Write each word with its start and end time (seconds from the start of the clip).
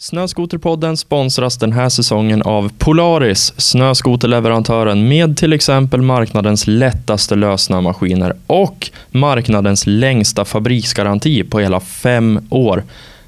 Snöskoterpodden 0.00 0.96
sponsras 0.96 1.56
den 1.56 1.72
här 1.72 1.88
säsongen 1.88 2.42
av 2.42 2.72
Polaris, 2.78 3.54
snöskoterleverantören 3.56 5.08
med 5.08 5.36
till 5.36 5.52
exempel 5.52 6.02
marknadens 6.02 6.66
lättaste 6.66 7.34
lösnömaskiner 7.34 8.36
och 8.46 8.90
marknadens 9.10 9.86
längsta 9.86 10.44
fabriksgaranti 10.44 11.44
på 11.44 11.60
hela 11.60 11.80
fem 11.80 12.46
år. 12.50 12.84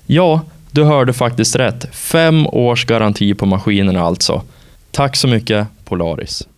Ja, 0.06 0.40
du 0.70 0.84
hörde 0.84 1.12
faktiskt 1.12 1.56
rätt. 1.56 1.94
Fem 1.94 2.46
års 2.46 2.84
garanti 2.84 3.34
på 3.34 3.46
maskinerna 3.46 4.00
alltså. 4.00 4.42
Tack 4.90 5.16
så 5.16 5.28
mycket 5.28 5.66
Polaris. 5.84 6.48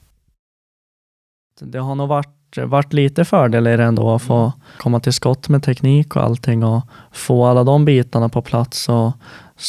Det 1.61 1.79
har 1.79 1.95
nog 1.95 2.09
varit, 2.09 2.57
varit 2.57 2.93
lite 2.93 3.25
fördel 3.25 3.67
i 3.67 3.77
det 3.77 3.85
ändå 3.85 4.15
att 4.15 4.23
få 4.23 4.53
komma 4.79 5.01
till 5.01 5.13
skott 5.13 5.49
med 5.49 5.63
teknik 5.63 6.17
och 6.17 6.23
allting 6.23 6.65
och 6.65 6.83
få 7.13 7.47
alla 7.47 7.65
de 7.65 7.85
bitarna 7.85 8.29
på 8.29 8.43
plats. 8.43 8.89
Och 8.89 9.13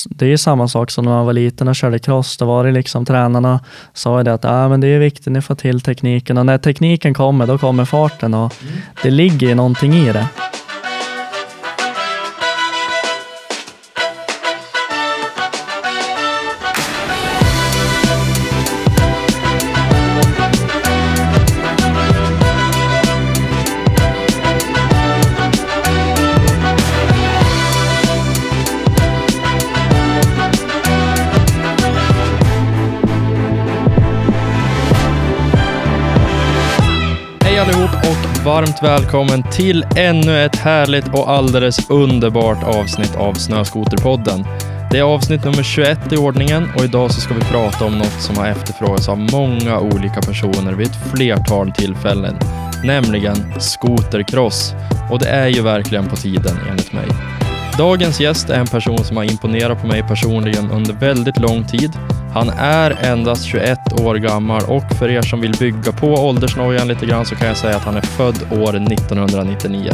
det 0.10 0.34
är 0.34 0.38
samma 0.38 0.68
sak 0.68 0.92
som 0.92 1.06
när 1.06 1.12
man 1.12 1.26
var 1.26 1.34
liten 1.34 1.68
och 1.68 1.76
körde 1.76 2.00
cross. 2.00 2.38
Då 2.38 2.46
var 2.46 2.66
det 2.66 2.72
liksom 2.72 3.06
tränarna 3.06 3.60
sa 3.94 4.18
ju 4.18 4.24
det 4.24 4.34
att 4.34 4.46
ah, 4.46 4.70
men 4.70 4.82
det 4.82 4.88
är 4.88 5.00
viktigt 5.00 5.28
att 5.28 5.34
ni 5.34 5.42
får 5.42 5.56
till 5.56 5.82
tekniken 5.82 6.38
och 6.38 6.46
när 6.46 6.58
tekniken 6.58 7.14
kommer 7.14 7.48
då 7.48 7.58
kommer 7.58 7.86
farten 7.86 8.34
och 8.34 8.54
det 9.04 9.12
ligger 9.12 9.48
ju 9.48 9.56
någonting 9.56 9.94
i 9.94 10.14
det. 10.14 10.28
Varmt 38.46 38.84
välkommen 38.84 39.44
till 39.52 39.86
ännu 39.96 40.46
ett 40.46 40.56
härligt 40.56 41.08
och 41.14 41.30
alldeles 41.30 41.90
underbart 41.90 42.64
avsnitt 42.64 43.16
av 43.16 43.34
Snöskoterpodden. 43.34 44.46
Det 44.92 45.00
är 45.00 45.04
avsnitt 45.04 45.44
nummer 45.44 45.64
21 45.64 46.14
i 46.14 46.18
ordningen 46.18 46.70
och 46.76 46.84
idag 46.84 47.12
så 47.12 47.22
ska 47.22 47.34
vi 47.34 47.42
prata 47.42 47.86
om 47.86 47.98
något 47.98 48.22
som 48.22 48.38
har 48.38 48.48
efterfrågats 48.48 49.10
av 49.10 49.18
många 49.18 49.80
olika 49.80 50.22
personer 50.22 50.74
vid 50.74 50.88
ett 50.88 51.12
flertal 51.14 51.72
tillfällen, 51.72 52.36
nämligen 52.84 53.54
skotercross. 53.60 54.74
Och 55.12 55.20
det 55.20 55.30
är 55.30 55.48
ju 55.48 55.62
verkligen 55.62 56.10
på 56.10 56.16
tiden 56.16 56.58
enligt 56.70 56.94
mig. 56.94 57.08
Dagens 57.78 58.20
gäst 58.20 58.50
är 58.50 58.60
en 58.60 58.68
person 58.68 59.04
som 59.04 59.18
har 59.18 59.24
imponerat 59.24 59.82
på 59.82 59.88
mig 59.88 60.04
personligen 60.04 60.72
under 60.72 60.94
väldigt 60.94 61.40
lång 61.40 61.64
tid. 61.64 61.92
Han 62.34 62.50
är 62.50 63.06
endast 63.06 63.44
21 63.44 63.80
år 64.02 64.16
gammal 64.16 64.62
och 64.68 64.84
för 65.00 65.10
er 65.10 65.22
som 65.22 65.42
vill 65.42 65.56
bygga 65.60 65.92
på 65.92 66.08
åldersnojan 66.08 66.88
lite 66.88 67.06
grann 67.06 67.26
så 67.26 67.36
kan 67.36 67.48
jag 67.48 67.58
säga 67.58 67.76
att 67.76 67.84
han 67.84 67.96
är 67.96 68.02
född 68.02 68.36
år 68.52 68.76
1999. 68.76 69.92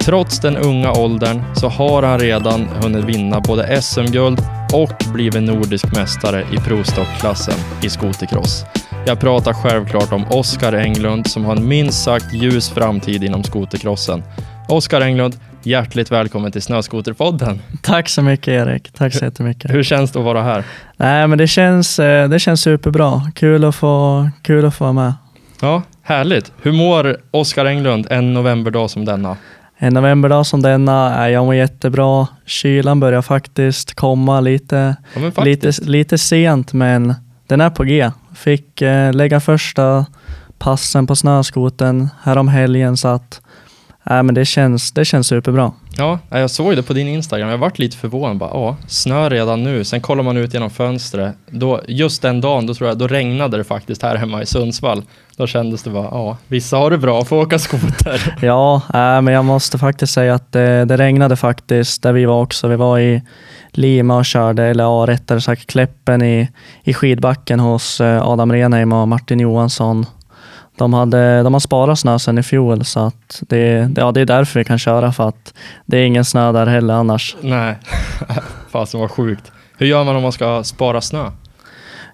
Trots 0.00 0.40
den 0.40 0.56
unga 0.56 0.92
åldern 0.92 1.42
så 1.54 1.68
har 1.68 2.02
han 2.02 2.18
redan 2.18 2.68
hunnit 2.68 3.04
vinna 3.04 3.40
både 3.40 3.82
SM-guld 3.82 4.40
och 4.72 5.12
blivit 5.12 5.42
nordisk 5.42 5.96
mästare 5.96 6.44
i 6.52 6.56
provstockklassen 6.56 7.54
i 7.82 7.90
skotercross. 7.90 8.64
Jag 9.06 9.20
pratar 9.20 9.52
självklart 9.52 10.12
om 10.12 10.24
Oskar 10.30 10.72
Englund 10.72 11.26
som 11.26 11.44
har 11.44 11.56
en 11.56 11.68
minst 11.68 12.02
sagt 12.04 12.32
ljus 12.32 12.70
framtid 12.70 13.24
inom 13.24 13.44
skotercrossen. 13.44 14.22
Oskar 14.68 15.00
Englund, 15.00 15.36
hjärtligt 15.62 16.10
välkommen 16.12 16.52
till 16.52 16.62
Snöskoterpodden. 16.62 17.60
Tack 17.82 18.08
så 18.08 18.22
mycket 18.22 18.48
Erik, 18.48 18.92
tack 18.92 19.14
så 19.14 19.24
jättemycket. 19.24 19.70
Hur 19.70 19.82
känns 19.82 20.10
det 20.10 20.18
att 20.18 20.24
vara 20.24 20.42
här? 20.42 20.64
Nej 20.96 21.26
men 21.26 21.38
det 21.38 21.46
känns, 21.46 21.98
eh, 21.98 22.28
det 22.28 22.38
känns 22.38 22.60
superbra, 22.60 23.22
kul 23.34 23.64
att 23.64 23.74
få, 23.74 24.30
kul 24.42 24.64
att 24.64 24.74
få 24.74 24.84
vara 24.84 24.92
med. 24.92 25.14
Ja, 25.60 25.82
härligt. 26.02 26.52
Hur 26.62 26.72
mår 26.72 27.16
Oskar 27.30 27.64
Englund 27.64 28.06
en 28.10 28.34
novemberdag 28.34 28.90
som 28.90 29.04
denna? 29.04 29.36
En 29.78 29.94
novemberdag 29.94 30.46
som 30.46 30.62
denna, 30.62 31.14
är 31.14 31.28
jag 31.28 31.44
mår 31.44 31.54
jättebra. 31.54 32.26
Kylan 32.46 33.00
börjar 33.00 33.22
faktiskt 33.22 33.94
komma 33.94 34.40
lite, 34.40 34.96
Ja, 35.14 35.20
men 35.20 35.44
lite, 35.44 35.66
faktiskt. 35.66 35.88
lite 35.88 36.18
sent 36.18 36.72
men 36.72 37.14
den 37.46 37.60
är 37.60 37.70
på 37.70 37.84
G. 37.84 38.10
Fick 38.34 38.82
eh, 38.82 39.12
lägga 39.12 39.40
första 39.40 40.06
passen 40.58 41.06
på 41.06 41.16
snöskoten 41.16 42.08
härom 42.22 42.48
helgen 42.48 42.96
så 42.96 43.08
att 43.08 43.40
äh, 44.04 44.22
men 44.22 44.34
det, 44.34 44.44
känns, 44.44 44.92
det 44.92 45.04
känns 45.04 45.26
superbra. 45.26 45.72
Ja, 45.96 46.18
jag 46.30 46.50
såg 46.50 46.76
det 46.76 46.82
på 46.82 46.92
din 46.92 47.08
Instagram. 47.08 47.48
Jag 47.48 47.58
varit 47.58 47.78
lite 47.78 47.96
förvånad. 47.96 48.36
Bara, 48.36 48.50
ja, 48.50 48.76
snö 48.88 49.28
redan 49.28 49.64
nu. 49.64 49.84
Sen 49.84 50.00
kollar 50.00 50.22
man 50.22 50.36
ut 50.36 50.54
genom 50.54 50.70
fönstret. 50.70 51.34
Då, 51.50 51.80
just 51.88 52.22
den 52.22 52.40
dagen, 52.40 52.66
då 52.66 52.74
tror 52.74 52.88
jag, 52.88 52.98
då 52.98 53.06
regnade 53.06 53.56
det 53.56 53.64
faktiskt 53.64 54.02
här 54.02 54.16
hemma 54.16 54.42
i 54.42 54.46
Sundsvall. 54.46 55.02
Då 55.36 55.46
kändes 55.46 55.82
det 55.82 55.90
bara, 55.90 56.04
ja, 56.04 56.36
vissa 56.48 56.76
har 56.76 56.90
det 56.90 56.98
bra, 56.98 57.24
får 57.24 57.36
åka 57.36 57.58
skoter. 57.58 58.36
Ja, 58.42 58.82
äh, 58.94 59.22
men 59.22 59.26
jag 59.26 59.44
måste 59.44 59.78
faktiskt 59.78 60.12
säga 60.12 60.34
att 60.34 60.52
det, 60.52 60.84
det 60.84 60.96
regnade 60.96 61.36
faktiskt 61.36 62.02
där 62.02 62.12
vi 62.12 62.24
var 62.24 62.42
också. 62.42 62.68
Vi 62.68 62.76
var 62.76 62.98
i 62.98 63.22
Lima 63.70 64.16
och 64.16 64.24
körde, 64.24 64.64
eller 64.64 64.84
ja, 64.84 65.04
rättare 65.08 65.40
sagt 65.40 65.66
Kläppen 65.66 66.22
i, 66.22 66.48
i 66.82 66.94
skidbacken 66.94 67.60
hos 67.60 68.00
eh, 68.00 68.28
Adam 68.28 68.52
Renheim 68.52 68.92
och 68.92 69.08
Martin 69.08 69.40
Johansson. 69.40 70.06
De, 70.80 70.94
hade, 70.94 71.42
de 71.42 71.52
har 71.52 71.60
sparat 71.60 71.98
snö 71.98 72.18
sedan 72.18 72.38
i 72.38 72.42
fjol 72.42 72.84
så 72.84 73.00
att 73.00 73.42
det, 73.48 73.86
det, 73.90 74.00
ja, 74.00 74.12
det 74.12 74.20
är 74.20 74.24
därför 74.24 74.60
vi 74.60 74.64
kan 74.64 74.78
köra 74.78 75.12
för 75.12 75.28
att 75.28 75.54
det 75.86 75.96
är 75.96 76.02
ingen 76.04 76.24
snö 76.24 76.52
där 76.52 76.66
heller 76.66 76.94
annars. 76.94 77.36
Nej, 77.40 77.78
fasen 78.70 79.00
vad 79.00 79.10
sjukt. 79.10 79.52
Hur 79.78 79.86
gör 79.86 80.04
man 80.04 80.16
om 80.16 80.22
man 80.22 80.32
ska 80.32 80.64
spara 80.64 81.00
snö? 81.00 81.30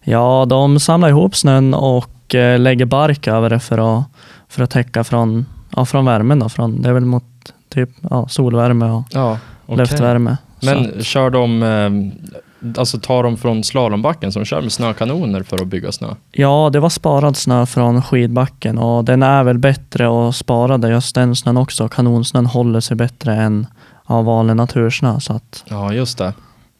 Ja, 0.04 0.46
de 0.48 0.80
samlar 0.80 1.08
ihop 1.08 1.36
snön 1.36 1.74
och 1.74 2.34
eh, 2.34 2.58
lägger 2.58 2.84
bark 2.84 3.26
över 3.26 3.50
det 3.50 3.58
för 3.60 3.98
att, 3.98 4.04
för 4.48 4.62
att 4.62 4.70
täcka 4.70 5.04
från, 5.04 5.46
ja, 5.76 5.84
från 5.84 6.04
värmen. 6.04 6.38
Då, 6.38 6.48
från, 6.48 6.82
det 6.82 6.88
är 6.88 6.92
väl 6.92 7.04
mot 7.04 7.24
typ 7.68 7.90
ja, 8.10 8.28
solvärme 8.28 8.84
och 8.90 9.04
Ja, 9.10 9.38
okej. 9.66 9.76
luftvärme. 9.76 10.36
Men 10.62 11.02
kör 11.02 11.30
de, 11.30 11.62
eh, 11.62 11.90
alltså 12.76 12.98
tar 12.98 13.22
de 13.22 13.36
från 13.36 13.64
slalombacken 13.64 14.32
som 14.32 14.44
kör 14.44 14.62
med 14.62 14.72
snökanoner 14.72 15.42
för 15.42 15.62
att 15.62 15.66
bygga 15.66 15.92
snö? 15.92 16.08
Ja, 16.32 16.70
det 16.72 16.80
var 16.80 16.88
sparad 16.88 17.36
snö 17.36 17.66
från 17.66 18.02
skidbacken 18.02 18.78
och 18.78 19.04
den 19.04 19.22
är 19.22 19.44
väl 19.44 19.58
bättre 19.58 20.28
att 20.28 20.36
spara 20.36 20.78
det, 20.78 20.90
just 20.90 21.14
den 21.14 21.36
snön 21.36 21.56
också. 21.56 21.88
Kanonsnön 21.88 22.46
håller 22.46 22.80
sig 22.80 22.96
bättre 22.96 23.34
än 23.34 23.66
ja, 24.08 24.22
vanlig 24.22 24.56
natursnö. 24.56 25.20
Så 25.20 25.32
att, 25.32 25.64
Ja, 25.68 25.92
just 25.92 26.18
det. 26.18 26.32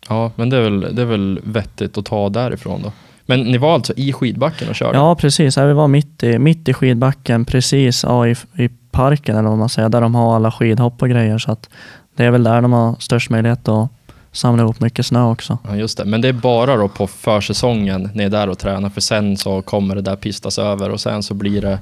Ja, 0.08 0.30
men 0.36 0.50
det 0.50 0.56
är 0.56 0.60
väl, 0.60 0.80
det 0.96 1.02
är 1.02 1.06
väl 1.06 1.40
vettigt 1.44 1.98
att 1.98 2.04
ta 2.04 2.28
därifrån 2.28 2.82
då. 2.82 2.92
Men 3.26 3.40
ni 3.40 3.58
var 3.58 3.74
alltså 3.74 3.92
i 3.96 4.12
skidbacken 4.12 4.68
och 4.68 4.74
körde? 4.74 4.98
ja, 4.98 5.14
precis. 5.14 5.56
Ja, 5.56 5.64
vi 5.64 5.72
var 5.72 5.88
mitt 5.88 6.22
i, 6.22 6.38
mitt 6.38 6.68
i 6.68 6.74
skidbacken, 6.74 7.44
precis 7.44 8.04
ja, 8.04 8.26
i, 8.26 8.36
i 8.56 8.68
parken 8.90 9.36
eller 9.36 9.48
vad 9.48 9.58
man 9.58 9.68
säger, 9.68 9.88
där 9.88 10.00
de 10.00 10.14
har 10.14 10.36
alla 10.36 10.52
skidhopp 10.52 11.02
och 11.02 11.08
grejer. 11.08 11.38
Så 11.38 11.52
att 11.52 11.68
det 12.16 12.24
är 12.24 12.30
väl 12.30 12.42
där 12.44 12.62
de 12.62 12.72
har 12.72 12.96
störst 12.98 13.30
möjlighet 13.30 13.68
att 13.68 13.90
samla 14.36 14.62
ihop 14.62 14.80
mycket 14.80 15.06
snö 15.06 15.22
också. 15.22 15.58
Ja, 15.68 15.76
just 15.76 15.98
det. 15.98 16.04
Men 16.04 16.20
det 16.20 16.28
är 16.28 16.32
bara 16.32 16.76
då 16.76 16.88
på 16.88 17.06
försäsongen 17.06 18.10
ni 18.14 18.24
är 18.24 18.30
där 18.30 18.48
och 18.48 18.58
tränar, 18.58 18.90
för 18.90 19.00
sen 19.00 19.36
så 19.36 19.62
kommer 19.62 19.94
det 19.94 20.02
där 20.02 20.16
pistas 20.16 20.58
över 20.58 20.90
och 20.90 21.00
sen 21.00 21.22
så 21.22 21.34
blir 21.34 21.60
det 21.62 21.78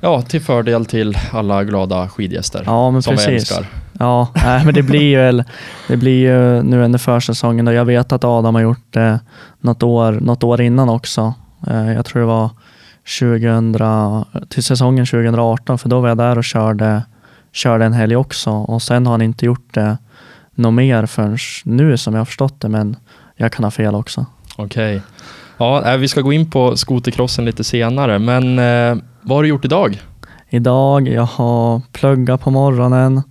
ja, 0.00 0.22
till 0.22 0.40
fördel 0.40 0.86
till 0.86 1.18
alla 1.32 1.64
glada 1.64 2.08
skidgäster 2.08 2.62
Ja, 2.66 2.90
men 2.90 3.02
som 3.02 3.10
vi 3.10 3.16
precis. 3.16 3.32
älskar. 3.50 3.66
Ja, 3.98 4.28
nej, 4.34 4.64
men 4.64 4.74
det 4.74 4.82
blir 4.82 5.00
ju 5.32 5.42
det 5.88 5.96
blir 5.96 6.20
ju 6.20 6.62
nu 6.62 6.82
under 6.82 6.98
försäsongen 6.98 7.68
och 7.68 7.74
jag 7.74 7.84
vet 7.84 8.12
att 8.12 8.24
Adam 8.24 8.54
har 8.54 8.62
gjort 8.62 8.86
det 8.92 9.20
något 9.60 9.82
år, 9.82 10.12
något 10.12 10.44
år 10.44 10.60
innan 10.60 10.88
också. 10.88 11.34
Eh, 11.66 11.92
Jag 11.92 12.04
tror 12.04 12.20
det 12.20 12.26
var 12.26 12.50
2000, 13.20 14.24
till 14.48 14.62
säsongen 14.62 15.06
2018 15.06 15.78
för 15.78 15.88
då 15.88 16.00
var 16.00 16.08
jag 16.08 16.18
där 16.18 16.38
och 16.38 16.44
körde, 16.44 17.02
körde 17.52 17.84
en 17.84 17.92
helg 17.92 18.16
också 18.16 18.50
och 18.50 18.82
sen 18.82 19.06
har 19.06 19.12
han 19.12 19.22
inte 19.22 19.46
gjort 19.46 19.74
det 19.74 19.96
något 20.56 20.74
mer 20.74 21.06
förrän 21.06 21.38
nu 21.64 21.96
som 21.96 22.14
jag 22.14 22.20
har 22.20 22.24
förstått 22.24 22.60
det 22.60 22.68
men 22.68 22.96
jag 23.36 23.52
kan 23.52 23.64
ha 23.64 23.70
fel 23.70 23.94
också. 23.94 24.26
Okej. 24.56 25.02
Ja, 25.58 25.92
äh, 25.92 25.98
vi 25.98 26.08
ska 26.08 26.20
gå 26.20 26.32
in 26.32 26.50
på 26.50 26.76
skotercrossen 26.76 27.44
lite 27.44 27.64
senare, 27.64 28.18
men 28.18 28.58
eh, 28.58 29.04
vad 29.22 29.38
har 29.38 29.42
du 29.42 29.48
gjort 29.48 29.64
idag? 29.64 30.02
Idag, 30.48 31.08
jag 31.08 31.22
har 31.22 31.82
pluggat 31.92 32.40
på 32.40 32.50
morgonen, 32.50 33.22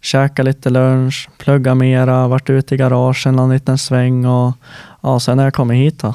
käkat 0.00 0.44
lite 0.44 0.70
lunch, 0.70 1.28
pluggat 1.38 1.76
mera, 1.76 2.28
varit 2.28 2.50
ute 2.50 2.74
i 2.74 2.78
garagen 2.78 3.38
en 3.38 3.50
liten 3.50 3.78
sväng 3.78 4.26
och 4.26 4.52
ja, 5.00 5.20
sen 5.20 5.38
har 5.38 5.46
jag 5.46 5.54
kommit 5.54 5.76
hit 5.76 6.00
då. 6.00 6.14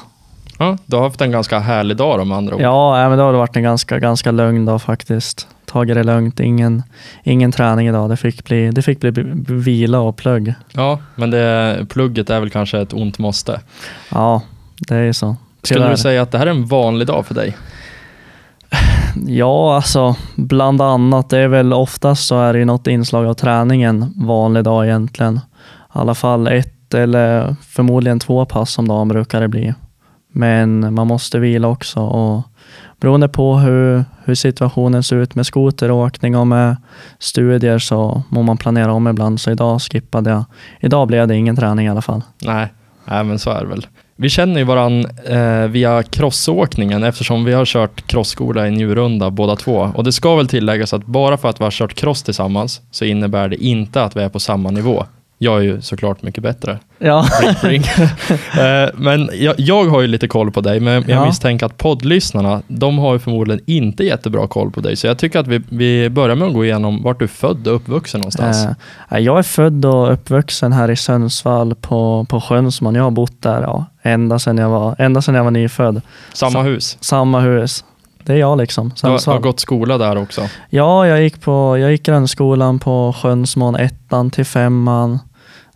Ja, 0.58 0.78
du 0.86 0.96
har 0.96 1.02
haft 1.02 1.20
en 1.20 1.30
ganska 1.30 1.58
härlig 1.58 1.96
dag 1.96 2.26
med 2.26 2.36
andra 2.36 2.54
ord. 2.54 2.60
Ja, 2.60 3.08
men 3.08 3.18
då 3.18 3.24
har 3.24 3.32
det 3.32 3.38
varit 3.38 3.56
en 3.56 3.62
ganska, 3.62 3.98
ganska 3.98 4.30
lugn 4.30 4.64
dag 4.64 4.82
faktiskt. 4.82 5.48
Tagit 5.66 5.94
det 5.94 6.02
lugnt, 6.02 6.40
ingen, 6.40 6.82
ingen 7.22 7.52
träning 7.52 7.88
idag. 7.88 8.10
Det 8.10 8.16
fick 8.16 8.44
bli, 8.44 8.70
det 8.70 8.82
fick 8.82 9.00
bli 9.00 9.12
vila 9.48 10.00
och 10.00 10.16
plugg. 10.16 10.54
Ja, 10.72 10.98
men 11.14 11.30
det, 11.30 11.86
plugget 11.88 12.30
är 12.30 12.40
väl 12.40 12.50
kanske 12.50 12.80
ett 12.80 12.92
ont 12.92 13.18
måste. 13.18 13.60
Ja, 14.10 14.42
det 14.88 14.96
är 14.96 15.12
så. 15.12 15.36
Skulle 15.62 15.90
du 15.90 15.96
säga 15.96 16.22
att 16.22 16.32
det 16.32 16.38
här 16.38 16.46
är 16.46 16.50
en 16.50 16.66
vanlig 16.66 17.06
dag 17.06 17.26
för 17.26 17.34
dig? 17.34 17.56
Ja, 19.26 19.76
alltså 19.76 20.16
bland 20.36 20.82
annat. 20.82 21.30
Det 21.30 21.38
är 21.38 21.48
väl 21.48 21.72
oftast 21.72 22.26
så 22.26 22.40
är 22.40 22.52
det 22.52 22.58
ju 22.58 22.64
något 22.64 22.86
inslag 22.86 23.26
av 23.26 23.34
träningen 23.34 24.12
vanlig 24.16 24.64
dag 24.64 24.86
egentligen. 24.86 25.36
I 25.36 25.40
alla 25.92 26.14
fall 26.14 26.46
ett 26.46 26.74
ett 26.84 26.94
eller 26.94 27.56
förmodligen 27.60 28.20
två 28.20 28.44
pass 28.44 28.78
om 28.78 28.88
dagen 28.88 29.08
brukar 29.08 29.40
det 29.40 29.48
bli. 29.48 29.74
Men 30.36 30.94
man 30.94 31.06
måste 31.06 31.38
vila 31.38 31.68
också 31.68 32.00
och 32.00 32.42
beroende 33.00 33.28
på 33.28 33.56
hur, 33.56 34.04
hur 34.24 34.34
situationen 34.34 35.02
ser 35.02 35.16
ut 35.16 35.34
med 35.34 35.46
skoteråkning 35.46 36.36
och 36.36 36.46
med 36.46 36.76
studier 37.18 37.78
så 37.78 38.22
må 38.28 38.42
man 38.42 38.56
planera 38.56 38.92
om 38.92 39.08
ibland. 39.08 39.40
Så 39.40 39.50
idag 39.50 39.80
skippade 39.80 40.30
jag. 40.30 40.44
Idag 40.80 41.08
blev 41.08 41.28
det 41.28 41.36
ingen 41.36 41.56
träning 41.56 41.86
i 41.86 41.90
alla 41.90 42.02
fall. 42.02 42.22
Nej, 42.42 42.68
nej 43.04 43.24
men 43.24 43.38
så 43.38 43.50
är 43.50 43.60
det 43.60 43.66
väl. 43.66 43.86
Vi 44.16 44.28
känner 44.28 44.58
ju 44.58 44.64
varandra 44.64 45.10
eh, 45.26 45.68
via 45.68 46.02
crossåkningen 46.02 47.02
eftersom 47.02 47.44
vi 47.44 47.52
har 47.52 47.64
kört 47.64 48.06
crossskola 48.06 48.68
i 48.68 48.70
Njurunda 48.70 49.30
båda 49.30 49.56
två. 49.56 49.92
Och 49.94 50.04
det 50.04 50.12
ska 50.12 50.36
väl 50.36 50.48
tilläggas 50.48 50.92
att 50.94 51.06
bara 51.06 51.36
för 51.36 51.48
att 51.48 51.60
vi 51.60 51.64
har 51.64 51.70
kört 51.70 51.94
cross 51.94 52.22
tillsammans 52.22 52.80
så 52.90 53.04
innebär 53.04 53.48
det 53.48 53.64
inte 53.64 54.02
att 54.02 54.16
vi 54.16 54.22
är 54.22 54.28
på 54.28 54.40
samma 54.40 54.70
nivå. 54.70 55.04
Jag 55.38 55.58
är 55.58 55.62
ju 55.62 55.80
såklart 55.82 56.22
mycket 56.22 56.42
bättre. 56.42 56.78
Ja. 56.98 57.26
Ring, 57.42 57.54
ring. 57.62 57.82
Eh, 58.64 58.90
men 58.94 59.30
jag, 59.34 59.54
jag 59.58 59.84
har 59.84 60.00
ju 60.00 60.06
lite 60.06 60.28
koll 60.28 60.50
på 60.50 60.60
dig, 60.60 60.80
men 60.80 60.92
jag 60.94 61.04
Ja. 61.08 61.26
misstänker 61.26 61.66
att 61.66 61.78
poddlyssnarna, 61.78 62.62
de 62.68 62.98
har 62.98 63.12
ju 63.12 63.18
förmodligen 63.18 63.60
inte 63.66 64.04
jättebra 64.04 64.46
koll 64.46 64.70
på 64.70 64.80
dig. 64.80 64.96
Så 64.96 65.06
jag 65.06 65.18
tycker 65.18 65.38
att 65.38 65.46
vi, 65.46 65.60
vi 65.68 66.10
börjar 66.10 66.36
med 66.36 66.48
att 66.48 66.54
gå 66.54 66.64
igenom 66.64 67.02
vart 67.02 67.18
du 67.18 67.24
är 67.24 67.28
född 67.28 67.68
och 67.68 67.74
uppvuxen 67.74 68.20
någonstans. 68.20 68.66
Eh, 69.10 69.18
jag 69.18 69.38
är 69.38 69.42
född 69.42 69.84
och 69.84 70.12
uppvuxen 70.12 70.72
här 70.72 70.90
i 70.90 70.96
Sundsvall 70.96 71.74
på, 71.74 72.26
på 72.28 72.40
Sjönsman. 72.40 72.94
Jag 72.94 73.02
har 73.04 73.10
bott 73.10 73.42
där 73.42 73.62
ja, 73.62 73.84
ända 74.02 74.38
sedan 74.38 74.58
jag 74.58 74.68
var, 74.68 74.96
ända 74.98 75.22
sedan 75.22 75.34
jag 75.34 75.44
var 75.44 75.50
nyfödd. 75.50 76.00
Samma 76.32 76.62
hus. 76.62 76.96
Samma 77.00 77.40
hus. 77.40 77.84
Det 78.26 78.32
är 78.32 78.36
jag 78.36 78.58
liksom. 78.58 78.92
Du 79.02 79.08
har, 79.08 79.32
har 79.32 79.38
gått 79.40 79.60
skola 79.60 79.98
där 79.98 80.16
också. 80.16 80.42
Ja, 80.70 81.06
jag 81.06 81.22
gick, 81.22 81.40
på, 81.40 81.78
jag 81.78 81.90
gick 81.90 82.02
grundskolan 82.02 82.78
på 82.78 83.14
Sjönsmån, 83.22 83.76
ettan 83.76 84.30
till 84.30 84.44
femman. 84.44 85.18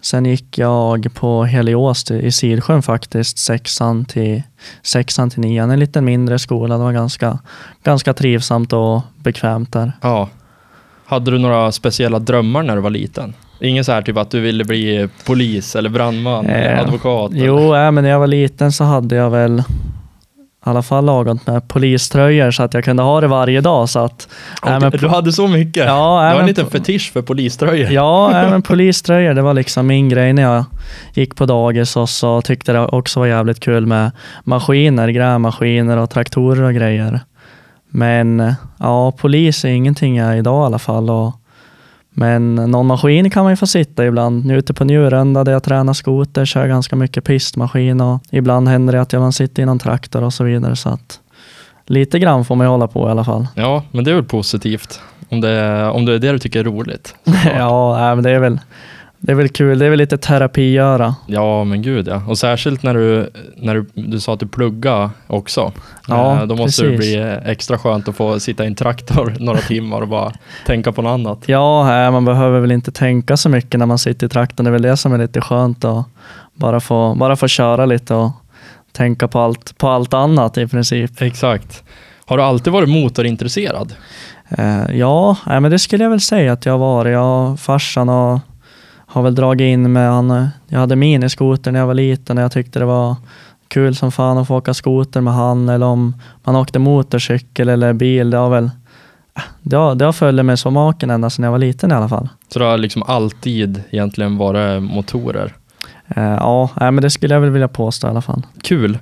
Sen 0.00 0.24
gick 0.26 0.58
jag 0.58 1.08
på 1.14 1.44
Helios 1.44 2.10
i 2.10 2.32
Sidsjön 2.32 2.82
faktiskt, 2.82 3.38
sexan 3.38 4.04
till, 4.04 4.42
sexan 4.82 5.30
till 5.30 5.40
nian. 5.40 5.70
En 5.70 5.78
lite 5.80 6.00
mindre 6.00 6.38
skola. 6.38 6.76
Det 6.78 6.84
var 6.84 6.92
ganska, 6.92 7.38
ganska 7.84 8.14
trivsamt 8.14 8.72
och 8.72 9.00
bekvämt 9.22 9.72
där. 9.72 9.92
Ja. 10.00 10.28
Hade 11.06 11.30
du 11.30 11.38
några 11.38 11.72
speciella 11.72 12.18
drömmar 12.18 12.62
när 12.62 12.76
du 12.76 12.82
var 12.82 12.90
liten? 12.90 13.34
Ingen 13.60 13.84
så 13.84 13.92
här 13.92 14.02
typ 14.02 14.16
att 14.16 14.30
du 14.30 14.40
ville 14.40 14.64
bli 14.64 15.08
polis 15.26 15.76
eller 15.76 15.88
brandman, 15.90 16.46
eller 16.46 16.74
Eh, 16.76 16.80
advokat? 16.80 17.30
eller- 17.32 17.46
Jo, 17.46 17.74
äh, 17.74 17.90
men 17.90 18.04
när 18.04 18.10
jag 18.10 18.18
var 18.18 18.26
liten 18.26 18.72
så 18.72 18.84
hade 18.84 19.16
jag 19.16 19.30
väl 19.30 19.62
i 20.68 20.70
alla 20.70 20.82
fall 20.82 21.04
lagom 21.04 21.38
med 21.44 21.68
poliströjor 21.68 22.50
så 22.50 22.62
att 22.62 22.74
jag 22.74 22.84
kunde 22.84 23.02
ha 23.02 23.20
det 23.20 23.26
varje 23.26 23.60
dag. 23.60 23.88
Så 23.88 23.98
att, 23.98 24.28
Okej, 24.62 24.74
äh, 24.74 24.80
men, 24.80 24.90
du 24.90 25.08
hade 25.08 25.32
så 25.32 25.46
mycket? 25.46 25.86
Ja, 25.86 26.28
du 26.30 26.34
har 26.34 26.40
en 26.40 26.46
liten 26.46 26.66
fetisch 26.66 27.12
för 27.12 27.22
poliströjor? 27.22 27.90
Ja, 27.90 28.30
men 28.50 28.62
poliströjor, 28.62 29.34
det 29.34 29.42
var 29.42 29.54
liksom 29.54 29.86
min 29.86 30.08
grej 30.08 30.32
när 30.32 30.42
jag 30.42 30.64
gick 31.14 31.36
på 31.36 31.46
dagis 31.46 31.96
och 31.96 32.08
så 32.08 32.42
tyckte 32.42 32.72
det 32.72 32.86
också 32.86 33.20
var 33.20 33.26
jävligt 33.26 33.60
kul 33.60 33.86
med 33.86 34.10
maskiner, 34.44 35.08
grävmaskiner 35.08 35.96
och 35.96 36.10
traktorer 36.10 36.62
och 36.62 36.74
grejer. 36.74 37.20
Men 37.90 38.40
eh, 38.40 38.52
ja, 38.78 39.12
polis 39.12 39.64
är 39.64 39.68
ingenting 39.68 40.16
jag 40.16 40.32
är 40.32 40.36
idag 40.36 40.64
i 40.64 40.66
alla 40.66 40.78
fall. 40.78 41.10
Och, 41.10 41.32
men 42.18 42.54
någon 42.54 42.86
maskin 42.86 43.30
kan 43.30 43.42
man 43.42 43.52
ju 43.52 43.56
få 43.56 43.66
sitta 43.66 44.06
ibland. 44.06 44.44
Nu 44.44 44.58
ute 44.58 44.74
på 44.74 44.84
Njurunda 44.84 45.44
där 45.44 45.52
jag 45.52 45.62
tränar 45.62 45.92
skoter, 45.92 46.44
kör 46.44 46.66
ganska 46.66 46.96
mycket 46.96 47.24
pistmaskin 47.24 48.00
och 48.00 48.22
ibland 48.30 48.68
händer 48.68 48.92
det 48.92 49.00
att 49.00 49.12
jag 49.12 49.20
man 49.20 49.32
sitter 49.32 49.62
i 49.62 49.66
någon 49.66 49.78
traktor 49.78 50.22
och 50.22 50.32
så 50.32 50.44
vidare. 50.44 50.76
Så 50.76 50.88
att 50.88 51.20
lite 51.86 52.18
grann 52.18 52.44
får 52.44 52.54
man 52.56 52.66
ju 52.66 52.70
hålla 52.70 52.86
på 52.88 53.08
i 53.08 53.10
alla 53.10 53.24
fall. 53.24 53.46
Ja, 53.54 53.84
men 53.90 54.04
det 54.04 54.10
är 54.10 54.14
väl 54.14 54.24
positivt. 54.24 55.00
Om 55.28 55.40
det, 55.40 55.84
om 55.88 56.04
det 56.04 56.14
är 56.14 56.18
det 56.18 56.32
du 56.32 56.38
tycker 56.38 56.60
är 56.60 56.64
roligt. 56.64 57.14
ja, 57.58 57.96
nej, 57.98 58.14
men 58.14 58.24
det 58.24 58.30
är 58.30 58.38
väl 58.38 58.58
det 59.20 59.32
är 59.32 59.36
väl 59.36 59.48
kul. 59.48 59.78
Det 59.78 59.86
är 59.86 59.90
väl 59.90 59.98
lite 59.98 60.18
terapigöra. 60.18 61.14
Ja, 61.26 61.64
men 61.64 61.82
gud 61.82 62.08
ja. 62.08 62.22
Och 62.28 62.38
särskilt 62.38 62.82
när 62.82 62.94
du, 62.94 63.30
när 63.56 63.74
du, 63.74 63.86
du 63.94 64.20
sa 64.20 64.34
att 64.34 64.40
du 64.40 64.46
pluggar 64.46 65.10
också. 65.26 65.72
Ja, 66.08 66.40
Eh, 66.40 66.46
Då 66.46 66.56
måste 66.56 66.82
det 66.82 66.96
precis. 66.96 67.14
bli 67.14 67.38
extra 67.44 67.78
skönt 67.78 68.08
att 68.08 68.16
få 68.16 68.40
sitta 68.40 68.64
i 68.64 68.66
en 68.66 68.74
traktor 68.74 69.34
några 69.40 69.58
timmar 69.60 70.00
och 70.00 70.08
bara 70.08 70.32
tänka 70.66 70.92
på 70.92 71.02
något 71.02 71.10
annat. 71.10 71.38
Ja, 71.46 72.10
man 72.10 72.24
behöver 72.24 72.60
väl 72.60 72.72
inte 72.72 72.92
tänka 72.92 73.36
så 73.36 73.48
mycket 73.48 73.78
när 73.78 73.86
man 73.86 73.98
sitter 73.98 74.26
i 74.26 74.30
traktorn. 74.30 74.64
Det 74.64 74.70
är 74.70 74.72
väl 74.72 74.82
det 74.82 74.96
som 74.96 75.12
är 75.12 75.18
lite 75.18 75.40
skönt 75.40 75.84
att 75.84 76.06
bara 76.54 76.80
få, 76.80 77.14
bara 77.14 77.36
få 77.36 77.48
köra 77.48 77.86
lite 77.86 78.14
och 78.14 78.30
tänka 78.92 79.28
på 79.28 79.38
allt, 79.40 79.78
på 79.78 79.88
allt 79.88 80.14
annat 80.14 80.58
i 80.58 80.66
princip. 80.66 81.22
Exakt. 81.22 81.82
Har 82.26 82.36
du 82.36 82.42
alltid 82.42 82.72
varit 82.72 82.88
motorintresserad? 82.88 83.94
Eh, 84.50 84.96
ja, 84.96 85.36
men 85.46 85.70
det 85.70 85.78
skulle 85.78 86.04
jag 86.04 86.10
väl 86.10 86.20
säga 86.20 86.52
att 86.52 86.66
jag 86.66 86.72
har 86.72 86.78
varit. 86.78 87.12
Jag, 87.12 87.60
farsan 87.60 88.08
och 88.08 88.40
har 89.08 89.22
väl 89.22 89.34
dragit 89.34 89.64
in 89.64 89.92
med 89.92 90.10
han. 90.10 90.48
Jag 90.66 90.78
hade 90.78 90.96
miniskoter 90.96 91.72
när 91.72 91.78
jag 91.78 91.86
var 91.86 91.94
liten 91.94 92.38
och 92.38 92.44
jag 92.44 92.52
tyckte 92.52 92.78
det 92.78 92.84
var 92.84 93.16
kul 93.68 93.96
som 93.96 94.12
fan 94.12 94.38
att 94.38 94.46
få 94.48 94.56
åka 94.56 94.74
skoter 94.74 95.20
med 95.20 95.34
han 95.34 95.68
eller 95.68 95.86
om 95.86 96.14
man 96.44 96.56
åkte 96.56 96.78
motorcykel 96.78 97.68
eller 97.68 97.92
bil. 97.92 98.30
Det 98.30 98.36
har 98.36 98.50
väl 98.50 98.70
det 99.62 99.76
har, 99.76 99.94
det 99.94 100.04
har 100.04 100.12
följt 100.12 100.44
med 100.44 100.58
som 100.58 100.74
maken 100.74 101.10
ända 101.10 101.30
sedan 101.30 101.44
jag 101.44 101.52
var 101.52 101.58
liten 101.58 101.90
i 101.90 101.94
alla 101.94 102.08
fall. 102.08 102.28
Så 102.52 102.58
det 102.58 102.64
har 102.64 102.78
liksom 102.78 103.02
alltid 103.02 103.82
egentligen 103.90 104.36
varit 104.36 104.82
motorer. 104.82 105.54
Eh, 106.08 106.22
ja, 106.22 106.70
men 106.76 106.96
det 106.96 107.10
skulle 107.10 107.34
jag 107.34 107.40
väl 107.40 107.50
vilja 107.50 107.68
påstå 107.68 108.06
i 108.06 108.10
alla 108.10 108.22
fall. 108.22 108.42
Kul. 108.62 108.98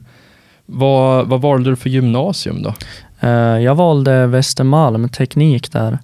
Vad, 0.66 1.26
vad 1.26 1.40
valde 1.40 1.70
du 1.70 1.76
för 1.76 1.90
gymnasium 1.90 2.62
då? 2.62 2.74
Eh, 3.20 3.30
jag 3.60 3.74
valde 3.74 4.26
Västermalm, 4.26 5.08
teknik 5.08 5.72
där. 5.72 5.98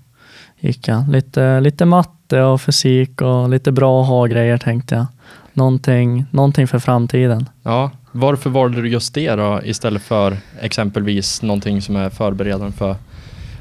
Gick 0.60 0.88
jag. 0.88 1.08
Lite, 1.08 1.60
lite 1.60 1.84
matte 1.84 2.21
och 2.40 2.61
fysik 2.61 3.20
och 3.20 3.49
lite 3.49 3.73
bra 3.73 4.02
att 4.02 4.08
ha 4.08 4.26
grejer 4.26 4.58
tänkte 4.58 4.94
jag. 4.94 5.06
Någonting, 5.52 6.25
någonting 6.31 6.69
för 6.69 6.79
framtiden. 6.79 7.49
Ja, 7.62 7.90
varför 8.12 8.50
valde 8.50 8.82
du 8.82 8.88
just 8.88 9.14
det 9.14 9.34
då 9.34 9.61
istället 9.64 10.02
för 10.02 10.37
exempelvis 10.61 11.43
någonting 11.43 11.82
som 11.82 11.96
är 11.96 12.11
förberedande 12.11 12.73
för 12.73 12.96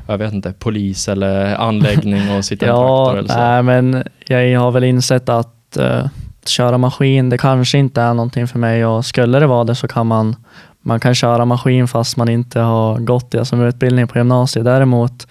jag 0.07 0.17
vet 0.17 0.33
inte, 0.33 0.53
polis 0.53 1.07
eller 1.07 1.55
anläggning 1.55 2.37
och 2.37 2.45
sitta 2.45 2.65
i 2.65 2.69
Ja, 2.69 3.05
traktor 3.05 3.19
eller 3.19 3.29
så? 3.29 3.37
nej, 3.39 3.63
men 3.63 4.03
jag 4.27 4.59
har 4.59 4.71
väl 4.71 4.83
insett 4.83 5.29
att 5.29 5.77
eh, 5.77 6.05
köra 6.45 6.77
maskin, 6.77 7.29
det 7.29 7.37
kanske 7.37 7.77
inte 7.77 8.01
är 8.01 8.13
någonting 8.13 8.47
för 8.47 8.59
mig 8.59 8.85
och 8.85 9.05
skulle 9.05 9.39
det 9.39 9.47
vara 9.47 9.63
det 9.63 9.75
så 9.75 9.87
kan 9.87 10.07
man, 10.07 10.35
man 10.81 10.99
kan 10.99 11.15
köra 11.15 11.45
maskin 11.45 11.87
fast 11.87 12.17
man 12.17 12.29
inte 12.29 12.59
har 12.59 12.97
gått 12.99 13.31
det 13.31 13.45
som 13.45 13.61
utbildning 13.61 14.07
på 14.07 14.17
gymnasiet. 14.17 14.65
Däremot 14.65 15.27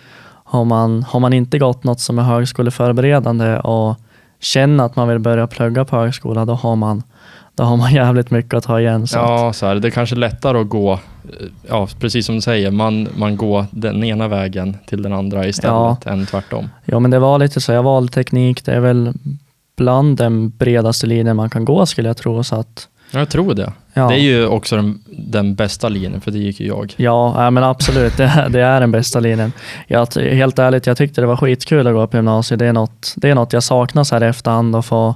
har 0.50 0.64
man, 0.64 1.02
har 1.02 1.20
man 1.20 1.32
inte 1.32 1.58
gått 1.58 1.84
något 1.84 2.00
som 2.00 2.18
är 2.18 2.22
högskoleförberedande 2.22 3.58
och 3.58 3.96
känner 4.40 4.84
att 4.84 4.96
man 4.96 5.08
vill 5.08 5.18
börja 5.18 5.46
plugga 5.46 5.84
på 5.84 5.96
högskola, 5.96 6.44
då 6.44 6.54
har 6.54 6.76
man, 6.76 7.02
då 7.54 7.64
har 7.64 7.76
man 7.76 7.92
jävligt 7.94 8.30
mycket 8.30 8.54
att 8.54 8.64
ta 8.64 8.80
igen. 8.80 9.06
Så 9.06 9.18
Ja, 9.18 9.52
så 9.52 9.66
här, 9.66 9.74
det 9.74 9.88
är 9.88 9.90
kanske 9.90 10.16
lättare 10.16 10.58
att 10.58 10.68
gå, 10.68 11.00
ja, 11.68 11.88
precis 12.00 12.26
som 12.26 12.34
du 12.34 12.40
säger, 12.40 12.70
man, 12.70 13.08
man 13.16 13.36
går 13.36 13.66
den 13.70 14.04
ena 14.04 14.28
vägen 14.28 14.76
till 14.86 15.02
den 15.02 15.12
andra 15.12 15.46
istället 15.46 16.06
än 16.06 16.26
tvärtom. 16.26 16.68
ja, 16.84 16.98
men 17.00 17.10
det 17.10 17.18
var 17.18 17.38
lite 17.38 17.60
så. 17.60 17.72
Jag 17.72 17.82
valde 17.82 18.12
teknik. 18.12 18.64
Det 18.64 18.72
är 18.72 18.80
väl 18.80 19.12
bland 19.76 20.16
den 20.16 20.48
bredaste 20.48 21.06
linjen 21.06 21.36
man 21.36 21.50
kan 21.50 21.64
gå 21.64 21.86
skulle 21.86 22.08
jag 22.08 22.16
tro. 22.16 22.44
Så 22.44 22.56
att, 22.56 22.88
Ja, 22.98 22.99
Jag 23.12 23.28
tror 23.28 23.54
det. 23.54 23.72
ja. 23.94 24.08
Det 24.08 24.14
är 24.14 24.18
ju 24.18 24.46
också 24.46 24.76
den, 24.76 24.98
den 25.06 25.54
bästa 25.54 25.88
linjen, 25.88 26.20
för 26.20 26.30
det 26.30 26.38
gick 26.38 26.60
ju 26.60 26.66
jag. 26.66 26.94
Ja, 26.96 27.50
men 27.50 27.64
absolut. 27.64 28.16
Det, 28.16 28.24
är- 28.24 28.48
det 28.48 28.60
är 28.60 28.80
den 28.80 28.90
bästa 28.92 29.20
linjen. 29.20 29.52
Jag, 29.86 30.06
helt 30.16 30.58
ärligt, 30.58 30.86
jag 30.86 30.96
tyckte 30.96 31.20
det 31.20 31.26
var 31.26 31.36
skitkul 31.36 31.86
att 31.86 31.94
gå 31.94 32.06
på 32.06 32.16
gymnasiet. 32.16 32.58
Det 32.58 32.66
är 32.66 32.72
något, 32.72 33.12
det 33.16 33.30
är 33.30 33.34
något 33.34 33.52
jag 33.52 33.62
saknar 33.62 34.04
så 34.04 34.14
här 34.14 34.24
i 34.24 34.26
efterhand 34.26 34.76
och 34.76 34.84
få, 34.84 35.14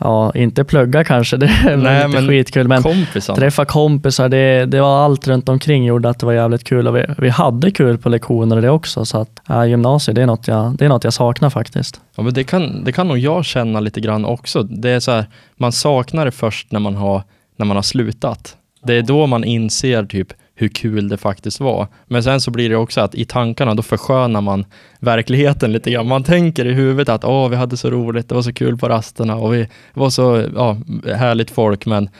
ja, 0.00 0.32
inte 0.34 0.64
plugga 0.64 1.04
kanske, 1.04 1.36
det 1.36 1.50
Nej, 1.76 2.04
inte 2.04 2.20
men 2.20 2.28
skitkul, 2.28 2.68
men 2.68 2.82
Kompisar. 2.82 3.34
träffa 3.34 3.64
kompisar, 3.64 4.28
det, 4.28 4.66
det 4.66 4.80
var 4.80 5.04
allt 5.04 5.28
runt 5.28 5.48
omkring 5.48 5.84
gjorde 5.84 6.08
att 6.08 6.18
det 6.18 6.26
var 6.26 6.32
jävligt 6.32 6.64
kul 6.64 6.88
och 6.88 6.96
vi, 6.96 7.04
vi 7.18 7.28
hade 7.28 7.70
kul 7.70 7.98
på 7.98 8.08
lektioner 8.08 8.56
och 8.56 8.62
det 8.62 8.70
också. 8.70 9.04
Så 9.04 9.20
att 9.20 9.40
ja, 9.46 9.66
gymnasiet, 9.66 10.14
det 10.14 10.22
är, 10.22 10.26
något 10.26 10.48
jag, 10.48 10.76
det 10.76 10.84
är 10.84 10.88
något 10.88 11.04
jag 11.04 11.12
saknar 11.12 11.50
faktiskt. 11.50 12.00
Ja, 12.16 12.22
men 12.22 12.34
det, 12.34 12.44
kan, 12.44 12.84
det 12.84 12.92
kan 12.92 13.08
nog 13.08 13.18
jag 13.18 13.44
känna 13.44 13.80
lite 13.80 14.00
grann 14.00 14.24
också. 14.24 14.62
Det 14.62 14.90
är 14.90 15.00
så 15.00 15.10
här, 15.10 15.26
man 15.56 15.72
saknar 15.72 16.24
det 16.24 16.30
först 16.30 16.72
när 16.72 16.80
man 16.80 16.94
har, 16.94 17.22
när 17.56 17.66
man 17.66 17.76
har 17.76 17.82
slutat. 17.82 18.56
Det 18.82 18.94
är 18.94 19.02
då 19.02 19.26
man 19.26 19.44
inser 19.44 20.04
typ 20.04 20.28
hur 20.60 20.68
kul 20.68 21.08
det 21.08 21.16
faktiskt 21.16 21.60
var. 21.60 21.86
Men 22.06 22.22
sen 22.22 22.40
så 22.40 22.50
blir 22.50 22.68
det 22.68 22.76
också 22.76 23.00
att 23.00 23.14
i 23.14 23.24
tankarna 23.24 23.74
då 23.74 23.82
förskönar 23.82 24.40
man 24.40 24.64
verkligheten 25.00 25.72
lite 25.72 25.90
grann. 25.90 26.08
Man 26.08 26.24
tänker 26.24 26.64
i 26.64 26.72
huvudet 26.72 27.08
att 27.08 27.24
åh, 27.24 27.48
vi 27.48 27.56
hade 27.56 27.76
så 27.76 27.90
roligt, 27.90 28.28
det 28.28 28.34
var 28.34 28.42
så 28.42 28.52
kul 28.52 28.76
på 28.76 28.88
rasterna 28.88 29.36
och 29.36 29.54
vi 29.54 29.68
var 29.94 30.10
så 30.10 30.44
ja, 30.56 30.76
härligt 31.16 31.50
folk, 31.50 31.86
men 31.86 32.10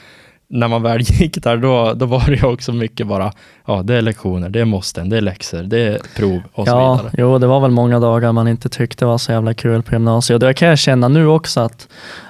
när 0.50 0.68
man 0.68 0.82
väl 0.82 1.00
gick 1.02 1.42
där, 1.42 1.56
då, 1.56 1.92
då 1.94 2.06
var 2.06 2.24
det 2.30 2.42
också 2.46 2.72
mycket 2.72 3.06
bara, 3.06 3.32
ja, 3.66 3.82
det 3.84 3.94
är 3.94 4.02
lektioner, 4.02 4.48
det 4.48 4.60
är 4.60 4.64
måsten, 4.64 5.08
det 5.08 5.16
är 5.16 5.20
läxor, 5.20 5.62
det 5.62 5.78
är 5.78 5.98
prov 6.16 6.40
och 6.52 6.66
så 6.66 6.72
Ja, 6.72 6.94
vidare. 6.96 7.10
jo, 7.18 7.38
det 7.38 7.46
var 7.46 7.60
väl 7.60 7.70
många 7.70 8.00
dagar 8.00 8.32
man 8.32 8.48
inte 8.48 8.68
tyckte 8.68 9.06
var 9.06 9.18
så 9.18 9.32
jävla 9.32 9.54
kul 9.54 9.82
på 9.82 9.94
gymnasiet. 9.94 10.34
Och 10.42 10.48
det 10.48 10.54
kan 10.54 10.68
jag 10.68 10.78
känna 10.78 11.08
nu 11.08 11.26
också 11.26 11.60
att 11.60 11.88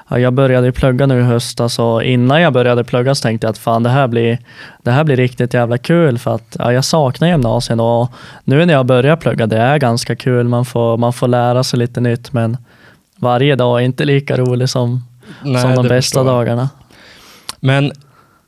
ja, 0.08 0.18
jag 0.18 0.32
började 0.32 0.72
plugga 0.72 1.06
nu 1.06 1.20
i 1.20 1.22
höstas 1.22 1.78
och 1.78 2.02
innan 2.04 2.40
jag 2.42 2.52
började 2.52 2.84
plugga 2.84 3.14
så 3.14 3.22
tänkte 3.22 3.46
jag 3.46 3.50
att 3.52 3.58
fan 3.58 3.82
det 3.82 3.90
här 3.90 4.08
blir, 4.08 4.38
det 4.82 4.90
här 4.90 5.04
blir 5.04 5.16
riktigt 5.16 5.54
jävla 5.54 5.78
kul 5.78 6.18
för 6.18 6.34
att 6.34 6.56
ja, 6.58 6.72
jag 6.72 6.84
saknar 6.84 7.28
gymnasiet 7.28 7.80
och 7.80 8.12
nu 8.44 8.66
när 8.66 8.74
jag 8.74 8.86
börjar 8.86 9.16
plugga 9.16 9.46
det 9.46 9.56
är 9.58 9.78
ganska 9.78 10.16
kul. 10.16 10.48
Man 10.48 10.64
får, 10.64 10.96
man 10.96 11.12
får 11.12 11.28
lära 11.28 11.64
sig 11.64 11.78
lite 11.78 12.00
nytt 12.00 12.32
men 12.32 12.56
varje 13.16 13.56
dag 13.56 13.80
är 13.80 13.84
inte 13.84 14.04
lika 14.04 14.36
rolig 14.36 14.68
som, 14.68 15.04
Nej, 15.42 15.62
som 15.62 15.74
de 15.74 15.88
bästa 15.88 16.22
dagarna. 16.24 16.68
Men 17.60 17.92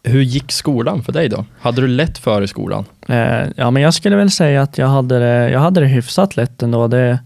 hur 0.03 0.23
gick 0.23 0.53
skolan 0.53 1.03
för 1.03 1.13
dig 1.13 1.29
då? 1.29 1.45
Hade 1.61 1.81
du 1.81 1.89
lätt 1.89 2.19
för 2.19 2.43
i 2.43 2.49
skolan? 2.49 2.85
Eh, 3.09 3.43
ja, 3.57 3.71
men 3.71 3.83
jag 3.83 3.95
skulle 3.95 4.17
väl 4.17 4.31
säga 4.31 4.63
att 4.63 4.79
jag 4.79 4.87
hade 4.87 5.19
det, 5.19 5.51
jag 5.51 5.61
hade 5.61 5.81
det 5.81 5.87
hyfsat 5.87 6.37
lätt 6.37 6.63
ändå. 6.63 6.89
Det, 6.89 7.19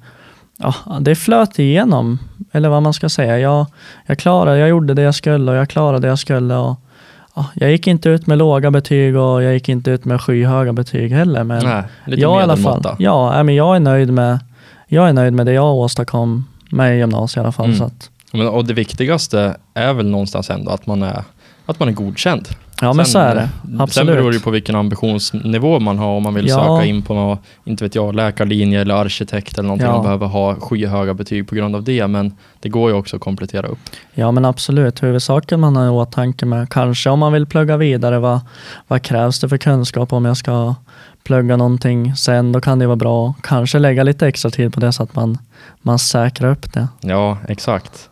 ja, 0.57 0.75
det 1.01 1.15
flöt 1.15 1.59
igenom, 1.59 2.19
eller 2.53 2.69
vad 2.69 2.83
man 2.83 2.93
ska 2.93 3.09
säga. 3.09 3.39
Jag, 3.39 3.67
jag 4.07 4.19
klarade, 4.19 4.59
jag 4.59 4.69
gjorde 4.69 4.95
det 4.95 5.03
jag 5.03 5.15
skulle 5.15 5.51
och 5.51 5.57
jag 5.57 5.69
klarade 5.69 5.99
det 6.01 6.09
jag 6.09 6.19
skulle. 6.19 6.55
Och, 6.55 6.77
ja, 7.35 7.47
jag 7.55 7.71
gick 7.71 7.87
inte 7.87 8.09
ut 8.09 8.27
med 8.27 8.39
låga 8.39 8.71
betyg 8.71 9.17
och 9.17 9.43
jag 9.43 9.55
gick 9.55 9.69
inte 9.69 9.91
ut 9.91 10.05
med 10.05 10.21
skyhöga 10.21 10.73
betyg 10.73 11.13
heller. 11.13 11.45
Men 11.45 11.65
Nej, 11.65 11.83
lite 12.07 12.23
jag, 12.23 12.41
i 12.41 12.43
alla 12.43 12.57
fall, 12.57 12.97
ja, 12.99 13.43
men 13.43 13.55
jag, 13.55 13.77
är 13.77 13.81
nöjd 13.81 14.13
med, 14.13 14.39
jag 14.87 15.09
är 15.09 15.13
nöjd 15.13 15.33
med 15.33 15.47
det 15.47 15.53
jag 15.53 15.75
åstadkom 15.75 16.45
med 16.71 16.99
gymnasiet 16.99 17.37
i 17.37 17.41
alla 17.41 17.53
fall. 17.53 17.67
Mm. 17.67 17.79
Så 17.79 17.85
att, 17.85 18.11
Men, 18.33 18.49
och 18.49 18.65
det 18.65 18.75
viktigaste 18.75 19.57
är 19.75 19.93
väl 19.93 20.07
någonstans 20.07 20.51
ändå 20.51 20.71
att 20.71 20.87
man 20.87 21.03
är, 21.03 21.25
att 21.67 21.79
man 21.79 21.89
är 21.89 21.93
godkänd. 21.93 22.49
Ja, 22.81 22.93
men 22.93 23.05
Sen- 23.07 23.13
så 23.13 23.19
är 23.19 23.35
det. 23.35 23.49
Sen 23.63 23.81
Absolut. 23.81 24.15
beror 24.17 24.31
det 24.31 24.35
ju 24.37 24.41
på 24.43 24.51
vilken 24.51 24.75
ambitionsnivå 24.77 25.81
man 25.81 25.99
har. 25.99 26.07
Om 26.17 26.23
man 26.23 26.35
vill 26.35 26.49
Ja. 26.49 26.55
söka 26.79 26.85
in 26.89 27.03
på 27.03 27.15
något, 27.15 27.41
inte 27.65 27.85
vet 27.85 27.95
jag, 27.95 28.15
läkarlinje 28.15 28.81
eller 28.81 28.95
arkitekt 28.95 29.59
eller 29.59 29.67
någonting 29.67 29.87
Ja. 29.89 29.95
och 29.95 30.03
behöver 30.03 30.27
ha 30.27 30.55
skyhöga 30.55 31.15
betyg 31.15 31.49
på 31.49 31.55
grund 31.55 31.77
av 31.77 31.85
det. 31.85 32.07
Men 32.07 32.33
det 32.61 32.69
går 32.69 32.91
ju 32.91 32.97
också 32.97 33.17
att 33.17 33.23
komplettera 33.23 33.67
upp. 33.67 33.79
Ja 34.15 34.31
men 34.31 34.45
absolut, 34.45 35.03
huvudsaken 35.03 35.61
man 35.61 35.77
har 35.77 35.87
i 35.87 35.89
åtanke 35.89 36.47
med 36.47 36.69
kanske 36.71 37.11
om 37.11 37.19
man 37.19 37.33
vill 37.33 37.47
plugga 37.47 37.77
vidare, 37.77 38.19
vad, 38.19 38.41
vad 38.89 39.03
krävs 39.03 39.41
det 39.41 39.49
för 39.49 39.59
kunskap 39.59 40.13
om 40.13 40.25
jag 40.25 40.37
ska 40.37 40.75
plugga 41.25 41.57
någonting 41.57 42.17
sen, 42.17 42.53
då 42.53 42.61
kan 42.61 42.79
det 42.79 42.87
vara 42.87 42.97
bra 42.97 43.35
kanske 43.43 43.79
lägga 43.79 44.03
lite 44.03 44.27
extra 44.27 44.51
tid 44.51 44.75
på 44.75 44.81
det 44.81 44.93
så 44.93 45.03
att 45.03 45.15
man, 45.15 45.39
man 45.83 45.99
säkrar 45.99 46.51
upp 46.51 46.73
det. 46.73 46.89
Ja, 47.01 47.39
exakt. 47.49 48.09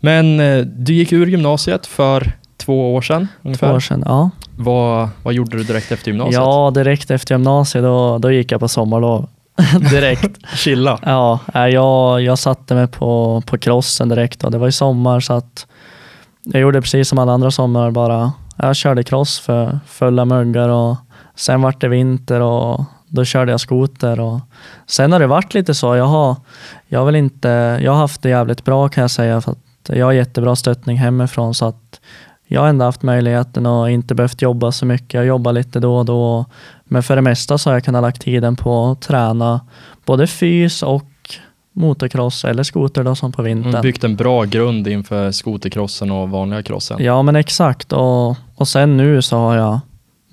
Men 0.00 0.40
eh, 0.40 0.58
du 0.66 0.94
gick 0.94 1.12
ur 1.12 1.26
gymnasiet 1.26 1.86
för 1.86 2.32
två 2.64 2.94
år 2.94 3.00
sedan 3.02 3.28
Två 3.42 3.48
ungefär. 3.48 3.74
år 3.74 3.80
sedan, 3.80 4.02
ja. 4.06 4.30
Vad, 4.56 5.08
vad 5.22 5.34
gjorde 5.34 5.56
du 5.56 5.64
direkt 5.64 5.92
efter 5.92 6.08
gymnasiet? 6.08 6.34
Ja, 6.34 6.70
direkt 6.74 7.10
efter 7.10 7.34
gymnasiet 7.34 7.84
då, 7.84 8.18
då 8.18 8.30
gick 8.30 8.52
jag 8.52 8.60
på 8.60 8.68
sommarlov. 8.68 9.28
direkt. 9.90 10.46
Chilla. 10.56 10.98
Ja, 11.02 11.38
jag, 11.68 12.22
jag 12.22 12.38
satte 12.38 12.74
mig 12.74 12.86
på, 12.86 13.42
på 13.46 13.58
crossen 13.58 14.08
direkt 14.08 14.44
och 14.44 14.50
det 14.50 14.58
var 14.58 14.68
i 14.68 14.72
sommar 14.72 15.20
så 15.20 15.32
att 15.32 15.66
jag 16.44 16.60
gjorde 16.60 16.80
precis 16.82 17.08
som 17.08 17.18
alla 17.18 17.32
andra 17.32 17.50
somrar 17.50 17.90
bara. 17.90 18.32
Jag 18.56 18.76
körde 18.76 19.02
cross 19.04 19.40
för 19.40 19.80
fulla 19.86 20.24
muggar 20.24 20.68
och 20.68 20.96
sen 21.34 21.62
vart 21.62 21.80
det 21.80 21.88
vinter 21.88 22.40
och 22.40 22.84
då 23.08 23.24
körde 23.24 23.50
jag 23.50 23.60
skoter 23.60 24.20
och 24.20 24.40
sen 24.86 25.12
har 25.12 25.20
det 25.20 25.26
varit 25.26 25.54
lite 25.54 25.74
så. 25.74 25.96
Jag 25.96 26.04
har, 26.04 26.36
jag 26.88 27.04
väl 27.04 27.16
inte, 27.16 27.78
jag 27.82 27.92
har 27.92 27.98
haft 27.98 28.22
det 28.22 28.28
jävligt 28.28 28.64
bra 28.64 28.88
kan 28.88 29.02
jag 29.02 29.10
säga 29.10 29.40
för 29.40 29.52
att 29.52 29.58
jag 29.88 30.06
har 30.06 30.12
jättebra 30.12 30.56
stöttning 30.56 30.96
hemifrån 30.96 31.54
så 31.54 31.66
att 31.66 32.00
jag 32.52 32.60
har 32.60 32.68
ändå 32.68 32.84
haft 32.84 33.02
möjligheten 33.02 33.66
och 33.66 33.90
inte 33.90 34.14
behövt 34.14 34.42
jobba 34.42 34.72
så 34.72 34.86
mycket. 34.86 35.14
Jag 35.14 35.26
jobbar 35.26 35.52
lite 35.52 35.80
då 35.80 35.96
och 35.96 36.04
då. 36.04 36.46
Men 36.84 37.02
för 37.02 37.16
det 37.16 37.22
mesta 37.22 37.58
så 37.58 37.70
har 37.70 37.74
jag 37.74 37.84
kunnat 37.84 38.02
lagt 38.02 38.22
tiden 38.22 38.56
på 38.56 38.90
att 38.90 39.00
träna 39.00 39.60
både 40.04 40.26
fys 40.26 40.82
och 40.82 41.04
motocross 41.72 42.44
eller 42.44 42.62
skoter 42.62 43.04
då 43.04 43.14
som 43.14 43.32
på 43.32 43.42
har 43.42 43.44
vintern. 43.44 43.82
byggt 43.82 44.04
en 44.04 44.16
bra 44.16 44.44
grund 44.44 44.88
inför 44.88 45.30
skotercrossen 45.30 46.10
och 46.10 46.30
vanliga 46.30 46.62
crossen. 46.62 47.04
Ja 47.04 47.22
men 47.22 47.36
exakt 47.36 47.92
och, 47.92 48.36
och 48.54 48.68
sen 48.68 48.96
nu 48.96 49.22
så 49.22 49.36
har 49.36 49.56
jag 49.56 49.80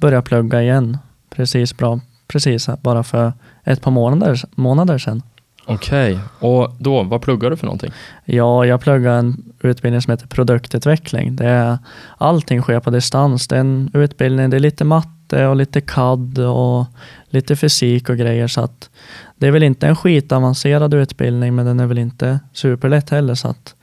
börjat 0.01 0.25
plugga 0.25 0.61
igen. 0.61 0.97
Precis 1.29 1.77
bra, 1.77 1.99
precis 2.27 2.69
bara 2.81 3.03
för 3.03 3.33
ett 3.63 3.81
par 3.81 3.91
månader, 3.91 4.41
månader 4.55 4.97
sedan. 4.97 5.21
Okej, 5.69 6.19
och 6.39 6.75
då, 6.79 7.03
vad 7.03 7.21
pluggar 7.21 7.49
du 7.49 7.57
för 7.57 7.65
någonting? 7.65 7.91
Ja, 8.25 8.65
jag 8.65 8.81
pluggar 8.81 9.13
en 9.13 9.43
utbildning 9.61 10.01
som 10.01 10.11
heter 10.11 10.27
produktutveckling. 10.27 11.35
Det 11.35 11.45
är, 11.45 11.77
allting 12.17 12.61
sker 12.61 12.79
på 12.79 12.89
distans. 12.89 13.47
Det 13.47 13.55
är 13.55 13.59
en 13.59 13.91
utbildning, 13.93 14.49
det 14.49 14.57
är 14.57 14.59
lite 14.59 14.83
matte 14.83 15.47
och 15.47 15.55
lite 15.55 15.81
CAD 15.81 16.39
och 16.39 16.85
lite 17.29 17.55
fysik 17.55 18.09
och 18.09 18.17
grejer. 18.17 18.47
Så 18.47 18.61
att 18.61 18.89
det 19.35 19.47
är 19.47 19.51
väl 19.51 19.63
inte 19.63 19.87
en 19.87 19.95
skitavancerad 19.95 20.93
utbildning, 20.93 21.55
men 21.55 21.65
den 21.65 21.79
är 21.79 21.85
väl 21.85 21.97
inte 21.97 22.39
superlätt 22.53 23.09
heller. 23.09 23.35
Så 23.35 23.47
att 23.47 23.75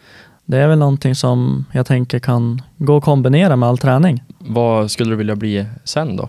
det 0.44 0.58
är 0.58 0.68
väl 0.68 0.78
någonting 0.78 1.14
som 1.14 1.64
jag 1.72 1.86
tänker 1.86 2.18
kan 2.18 2.62
gå 2.76 2.96
att 2.96 3.04
kombinera 3.04 3.56
med 3.56 3.68
all 3.68 3.78
träning. 3.78 4.22
Vad 4.38 4.90
skulle 4.90 5.10
du 5.10 5.16
vilja 5.16 5.36
bli 5.36 5.66
sen 5.84 6.16
då? 6.16 6.28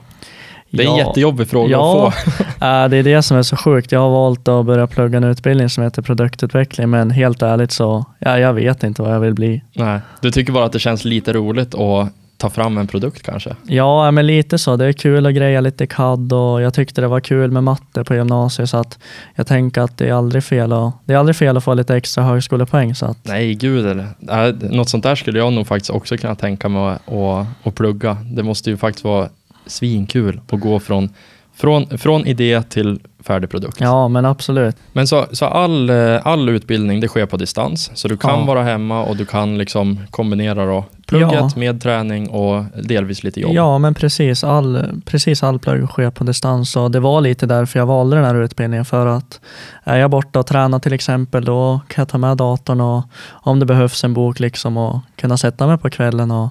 Det 0.70 0.84
är 0.84 0.88
en 0.88 0.96
Ja. 0.98 1.06
jättejobbig 1.08 1.48
fråga 1.48 1.72
Ja, 1.72 2.08
att 2.08 2.14
få. 2.16 2.44
äh, 2.66 2.90
det 2.90 2.98
är 2.98 3.04
det 3.04 3.22
som 3.24 3.38
är 3.38 3.44
så 3.44 3.56
sjukt. 3.58 3.92
Jag 3.92 4.00
har 4.00 4.10
valt 4.10 4.48
att 4.48 4.66
börja 4.66 4.88
plugga 4.88 5.18
en 5.18 5.24
utbildning 5.24 5.70
som 5.70 5.84
heter 5.84 6.02
produktutveckling, 6.02 6.90
men 6.90 7.12
helt 7.12 7.42
ärligt 7.42 7.72
så, 7.72 8.06
ja, 8.20 8.40
jag 8.40 8.54
vet 8.54 8.84
inte 8.84 9.02
vad 9.02 9.16
jag 9.16 9.20
vill 9.20 9.34
bli. 9.34 9.64
Nej, 9.74 10.00
du 10.22 10.32
tycker 10.32 10.54
bara 10.54 10.66
att 10.66 10.72
det 10.74 10.80
känns 10.80 11.06
lite 11.06 11.34
roligt 11.34 11.76
att 11.76 12.10
ta 12.38 12.50
fram 12.50 12.78
en 12.78 12.88
produkt 12.88 13.24
kanske? 13.24 13.56
Ja, 13.68 14.12
men 14.12 14.28
lite 14.28 14.58
så. 14.58 14.76
Det 14.76 14.86
är 14.86 14.94
kul 14.94 15.26
att 15.26 15.34
greja 15.34 15.62
lite 15.62 15.88
CAD 15.88 16.34
och 16.34 16.62
jag 16.62 16.74
tyckte 16.74 17.02
det 17.02 17.08
var 17.08 17.20
kul 17.20 17.52
med 17.52 17.64
matte 17.64 18.04
på 18.04 18.16
gymnasiet 18.16 18.70
så 18.70 18.78
att 18.78 19.00
jag 19.36 19.48
tänker 19.48 19.82
att 19.82 19.98
det 19.98 20.08
är 20.10 20.14
aldrig 20.14 20.44
fel 20.44 20.74
att, 20.74 20.94
det 21.06 21.14
är 21.14 21.18
aldrig 21.18 21.36
fel 21.36 21.58
att 21.58 21.64
få 21.64 21.74
lite 21.74 21.96
extra 21.96 22.24
högskolepoäng. 22.24 22.96
Så 22.96 23.06
att, 23.06 23.18
Nej, 23.24 23.56
gud 23.56 23.86
eller. 23.88 24.08
Nej, 24.20 24.54
något 24.62 24.90
sånt 24.90 25.04
där 25.04 25.16
skulle 25.16 25.40
jag 25.40 25.54
nog 25.54 25.68
faktiskt 25.68 25.90
också 25.90 26.18
kunna 26.18 26.36
tänka 26.36 26.70
mig 26.70 26.82
att, 26.82 27.14
att, 27.14 27.48
att 27.64 27.76
plugga. 27.76 28.18
Det 28.36 28.44
måste 28.44 28.70
ju 28.70 28.78
faktiskt 28.78 29.04
vara 29.06 29.30
svinkul 29.68 30.42
att 30.52 30.60
gå 30.60 30.80
från, 30.80 31.10
från, 31.56 31.98
från 31.98 32.26
idé 32.26 32.64
till 32.70 33.00
färdig 33.20 33.50
produkt. 33.50 33.78
ja, 33.80 34.08
men 34.08 34.26
absolut. 34.26 34.76
Men 34.94 35.08
så, 35.08 35.26
så 35.32 35.46
all, 35.46 35.90
eh, 35.90 36.28
all 36.28 36.50
utbildning 36.50 37.00
det 37.00 37.08
sker 37.08 37.26
på 37.26 37.38
distans, 37.38 37.92
så 37.94 38.08
du 38.08 38.18
kan 38.18 38.40
Ja. 38.40 38.46
vara 38.46 38.64
hemma 38.64 39.04
och 39.04 39.18
du 39.18 39.26
kan 39.26 39.58
liksom 39.58 40.00
kombinera 40.12 40.66
då 40.66 40.86
plugget 41.08 41.32
Ja. 41.34 41.50
med 41.56 41.82
träning 41.82 42.30
och 42.30 42.64
delvis 42.84 43.24
lite 43.24 43.40
jobb. 43.40 43.52
Ja, 43.54 43.78
men 43.78 43.94
precis. 43.94 44.44
All, 44.44 44.84
precis 45.06 45.44
all 45.44 45.60
plugg 45.60 45.88
sker 45.90 46.10
på 46.12 46.24
distans 46.24 46.76
och 46.76 46.92
det 46.92 47.00
var 47.00 47.22
lite 47.22 47.46
därför 47.46 47.80
jag 47.80 47.86
valde 47.86 48.16
den 48.16 48.26
här 48.26 48.36
utbildningen 48.36 48.86
för 48.86 49.08
att 49.08 49.40
är 49.84 49.98
jag 49.98 50.12
borta 50.12 50.40
och 50.40 50.48
tränar 50.48 50.80
till 50.80 50.94
exempel 50.94 51.46
då 51.46 51.82
kan 51.88 52.02
jag 52.02 52.10
ta 52.10 52.18
med 52.18 52.38
datorn 52.38 52.82
och 52.82 53.04
om 53.30 53.60
det 53.60 53.66
behövs 53.66 54.04
en 54.04 54.14
bok 54.14 54.40
liksom 54.40 54.78
och 54.78 55.00
kunna 55.16 55.38
sätta 55.38 55.68
mig 55.68 55.78
på 55.78 55.90
kvällen 55.90 56.32
och 56.32 56.50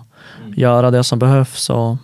göra 0.56 0.90
det 0.90 1.04
som 1.04 1.18
behövs 1.18 1.70
och, 1.70 1.96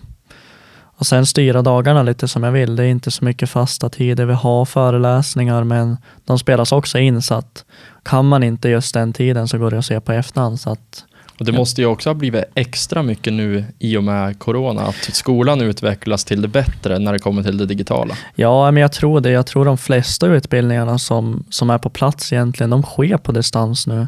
och 1.02 1.06
sen 1.06 1.26
styra 1.26 1.62
dagarna 1.62 2.02
lite 2.02 2.28
som 2.28 2.42
jag 2.42 2.52
vill. 2.52 2.76
Det 2.76 2.84
är 2.84 2.88
inte 2.88 3.10
så 3.10 3.24
mycket 3.24 3.50
fasta 3.50 3.88
tider. 3.88 4.24
Vi 4.24 4.34
har 4.34 4.64
föreläsningar 4.64 5.64
men 5.64 5.96
de 6.24 6.38
spelas 6.38 6.72
också 6.72 6.98
in 6.98 7.22
så 7.22 7.34
att 7.34 7.64
kan 8.02 8.28
man 8.28 8.42
inte 8.42 8.68
just 8.68 8.94
den 8.94 9.12
tiden 9.12 9.48
så 9.48 9.58
går 9.58 9.70
det 9.70 9.78
att 9.78 9.84
se 9.86 10.00
på 10.00 10.12
efterhand. 10.12 10.60
Så 10.60 10.70
att, 10.70 11.04
Och 11.38 11.44
det 11.44 11.52
måste 11.52 11.80
ju 11.80 11.86
också 11.86 12.08
ha 12.08 12.14
blivit 12.14 12.44
extra 12.54 13.02
mycket 13.02 13.32
nu 13.32 13.64
i 13.78 13.96
och 13.96 14.04
med 14.04 14.38
corona, 14.38 14.82
att 14.82 14.94
skolan 15.14 15.60
utvecklas 15.60 16.24
till 16.24 16.42
det 16.42 16.48
bättre 16.48 16.98
när 16.98 17.12
det 17.12 17.18
kommer 17.18 17.42
till 17.42 17.58
det 17.58 17.66
digitala. 17.66 18.14
Ja, 18.34 18.70
men 18.70 18.80
jag 18.80 18.92
tror 18.92 19.20
det. 19.20 19.30
Jag 19.30 19.46
tror 19.46 19.64
de 19.64 19.78
flesta 19.78 20.26
utbildningarna 20.26 20.98
som, 20.98 21.44
som 21.50 21.70
är 21.70 21.78
på 21.78 21.90
plats 21.90 22.32
egentligen, 22.32 22.70
de 22.70 22.82
sker 22.82 23.16
på 23.16 23.32
distans 23.32 23.86
nu. 23.86 24.02
I 24.02 24.06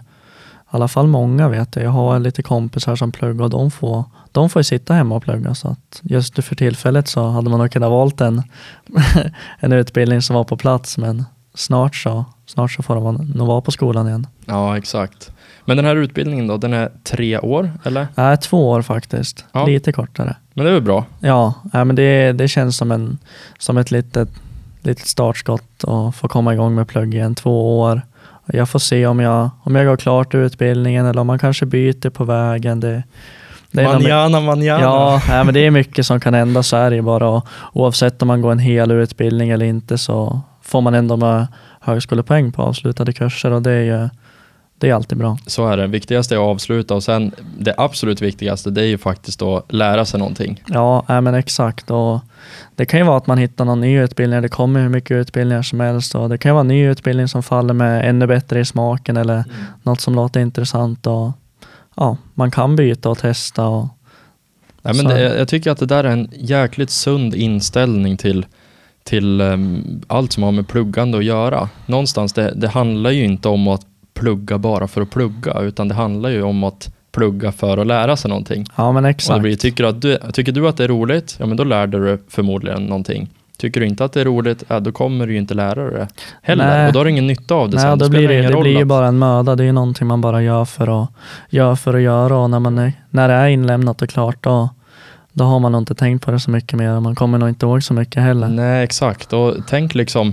alla 0.67 0.89
fall 0.89 1.07
många 1.07 1.49
vet 1.49 1.77
jag. 1.77 1.85
Jag 1.85 1.91
har 1.91 2.19
lite 2.19 2.43
kompisar 2.43 2.97
som 2.97 3.13
pluggar 3.13 3.45
och 3.45 3.51
de 3.51 3.71
får, 3.71 4.05
de 4.35 4.51
får 4.51 4.61
ju 4.61 4.65
sitta 4.65 4.95
hemma 4.95 5.17
och 5.17 5.23
plugga. 5.23 5.55
Så 5.55 5.69
att 5.69 6.01
just 6.03 6.45
för 6.45 6.57
tillfället 6.57 7.09
så 7.09 7.29
hade 7.29 7.51
man 7.51 7.59
nog 7.59 7.71
kunnat 7.71 7.91
valt 7.91 8.21
en, 8.21 8.43
en 9.59 9.73
utbildning 9.73 10.23
som 10.23 10.37
var 10.37 10.45
på 10.45 10.57
plats. 10.57 10.99
Men 10.99 11.25
snart 11.55 11.97
så, 11.97 12.25
snart 12.47 12.71
så 12.73 12.83
får 12.83 13.01
man 13.01 13.33
nog 13.35 13.47
vara 13.47 13.61
på 13.61 13.71
skolan 13.71 14.09
igen. 14.09 14.27
Ja, 14.47 14.79
exakt. 14.79 15.31
Men 15.65 15.77
den 15.77 15.87
här 15.87 15.97
utbildningen 15.97 16.47
då, 16.47 16.57
den 16.57 16.73
är 16.73 16.91
tre 17.05 17.39
år, 17.39 17.73
eller? 17.85 18.09
Nej, 18.15 18.37
två 18.37 18.71
år 18.71 18.83
faktiskt. 18.83 19.45
Ja. 19.53 19.67
Lite 19.67 19.93
kortare. 19.93 20.37
Men 20.55 20.65
det 20.65 20.71
är 20.71 20.75
väl 20.75 20.83
bra? 20.83 21.05
Ja, 21.21 21.55
men 21.73 21.97
det, 21.97 22.33
det 22.33 22.49
känns 22.49 22.77
som, 22.77 22.93
en, 22.93 23.19
som 23.59 23.79
ett 23.79 23.91
litet, 23.91 24.29
litet 24.83 25.07
startskott 25.07 25.85
att 25.85 26.17
få 26.17 26.29
komma 26.29 26.55
igång 26.55 26.75
med 26.75 26.89
plugg 26.89 27.15
igen. 27.15 27.35
Två 27.35 27.81
år. 27.81 28.03
Jag 28.47 28.69
får 28.69 28.79
se 28.79 29.07
om 29.07 29.21
jag, 29.21 29.51
om 29.63 29.75
jag 29.75 29.87
går 29.87 29.97
klart 29.97 30.35
utbildningen 30.35 31.07
eller 31.07 31.21
om 31.21 31.27
man 31.27 31.39
kanske 31.39 31.67
byter 31.67 32.11
på 32.11 32.25
vägen. 32.25 32.81
Det, 32.81 33.03
Manjana, 33.83 34.41
manjana. 34.41 34.83
Ja, 34.83 35.23
nej, 35.29 35.45
men 35.45 35.55
det 35.55 35.67
är 35.67 35.71
mycket 35.71 36.07
som 36.07 36.21
kan 36.21 36.35
hända 36.35 36.63
så 36.63 36.77
är 36.77 36.91
det 36.91 36.97
ju 36.97 37.03
bara. 37.03 37.29
Och 37.29 37.47
oavsett 37.73 38.23
om 38.23 38.29
man 38.29 38.41
går 38.41 38.53
en 38.53 38.59
hel 38.59 38.91
utbildning 38.91 39.51
eller 39.51 39.67
inte 39.67 39.99
så 39.99 40.41
får 40.63 40.81
man 40.81 40.95
ändå 40.95 41.17
med 41.17 41.47
högskolepoäng 41.81 42.53
på 42.53 42.63
avslutade 42.63 43.13
kurser 43.13 43.51
och 43.51 43.63
det 43.63 43.71
är 43.71 43.83
ju 43.83 44.09
det 44.79 44.91
är 44.91 44.95
alltid 44.95 45.19
bra. 45.19 45.39
Så 45.47 45.67
är 45.67 45.77
det. 45.77 45.87
Viktigaste 45.87 46.35
är 46.35 46.39
att 46.39 46.45
avsluta 46.45 46.95
och 46.95 47.03
sen 47.03 47.33
det 47.59 47.75
absolut 47.79 48.23
viktigaste 48.23 48.71
det 48.71 48.83
är 48.83 48.87
ju 48.87 48.99
faktiskt 48.99 49.43
att 49.43 49.73
lära 49.73 50.05
sig 50.05 50.21
någonting. 50.21 50.63
Ja, 50.67 51.05
nej, 51.09 51.21
men 51.21 51.35
exakt. 51.35 51.91
Och 51.91 52.21
det 52.75 52.87
kan 52.87 53.01
ju 53.01 53.07
vara 53.07 53.17
att 53.17 53.27
man 53.27 53.39
hittar 53.39 53.65
någon 53.65 53.81
ny 53.81 54.01
utbildning. 54.01 54.43
Det 54.43 54.49
kommer 54.49 54.81
hur 54.81 54.89
mycket 54.89 55.15
utbildningar 55.15 55.63
som 55.63 55.81
helst. 55.81 56.15
Och 56.15 56.29
det 56.29 56.39
kan 56.39 56.51
ju 56.51 56.53
vara 56.53 56.61
en 56.61 56.69
ny 56.69 56.87
utbildning 56.87 57.29
som 57.29 57.43
faller 57.43 57.75
med 57.75 58.09
ännu 58.09 58.27
bättre 58.27 58.61
i 58.61 58.65
smaken 58.65 59.17
eller 59.17 59.45
något 59.83 60.01
som 60.01 60.15
låter 60.15 60.41
intressant. 60.41 61.07
Och, 61.07 61.33
ja, 61.97 62.17
man 62.35 62.51
kan 62.51 62.77
byta 62.77 63.11
och 63.11 63.19
testa. 63.19 63.67
Och, 63.67 63.89
Nej, 64.83 64.95
men 64.95 65.05
det, 65.05 65.39
jag 65.39 65.49
tycker 65.49 65.71
att 65.71 65.79
det 65.79 65.87
där 65.87 66.05
är 66.05 66.09
en 66.09 66.29
jäkligt 66.33 66.91
sund 66.91 67.35
inställning 67.35 68.17
till, 68.17 68.47
till 69.03 69.41
ehm, 69.41 70.03
allt 70.07 70.33
som 70.33 70.43
har 70.43 70.53
med 70.53 70.69
pluggande 70.69 71.19
att 71.19 71.25
göra. 71.25 71.69
Någonstans, 71.87 72.33
det, 72.33 72.53
det 72.57 72.69
handlar 72.69 73.11
ju 73.11 73.25
inte 73.25 73.49
om 73.49 73.69
att 73.69 73.87
plugga 74.15 74.59
bara 74.59 74.89
för 74.89 75.01
att 75.01 75.11
plugga, 75.11 75.61
utan 75.61 75.89
det 75.89 75.95
handlar 75.95 76.31
ju 76.31 76.43
om 76.43 76.65
att 76.65 76.95
plugga 77.13 77.53
för 77.53 77.79
att 77.79 77.87
lära 77.87 78.17
sig 78.17 78.29
någonting. 78.29 78.67
Ja, 78.77 78.93
men 78.93 78.97
Och 78.97 79.03
det 79.03 79.09
exakt. 79.09 79.41
blir, 79.43 79.57
tycker, 79.57 79.93
du, 79.93 80.19
tycker 80.33 80.53
du 80.53 80.69
att 80.69 80.77
det 80.77 80.85
är 80.85 80.89
roligt, 80.89 81.37
ja 81.41 81.47
men 81.47 81.57
då 81.57 81.65
lärde 81.65 81.99
du 81.99 82.23
förmodligen 82.29 82.85
någonting. 82.87 83.29
Tycker 83.59 83.81
du 83.81 83.87
inte 83.87 84.05
att 84.05 84.13
det 84.13 84.21
är 84.21 84.25
roligt, 84.25 84.65
ja, 84.69 84.81
då 84.81 84.93
kommer 84.93 85.27
du 85.27 85.33
ju 85.33 85.39
inte 85.39 85.55
lära 85.55 85.85
dig 85.85 85.93
det 85.93 86.09
heller. 86.43 86.67
Nej. 86.67 86.87
Och 86.87 86.93
då 86.93 86.99
har 86.99 87.05
du 87.05 87.11
ingen 87.11 87.27
nytta 87.27 87.55
av 87.55 87.71
det 87.71 87.77
Nej, 87.77 87.83
sen. 87.83 87.99
då 87.99 88.09
blir 88.09 88.29
det, 88.29 88.43
det 88.43 88.51
roll 88.51 88.63
blir 88.63 88.79
ju 88.79 88.85
bara 88.85 89.07
en 89.07 89.19
möda. 89.19 89.57
Det 89.57 89.63
är 89.63 89.67
ju 89.67 89.73
någonting 89.73 90.07
man 90.07 90.21
bara 90.21 90.43
gör 90.43 90.65
för 90.65 91.03
att, 91.03 91.11
gör 91.51 91.75
för 91.77 91.95
att 91.95 92.03
göra 92.03 92.37
och 92.37 92.51
när, 92.51 92.61
man 92.61 92.79
är, 92.79 92.93
när 93.11 93.29
det 93.29 93.35
är 93.35 93.49
inlämnat 93.49 94.03
och 94.03 94.09
klart 94.09 94.37
då, 94.41 94.69
då 95.33 95.45
har 95.45 95.59
man 95.59 95.73
nog 95.73 95.81
inte 95.81 95.95
tänkt 95.95 96.25
på 96.25 96.31
det 96.31 96.41
så 96.41 96.51
mycket 96.51 96.79
mer 96.79 96.97
och 96.97 97.03
man 97.03 97.15
kommer 97.15 97.39
nog 97.39 97.49
inte 97.49 97.67
ihåg 97.67 97.83
så 97.83 97.95
mycket 97.95 98.23
heller. 98.23 98.49
Nej, 98.49 98.85
exakt. 98.85 99.33
Och 99.33 99.55
tänk 99.67 99.95
liksom, 99.95 100.33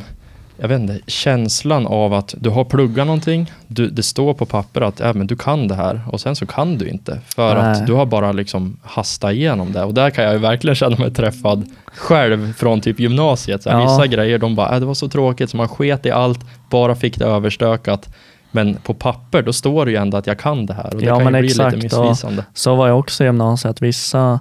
jag 0.62 0.68
vet 0.68 0.80
inte, 0.80 1.00
känslan 1.08 1.88
av 1.88 2.14
att 2.14 2.36
du 2.38 2.50
har 2.50 2.64
pluggat 2.64 3.08
någonting, 3.08 3.52
du, 3.68 3.90
det 3.90 4.04
står 4.04 4.34
på 4.34 4.46
papper 4.46 4.82
att 4.82 5.00
ja, 5.00 5.14
men 5.14 5.28
du 5.28 5.36
kan 5.36 5.68
det 5.68 5.76
här 5.76 6.02
och 6.08 6.22
sen 6.22 6.36
så 6.36 6.46
kan 6.46 6.78
du 6.78 6.90
inte 6.90 7.20
för 7.36 7.56
Nej. 7.56 7.72
att 7.72 7.88
du 7.88 7.94
har 7.94 8.06
bara 8.06 8.32
liksom 8.32 8.78
hastat 8.84 9.32
igenom 9.32 9.72
det. 9.72 9.84
Och 9.84 9.94
där 9.94 10.10
kan 10.10 10.24
jag 10.24 10.34
ju 10.34 10.40
verkligen 10.40 10.76
känna 10.76 10.98
mig 10.98 11.14
träffad 11.14 11.66
själv 11.86 12.54
från 12.54 12.82
typ 12.82 13.00
gymnasiet. 13.00 13.64
Så 13.64 13.70
här, 13.70 13.80
Ja. 13.80 13.84
Vissa 13.84 14.08
grejer, 14.08 14.38
de 14.38 14.56
bara, 14.56 14.74
äh, 14.74 14.80
det 14.80 14.86
var 14.86 14.94
så 14.94 15.08
tråkigt 15.08 15.50
så 15.50 15.58
man 15.58 15.68
sket 15.68 16.06
i 16.06 16.12
allt, 16.12 16.40
bara 16.70 16.96
fick 16.96 17.20
det 17.20 17.26
överstökat. 17.26 18.10
Men 18.52 18.76
på 18.76 18.94
papper, 18.94 19.42
då 19.42 19.54
står 19.54 19.86
det 19.86 19.92
ju 19.92 19.98
ändå 19.98 20.18
att 20.18 20.28
jag 20.28 20.40
kan 20.40 20.66
det 20.66 20.74
här 20.74 20.94
och 20.94 21.00
det 21.00 21.06
Ja, 21.06 21.16
kan 21.16 21.26
ju 21.26 21.32
men 21.32 21.42
bli 21.42 21.50
exakt, 21.50 21.76
lite 21.76 22.00
missvisande. 22.00 22.46
Så 22.54 22.76
var 22.76 22.88
jag 22.88 23.00
också 23.00 23.24
i 23.24 23.28
gymnasiet. 23.28 23.82
Vissa, 23.82 24.40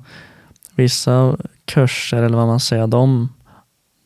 vissa 0.74 1.36
kurser 1.64 2.22
eller 2.22 2.36
vad 2.36 2.46
man 2.46 2.60
säger, 2.60 2.86
de, 2.86 3.28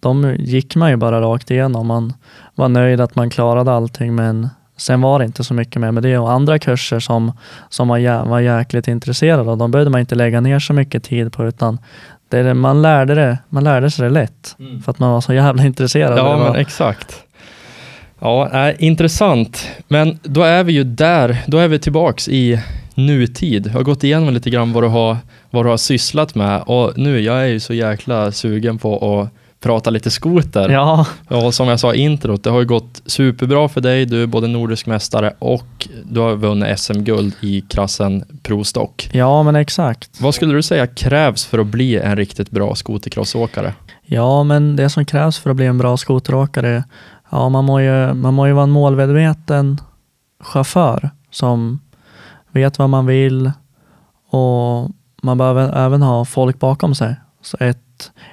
de 0.04 0.37
gick 0.38 0.76
man 0.76 0.90
ju 0.90 0.96
bara 0.96 1.20
rakt 1.20 1.50
igenom. 1.50 1.87
Man 1.87 2.12
var 2.54 2.68
nöjd 2.68 3.00
att 3.00 3.14
man 3.14 3.30
klarade 3.30 3.73
allting 3.73 4.14
men 4.14 4.49
sen 4.76 5.00
var 5.00 5.18
det 5.18 5.25
inte 5.25 5.44
så 5.44 5.54
mycket 5.54 5.80
mer 5.80 5.90
med 5.90 6.02
det. 6.02 6.18
Och 6.18 6.32
andra 6.32 6.58
kurser 6.58 7.00
som, 7.00 7.32
som 7.68 7.88
man 7.88 8.28
var 8.28 8.40
jäkligt 8.40 8.88
intresserad 8.88 9.49
av, 9.49 9.58
de 9.58 9.70
behövde 9.70 9.90
man 9.90 10.00
inte 10.00 10.14
lägga 10.14 10.40
ner 10.40 10.58
så 10.58 10.73
mycket 10.73 11.04
tid 11.04 11.32
på 11.32 11.46
utan 11.46 11.78
det, 12.28 12.54
man, 12.54 12.82
lärde 12.82 13.14
det, 13.14 13.38
man 13.49 13.64
lärde 13.64 13.90
sig 13.90 14.04
det 14.04 14.11
lätt 14.11 14.56
för 14.84 14.90
att 14.90 14.99
man 14.99 15.12
var 15.12 15.20
så 15.20 15.32
jävla 15.32 15.64
intresserad. 15.66 16.18
Ja, 16.18 16.38
men 16.38 16.56
exakt. 16.61 17.23
Ja, 18.18 18.68
äh, 18.68 18.75
intressant. 18.78 19.68
Men 19.88 20.18
då 20.23 20.42
är 20.42 20.64
vi 20.64 20.73
ju 20.73 20.84
där, 20.84 21.37
då 21.46 21.58
är 21.58 21.68
vi 21.68 21.78
tillbaks 21.78 22.28
i 22.28 22.61
nutid. 22.94 23.66
Jag 23.66 23.73
har 23.73 23.82
gått 23.82 24.04
igenom 24.04 24.34
lite 24.34 24.50
grann 24.50 24.73
vad 24.73 24.82
du 24.82 24.88
har, 24.88 25.16
vad 25.50 25.64
du 25.64 25.68
har 25.68 25.76
sysslat 25.76 26.34
med 26.34 26.62
och 26.62 26.99
nu, 26.99 27.20
jag 27.20 27.42
är 27.42 27.46
ju 27.46 27.61
så 27.61 27.75
jäkla 27.75 28.32
sugen 28.32 28.78
på 28.78 29.20
att 29.20 29.43
prata 29.64 29.90
lite 29.90 30.11
skoter. 30.11 30.68
ja, 30.68 31.06
Och 31.28 31.54
som 31.54 31.68
jag 31.68 31.80
sa 31.80 31.94
i 31.94 31.99
introt, 31.99 32.44
det 32.44 32.50
har 32.50 32.61
ju 32.61 32.66
gått 32.66 33.02
superbra 33.06 33.68
för 33.68 33.80
dig. 33.80 34.06
Du 34.06 34.23
är 34.23 34.26
både 34.26 34.49
nordisk 34.49 34.87
mästare 34.87 35.33
och 35.38 35.88
du 36.04 36.21
har 36.21 36.37
vunnit 36.37 36.78
SM-guld 36.78 37.35
i 37.40 37.61
klassen 37.61 38.25
prostock. 38.42 39.11
ja, 39.12 39.42
men 39.42 39.56
exakt. 39.56 40.21
Vad 40.21 40.35
skulle 40.35 40.54
du 40.54 40.62
säga 40.62 40.87
krävs 40.87 41.44
för 41.47 41.59
att 41.59 41.66
bli 41.66 41.97
en 41.99 42.16
riktigt 42.16 42.50
bra 42.50 42.75
skotercrossåkare? 42.75 43.73
Ja, 44.06 44.42
men 44.44 44.76
det 44.76 44.90
som 44.90 45.04
krävs 45.04 45.38
för 45.38 45.50
att 45.50 45.56
bli 45.56 45.66
en 45.66 45.78
bra 45.78 45.97
skoteråkare, 45.97 46.85
ja, 47.30 47.49
man 47.49 47.64
må 47.64 47.80
ju, 47.80 48.14
man 48.14 48.35
må 48.35 48.47
ju 48.47 48.52
vara 48.52 48.64
en 48.64 48.71
målmedveten 48.71 49.80
chaufför 50.40 51.11
som 51.30 51.80
vet 52.52 52.78
vad 52.78 52.90
man 52.90 53.06
vill 53.06 53.52
och 54.30 54.90
man 55.23 55.38
behöver 55.38 55.87
även 55.87 56.02
ha 56.02 56.25
folk 56.25 56.59
bakom 56.59 56.94
sig. 56.94 57.16
Så 57.42 57.56
ett, 57.61 57.78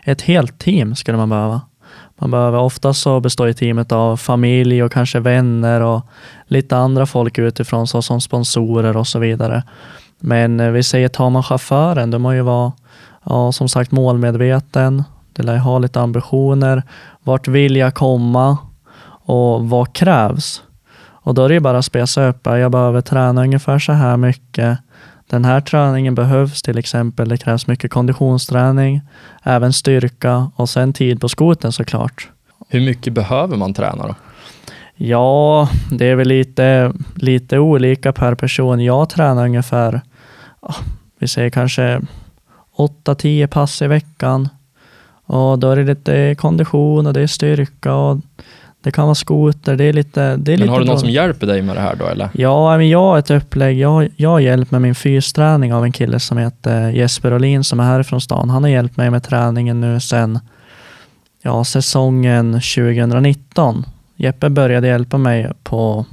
ett 0.03 0.21
helt 0.21 0.59
team 0.59 0.95
skulle 0.95 1.17
man 1.17 1.29
behöva. 1.29 1.61
Man 2.19 2.31
behöver, 2.31 2.59
oftast 2.59 3.01
så 3.01 3.19
består 3.19 3.47
ju 3.47 3.53
teamet 3.53 3.91
av 3.91 4.17
familj 4.17 4.83
och 4.83 4.91
kanske 4.91 5.19
vänner 5.19 5.81
och 5.81 6.01
lite 6.45 6.77
andra 6.77 7.05
folk 7.05 7.37
utifrån 7.37 7.87
såsom 7.87 8.21
sponsorer 8.21 8.97
och 8.97 9.07
så 9.07 9.19
vidare. 9.19 9.63
Men 10.19 10.59
eh, 10.59 10.71
vi 10.71 10.83
säger 10.83 11.07
tar 11.07 11.29
man 11.29 11.43
chauffören, 11.43 12.11
då 12.11 12.19
måste 12.19 12.35
ju 12.35 12.41
vara 12.41 12.71
ja, 13.23 13.51
som 13.51 13.69
sagt 13.69 13.91
målmedveten, 13.91 15.03
det 15.33 15.43
lär 15.43 15.53
ju 15.53 15.59
ha 15.59 15.79
lite 15.79 16.01
ambitioner. 16.01 16.83
Vart 17.23 17.47
vill 17.47 17.75
jag 17.75 17.93
komma? 17.93 18.57
Och 19.23 19.69
vad 19.69 19.93
krävs? 19.93 20.63
Och 21.23 21.33
då 21.33 21.43
är 21.43 21.47
det 21.49 21.53
ju 21.53 21.59
bara 21.59 21.77
att 21.77 21.85
spesa 21.85 22.27
upp. 22.27 22.45
Jag 22.45 22.71
behöver 22.71 23.01
träna 23.01 23.41
ungefär 23.41 23.79
så 23.79 23.91
här 23.91 24.17
mycket. 24.17 24.79
Den 25.31 25.45
här 25.45 25.61
träningen 25.61 26.15
behövs 26.15 26.61
till 26.61 26.77
exempel. 26.77 27.29
Det 27.29 27.37
krävs 27.37 27.67
mycket 27.67 27.91
konditionsträning, 27.91 29.01
även 29.43 29.73
styrka 29.73 30.51
och 30.55 30.69
sen 30.69 30.93
tid 30.93 31.21
på 31.21 31.29
skoten 31.29 31.71
såklart. 31.71 32.29
Hur 32.69 32.81
mycket 32.81 33.13
behöver 33.13 33.57
man 33.57 33.73
träna 33.73 34.07
då? 34.07 34.15
Ja, 34.95 35.69
det 35.91 36.05
är 36.05 36.15
väl 36.15 36.27
lite, 36.27 36.93
lite 37.15 37.59
olika 37.59 38.13
per 38.13 38.35
person. 38.35 38.79
Jag 38.79 39.09
tränar 39.09 39.45
ungefär, 39.45 40.01
vi 41.19 41.27
säger 41.27 41.49
kanske 41.49 42.01
8-10 42.77 43.47
pass 43.47 43.81
i 43.81 43.87
veckan. 43.87 44.49
Och 45.25 45.59
då 45.59 45.69
är 45.69 45.75
det 45.75 45.83
lite 45.83 46.35
kondition 46.35 47.07
och 47.07 47.13
det 47.13 47.21
är 47.21 47.27
styrka 47.27 47.93
och 47.93 48.17
det 48.81 48.91
kan 48.91 49.05
vara 49.05 49.15
skoter. 49.15 49.75
Det 49.75 49.83
är 49.83 49.93
lite, 49.93 50.19
det 50.19 50.53
är 50.53 50.57
Men 50.57 50.59
lite 50.59 50.71
har 50.71 50.79
du 50.79 50.85
någon 50.85 50.93
bra. 50.95 50.99
som 50.99 51.09
hjälper 51.09 51.47
dig 51.47 51.61
med 51.61 51.75
det 51.75 51.81
här 51.81 51.95
då 51.95 52.05
eller? 52.07 52.29
Ja, 52.33 52.77
men 52.77 52.89
jag 52.89 52.99
har 52.99 53.17
ett 53.19 53.31
upplägg. 53.31 53.79
Jag, 53.79 54.09
jag 54.15 54.29
har 54.29 54.39
hjälp 54.39 54.71
med 54.71 54.81
min 54.81 54.95
fysträning 54.95 55.73
av 55.73 55.83
en 55.83 55.91
kille 55.91 56.19
som 56.19 56.37
heter 56.37 56.89
Jesper 56.89 57.33
Olin 57.33 57.63
som 57.63 57.79
är 57.79 57.83
härifrån 57.83 58.21
stan. 58.21 58.49
Han 58.49 58.63
har 58.63 58.69
hjälpt 58.69 58.97
mig 58.97 59.09
med 59.09 59.23
träningen 59.23 59.81
nu 59.81 59.99
sedan 59.99 60.39
ja, 61.41 61.63
säsongen 61.63 62.53
2019. 62.53 63.85
Jeppe 64.15 64.49
började 64.49 64.87
hjälpa 64.87 65.17
mig 65.17 65.51
på 65.63 66.05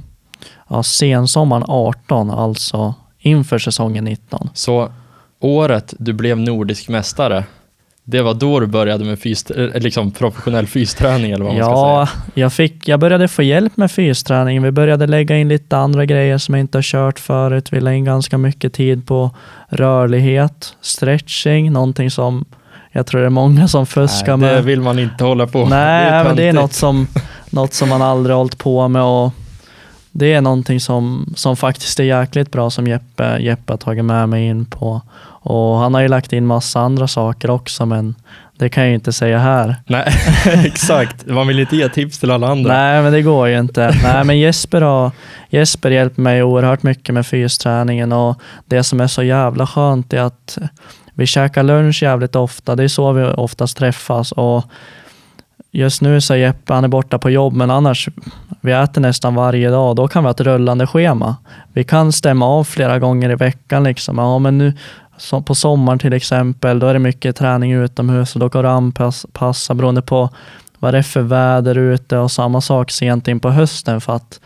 ja, 0.69 0.83
sensommaren 0.83 1.63
18, 1.67 2.31
alltså 2.31 2.93
inför 3.19 3.59
säsongen 3.59 4.03
19. 4.03 4.49
Så 4.53 4.89
året 5.39 5.93
du 5.99 6.13
blev 6.13 6.37
nordisk 6.37 6.89
mästare, 6.89 7.43
det 8.09 8.21
var 8.21 8.33
då 8.33 8.59
du 8.59 8.65
började 8.67 9.05
med 9.05 9.19
fys, 9.19 9.51
eh, 9.51 9.81
liksom 9.81 10.11
professionell 10.11 10.67
fysträning 10.67 11.31
eller 11.31 11.45
vad 11.45 11.53
man 11.53 11.63
ska 11.63 11.71
Ja, 11.71 12.07
säga? 12.07 12.23
jag, 12.33 12.53
fick, 12.53 12.87
jag 12.87 12.99
började 12.99 13.27
få 13.27 13.43
hjälp 13.43 13.77
med 13.77 13.91
fysträning. 13.91 14.61
Vi 14.61 14.71
började 14.71 15.07
lägga 15.07 15.37
in 15.37 15.47
lite 15.49 15.77
andra 15.77 16.05
grejer 16.05 16.37
som 16.37 16.53
jag 16.55 16.59
inte 16.59 16.77
har 16.77 16.83
kört 16.83 17.19
förut. 17.19 17.73
Vi 17.73 17.79
la 17.79 17.93
in 17.93 18.05
ganska 18.05 18.37
mycket 18.37 18.73
tid 18.73 19.07
på 19.07 19.31
rörlighet, 19.69 20.75
stretching, 20.81 21.71
någonting 21.71 22.11
som 22.11 22.45
jag 22.91 23.05
tror 23.07 23.21
det 23.21 23.27
är 23.27 23.29
många 23.29 23.67
som 23.67 23.85
fuskar 23.85 24.37
Nej, 24.37 24.49
det 24.49 24.55
med. 24.55 24.63
vill 24.63 24.81
man 24.81 24.99
inte 24.99 25.23
hålla 25.23 25.47
på 25.47 25.65
Nej, 25.65 26.23
men 26.23 26.35
det 26.35 26.43
är 26.47 26.53
något 26.53 26.73
som, 26.73 27.07
något 27.49 27.73
som 27.73 27.89
man 27.89 28.01
aldrig 28.01 28.35
hållit 28.35 28.57
på 28.57 28.87
med 28.87 29.03
och 29.03 29.31
det 30.11 30.33
är 30.33 30.41
någonting 30.41 30.79
som, 30.79 31.33
som 31.35 31.57
faktiskt 31.57 31.99
är 31.99 32.03
jäkligt 32.03 32.51
bra 32.51 32.69
som 32.69 32.87
Jeppe, 32.87 33.37
Jeppe 33.39 33.73
har 33.73 33.77
tagit 33.77 34.05
med 34.05 34.29
mig 34.29 34.47
in 34.47 34.65
på. 34.65 35.01
Och 35.41 35.77
han 35.77 35.93
har 35.93 36.01
ju 36.01 36.07
lagt 36.07 36.33
in 36.33 36.45
massa 36.45 36.79
andra 36.79 37.07
saker 37.07 37.49
också 37.49 37.85
men 37.85 38.15
det 38.59 38.69
kan 38.69 38.83
jag 38.83 38.89
ju 38.89 38.95
inte 38.95 39.13
säga 39.13 39.39
här. 39.39 39.75
Nej, 39.85 40.13
exakt. 40.65 41.25
Man 41.25 41.47
vill 41.47 41.59
inte 41.59 41.75
ge 41.75 41.89
tips 41.89 42.19
till 42.19 42.31
alla 42.31 42.47
andra. 42.47 42.73
Nej, 42.73 43.01
men 43.01 43.13
det 43.13 43.21
går 43.21 43.47
ju 43.47 43.59
inte. 43.59 43.95
Nej, 44.03 44.23
men 44.23 44.39
Jesper 44.39 44.81
har 44.81 45.11
Jesper 45.49 45.91
hjälper 45.91 46.21
mig 46.21 46.43
oerhört 46.43 46.83
mycket 46.83 47.15
med 47.15 47.25
fysträningen 47.25 48.11
och 48.11 48.41
det 48.65 48.83
som 48.83 49.01
är 49.01 49.07
så 49.07 49.23
jävla 49.23 49.67
skönt 49.67 50.13
är 50.13 50.21
att 50.21 50.57
vi 51.13 51.25
käkar 51.25 51.63
lunch 51.63 52.03
jävligt 52.03 52.35
ofta. 52.35 52.75
Det 52.75 52.83
är 52.83 52.87
så 52.87 53.11
vi 53.11 53.23
oftast 53.23 53.77
träffas 53.77 54.31
och 54.31 54.65
just 55.71 56.01
nu 56.01 56.21
så 56.21 56.33
är 56.33 56.37
Jeppe, 56.37 56.73
han 56.73 56.83
är 56.83 56.87
borta 56.87 57.19
på 57.19 57.29
jobb, 57.29 57.53
men 57.53 57.71
annars, 57.71 58.09
vi 58.61 58.71
äter 58.71 59.01
nästan 59.01 59.35
varje 59.35 59.69
dag. 59.69 59.95
Då 59.95 60.07
kan 60.07 60.23
vi 60.23 60.27
ha 60.27 60.31
ett 60.31 60.41
rullande 60.41 60.87
schema. 60.87 61.35
Vi 61.73 61.83
kan 61.83 62.11
stämma 62.11 62.45
av 62.45 62.63
flera 62.63 62.99
gånger 62.99 63.29
i 63.29 63.35
veckan 63.35 63.83
liksom. 63.83 64.17
Ja, 64.17 64.39
men 64.39 64.57
nu 64.57 64.73
som 65.19 65.43
på 65.43 65.55
sommaren 65.55 65.99
till 65.99 66.13
exempel, 66.13 66.79
då 66.79 66.87
är 66.87 66.93
det 66.93 66.99
mycket 66.99 67.35
träning 67.35 67.71
utomhus 67.71 68.35
och 68.35 68.39
då 68.39 68.49
kan 68.49 68.63
du 68.63 68.69
anpassa 68.69 69.73
beroende 69.73 70.01
på 70.01 70.29
vad 70.79 70.93
det 70.93 70.97
är 70.97 71.03
för 71.03 71.21
väder 71.21 71.77
ute 71.77 72.17
och 72.17 72.31
samma 72.31 72.61
sak 72.61 72.91
sent 72.91 73.27
in 73.27 73.39
på 73.39 73.49
hösten 73.49 74.01
för 74.01 74.15
att 74.15 74.39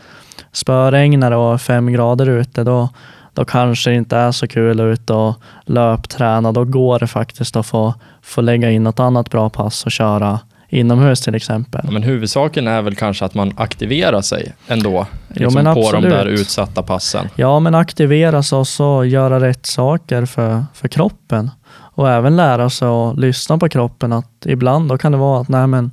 spöregnar 0.52 1.30
det 1.30 1.36
och 1.36 1.60
fem 1.60 1.92
grader 1.92 2.28
ute 2.28 2.64
då, 2.64 2.88
då 3.32 3.44
kanske 3.44 3.90
det 3.90 3.96
inte 3.96 4.16
är 4.16 4.32
så 4.32 4.48
kul 4.48 4.80
att 4.80 4.84
ut 4.84 5.10
och 5.10 5.34
löpträna. 5.64 6.52
Då 6.52 6.64
går 6.64 6.98
det 6.98 7.06
faktiskt 7.06 7.56
att 7.56 7.66
få, 7.66 7.94
få 8.22 8.40
lägga 8.40 8.70
in 8.70 8.82
något 8.82 9.00
annat 9.00 9.30
bra 9.30 9.50
pass 9.50 9.86
och 9.86 9.92
köra 9.92 10.40
inomhus 10.74 11.20
till 11.20 11.34
exempel. 11.34 11.80
Ja, 11.84 11.90
men 11.90 12.02
huvudsaken 12.02 12.68
är 12.68 12.82
väl 12.82 12.94
kanske 12.94 13.24
att 13.24 13.34
man 13.34 13.52
aktiverar 13.56 14.20
sig 14.20 14.52
ändå 14.68 15.06
Jo, 15.34 15.50
liksom 15.50 15.74
på 15.74 15.92
de 15.92 16.02
där 16.02 16.26
utsatta 16.26 16.82
passen. 16.82 17.28
Ja, 17.36 17.60
men 17.60 17.74
aktivera 17.74 18.42
sig 18.42 18.58
och 18.58 18.68
så 18.68 19.04
göra 19.04 19.40
rätt 19.40 19.66
saker 19.66 20.26
för, 20.26 20.64
för 20.74 20.88
kroppen. 20.88 21.50
Och 21.96 22.10
även 22.10 22.36
lära 22.36 22.70
sig 22.70 22.88
att 22.88 23.18
lyssna 23.18 23.58
på 23.58 23.68
kroppen. 23.68 24.12
Att 24.12 24.46
ibland 24.46 24.88
då 24.88 24.98
kan 24.98 25.12
det 25.12 25.18
vara 25.18 25.40
att 25.40 25.48
nej, 25.48 25.66
men 25.66 25.90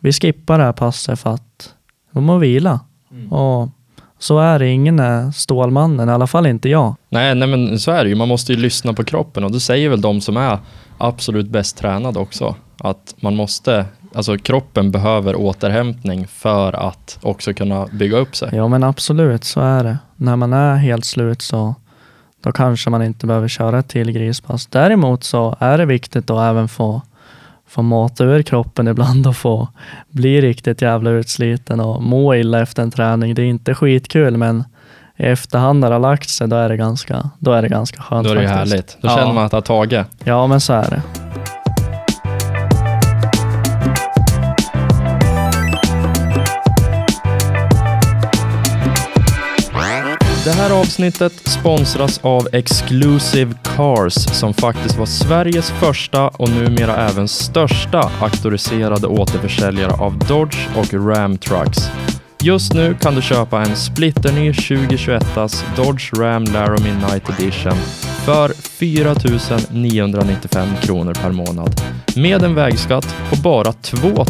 vi 0.00 0.12
skippar 0.12 0.58
det 0.58 0.64
här 0.64 0.72
passet 0.72 1.20
för 1.20 1.30
att 1.34 1.74
vi 2.12 2.20
må 2.20 2.38
vila. 2.38 2.80
Och 3.30 3.68
så 4.18 4.38
är 4.38 4.58
det. 4.58 4.68
Ingen 4.68 4.98
är 5.00 5.30
Stålmannen, 5.30 6.08
i 6.08 6.12
alla 6.12 6.26
fall 6.26 6.46
inte 6.46 6.68
jag. 6.68 6.94
Nej, 7.08 7.34
nej, 7.34 7.48
men 7.48 7.78
så 7.78 7.90
är 7.90 8.04
det 8.04 8.10
ju. 8.10 8.16
Man 8.16 8.28
måste 8.28 8.52
ju 8.52 8.58
lyssna 8.58 8.92
på 8.92 9.04
kroppen 9.04 9.44
och 9.44 9.52
det 9.52 9.60
säger 9.60 9.88
väl 9.88 10.00
de 10.00 10.20
som 10.20 10.36
är 10.36 10.58
absolut 10.98 11.48
bäst 11.48 11.78
tränade 11.78 12.18
också. 12.18 12.54
Att 12.78 13.14
man 13.20 13.36
måste, 13.36 13.84
alltså 14.14 14.38
kroppen 14.38 14.90
behöver 14.90 15.36
återhämtning 15.36 16.26
för 16.26 16.72
att 16.88 17.18
också 17.22 17.54
kunna 17.54 17.86
bygga 17.92 18.16
upp 18.16 18.36
sig. 18.36 18.48
Ja, 18.52 18.68
men 18.68 18.84
absolut, 18.84 19.44
så 19.44 19.60
är 19.60 19.84
det. 19.84 19.98
När 20.16 20.36
man 20.36 20.52
är 20.52 20.76
helt 20.76 21.04
slut 21.04 21.42
så 21.42 21.74
då 22.42 22.52
kanske 22.52 22.90
man 22.90 23.02
inte 23.02 23.26
behöver 23.26 23.48
köra 23.48 23.78
ett 23.78 23.88
till 23.88 24.12
grispass. 24.12 24.66
Däremot 24.66 25.24
så 25.24 25.56
är 25.60 25.78
det 25.78 25.84
viktigt 25.84 26.30
att 26.30 26.50
även 26.50 26.68
få, 26.68 27.02
få 27.68 27.82
mata 27.82 28.24
ur 28.24 28.42
kroppen 28.42 28.88
ibland 28.88 29.26
och 29.26 29.36
få 29.36 29.68
bli 30.10 30.40
riktigt 30.40 30.82
jävla 30.82 31.10
utsliten 31.10 31.80
och 31.80 32.02
må 32.02 32.34
illa 32.34 32.60
efter 32.62 32.82
en 32.82 32.90
träning. 32.90 33.34
Det 33.34 33.42
är 33.42 33.46
inte 33.46 33.74
skitkul 33.74 34.36
men 34.36 34.64
i 35.16 35.22
efterhand 35.22 35.80
när 35.80 35.88
det 35.88 35.94
har 35.94 36.00
lagt 36.00 36.28
sig 36.30 36.48
då 36.48 36.56
är 36.56 36.68
det 36.68 36.76
ganska, 36.76 37.30
då 37.38 37.52
är 37.52 37.62
det 37.62 37.68
ganska 37.68 38.02
skönt 38.02 38.26
Då 38.26 38.32
är 38.32 38.36
det 38.36 38.48
faktiskt. 38.48 38.72
härligt. 38.72 38.96
Då 39.00 39.08
Ja. 39.08 39.16
känner 39.16 39.32
man 39.32 39.44
att 39.44 39.50
det 39.50 39.56
har 39.56 39.62
tagit. 39.62 40.06
Ja 40.24 40.46
men 40.46 40.60
så 40.60 40.72
är 40.72 40.90
det. 40.90 41.02
Det 50.44 50.52
här 50.52 50.80
avsnittet 50.80 51.32
sponsras 51.32 52.20
av 52.22 52.48
Exclusive 52.52 53.54
Cars 53.76 54.14
som 54.14 54.54
faktiskt 54.54 54.98
var 54.98 55.06
Sveriges 55.06 55.70
första 55.70 56.28
och 56.28 56.48
numera 56.48 56.96
även 57.08 57.28
största 57.28 58.10
auktoriserade 58.20 59.06
återförsäljare 59.06 59.92
av 59.92 60.18
Dodge 60.18 60.68
och 60.76 60.94
Ram 60.94 61.38
Trucks. 61.38 61.78
Just 62.42 62.74
nu 62.74 62.94
kan 62.94 63.14
du 63.14 63.22
köpa 63.22 63.62
en 63.62 63.76
splitterny 63.76 64.52
2021 64.52 65.24
Dodge 65.76 66.12
Ram 66.12 66.44
Laramie 66.44 66.94
Night 66.94 67.28
Edition 67.28 67.72
för 68.24 68.52
4 68.52 69.14
995 69.70 70.68
kronor 70.82 71.14
per 71.14 71.32
månad 71.32 71.80
med 72.16 72.42
en 72.42 72.54
vägskatt 72.54 73.16
på 73.30 73.36
bara 73.36 73.72
2 73.72 74.24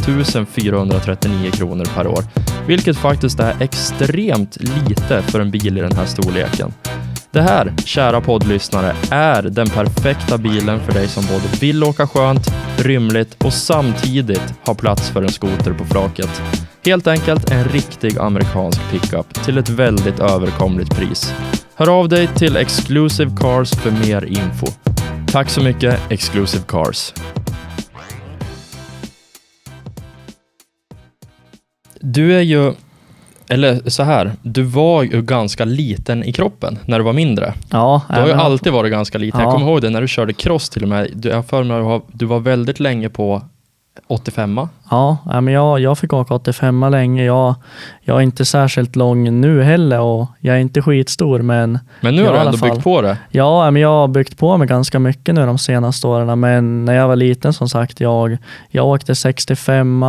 439 0.47 1.51
kronor 1.51 1.85
per 1.95 2.07
år, 2.07 2.25
vilket 2.67 2.97
faktiskt 2.97 3.41
är 3.41 3.63
extremt 3.63 4.57
lite 4.61 5.23
för 5.23 5.41
en 5.41 5.51
bil 5.51 5.79
i 5.79 5.81
den 5.81 5.97
här 5.97 6.07
storleken. 6.07 6.73
Det 7.31 7.43
här, 7.43 7.73
kära 7.85 8.21
poddlyssnare, 8.21 8.97
är 9.11 9.43
den 9.43 9.69
perfekta 9.69 10.39
bilen 10.39 10.81
för 10.81 10.93
dig 10.93 11.09
som 11.09 11.25
både 11.27 11.61
vill 11.61 11.85
åka 11.85 12.07
skönt, 12.07 12.47
rymligt 12.79 13.45
och 13.45 13.53
samtidigt 13.53 14.55
ha 14.65 14.75
plats 14.75 15.11
för 15.11 15.23
en 15.23 15.33
skoter 15.33 15.73
på 15.73 15.85
flaket. 15.85 16.43
Helt 16.85 17.07
enkelt 17.07 17.51
en 17.51 17.65
riktig 17.65 18.19
amerikansk 18.19 18.81
pickup 18.91 19.35
till 19.45 19.59
ett 19.59 19.69
väldigt 19.69 20.21
överkomligt 20.21 20.97
pris. 20.97 21.35
Hör 21.75 21.89
av 22.01 22.09
dig 22.09 22.27
till 22.27 22.57
Exclusive 22.57 23.31
Cars 23.41 23.71
för 23.71 23.91
mer 23.91 24.25
info. 24.25 24.67
Tack 25.27 25.51
så 25.51 25.63
mycket 25.63 26.01
Exclusive 26.11 26.65
Cars. 26.69 27.13
Du 32.01 32.37
är 32.37 32.41
ju, 32.41 32.73
eller 33.49 33.91
så 33.91 34.03
här, 34.03 34.33
du 34.43 34.63
var 34.63 35.03
ju 35.03 35.23
ganska 35.23 35.65
liten 35.65 36.25
i 36.25 36.33
kroppen 36.33 36.79
när 36.87 36.99
du 36.99 37.05
var 37.05 37.13
mindre. 37.13 37.55
Ja, 37.71 38.03
Du 38.09 38.15
har 38.15 38.27
ju 38.27 38.33
alltid 38.33 38.73
varit 38.73 38.91
ganska 38.93 39.19
liten. 39.19 39.41
Jag 39.41 39.49
Ja. 39.49 39.53
kommer 39.53 39.67
ihåg 39.67 39.83
det 39.83 39.91
när 39.91 40.01
du 40.01 40.09
körde 40.09 40.33
cross 40.33 40.71
till 40.71 40.83
och 40.83 40.89
med. 40.89 41.11
Du, 41.15 41.29
jag 41.29 41.47
för 41.47 41.65
mig 41.65 41.81
att 41.97 42.03
du 42.13 42.27
var 42.27 42.41
väldigt 42.41 42.81
länge 42.81 43.09
på 43.09 43.43
85 44.07 44.61
Ja, 44.91 45.19
men 45.25 45.47
jag, 45.55 45.81
jag 45.81 45.99
fick 45.99 46.13
åka 46.13 46.35
85 46.35 46.81
länge. 46.91 47.25
Jag, 47.25 47.55
jag 48.01 48.17
är 48.17 48.21
inte 48.21 48.45
särskilt 48.45 48.97
lång 48.97 49.41
nu 49.41 49.63
heller 49.63 50.01
och 50.01 50.27
jag 50.41 50.57
är 50.57 50.61
inte 50.61 50.83
skitstor 50.83 51.39
men 51.43 51.79
Men 52.01 52.17
nu 52.17 52.25
har 52.27 52.33
du 52.33 52.39
ändå 52.39 52.53
fall. 52.59 52.71
byggt 52.71 52.85
på 52.85 53.03
det. 53.03 53.19
ja, 53.31 53.71
men 53.71 53.83
jag 53.83 53.89
har 53.89 54.09
byggt 54.09 54.39
på 54.39 54.57
mig 54.57 54.69
ganska 54.69 54.99
mycket 54.99 55.35
nu 55.35 55.47
de 55.47 55.59
senaste 55.59 56.07
åren. 56.07 56.41
Men 56.41 56.85
när 56.85 56.95
jag 56.95 57.09
var 57.09 57.17
liten 57.17 57.53
som 57.53 57.69
sagt, 57.69 58.01
jag, 58.01 58.39
jag 58.69 58.87
åkte 58.87 59.15
65 59.15 60.05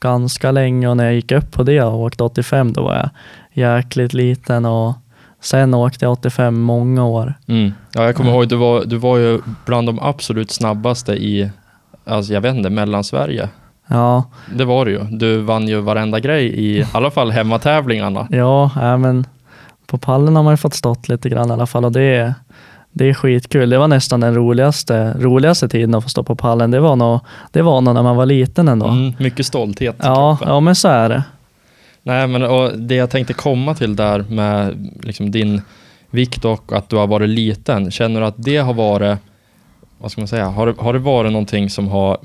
ganska 0.00 0.50
länge 0.50 0.88
och 0.88 0.96
när 0.96 1.04
jag 1.04 1.14
gick 1.14 1.32
upp 1.32 1.52
på 1.52 1.62
det 1.62 1.82
och 1.82 2.00
åkte 2.00 2.24
85 2.24 2.72
då 2.72 2.82
var 2.82 2.94
jag 2.94 3.10
jäkligt 3.52 4.12
liten 4.14 4.64
och 4.64 4.94
sen 5.40 5.74
åkte 5.74 6.04
jag 6.04 6.12
85 6.12 6.60
många 6.60 7.04
år. 7.04 7.34
Mm. 7.48 7.72
Ja, 7.94 8.04
jag 8.04 8.14
kommer 8.16 8.30
Mm. 8.30 8.40
ihåg, 8.40 8.48
du 8.48 8.56
var, 8.56 8.84
du 8.84 8.96
var 8.96 9.16
ju 9.16 9.40
bland 9.66 9.88
de 9.88 9.98
absolut 10.02 10.50
snabbaste 10.50 11.12
i, 11.12 11.50
alltså 12.04 12.32
jag 12.32 12.40
vet 12.40 12.54
inte, 12.54 12.70
Mellansverige. 12.70 13.48
Ja, 13.86 14.24
Det 14.54 14.64
var 14.64 14.84
du 14.84 14.90
ju. 14.92 15.04
Du 15.10 15.38
vann 15.38 15.68
ju 15.68 15.80
varenda 15.80 16.20
grej 16.20 16.60
i 16.60 16.84
alla 16.92 17.10
fall 17.10 17.30
hemmatävlingarna. 17.30 18.26
Ja, 18.30 18.70
ja, 18.76 18.96
men 18.96 19.26
på 19.86 19.98
pallen 19.98 20.36
har 20.36 20.42
man 20.42 20.52
ju 20.52 20.56
fått 20.56 20.74
stått 20.74 21.08
lite 21.08 21.28
grann 21.28 21.48
i 21.48 21.52
alla 21.52 21.66
fall 21.66 21.84
och 21.84 21.92
det 21.92 22.02
är, 22.02 22.34
det 22.92 23.08
är 23.08 23.14
skitkul. 23.14 23.70
Det 23.70 23.78
var 23.78 23.88
nästan 23.88 24.20
den 24.20 24.34
roligaste, 24.34 25.14
roligaste 25.18 25.68
tiden 25.68 25.94
att 25.94 26.02
få 26.02 26.08
stå 26.08 26.22
på 26.22 26.36
pallen. 26.36 26.70
Det 26.70 26.80
var 26.80 26.96
nog, 26.96 27.20
det 27.50 27.62
var 27.62 27.80
nog 27.80 27.94
när 27.94 28.02
man 28.02 28.16
var 28.16 28.26
liten 28.26 28.68
ändå. 28.68 28.86
Mm, 28.86 29.12
mycket 29.18 29.46
stolthet 29.46 29.96
Ja, 29.98 30.38
ja, 30.40 30.60
men 30.60 30.74
så 30.74 30.88
är 30.88 31.08
det. 31.08 31.22
Nej, 32.02 32.26
men 32.26 32.42
och 32.42 32.78
det 32.78 32.94
jag 32.94 33.10
tänkte 33.10 33.32
komma 33.34 33.74
till 33.74 33.96
där 33.96 34.24
med 34.28 34.88
liksom 35.02 35.30
din 35.30 35.62
vikt 36.10 36.44
och 36.44 36.72
att 36.72 36.88
du 36.88 36.96
har 36.96 37.06
varit 37.06 37.28
liten. 37.28 37.90
Känner 37.90 38.20
du 38.20 38.26
att 38.26 38.34
det 38.44 38.56
har 38.56 38.74
varit, 38.74 39.18
vad 40.02 40.12
ska 40.12 40.20
man 40.20 40.28
säga, 40.28 40.46
har, 40.46 40.66
det- 40.66 40.74
har 40.82 40.92
det 40.92 40.98
varit 40.98 41.32
någonting 41.32 41.70
som 41.70 41.88
har 41.88 42.18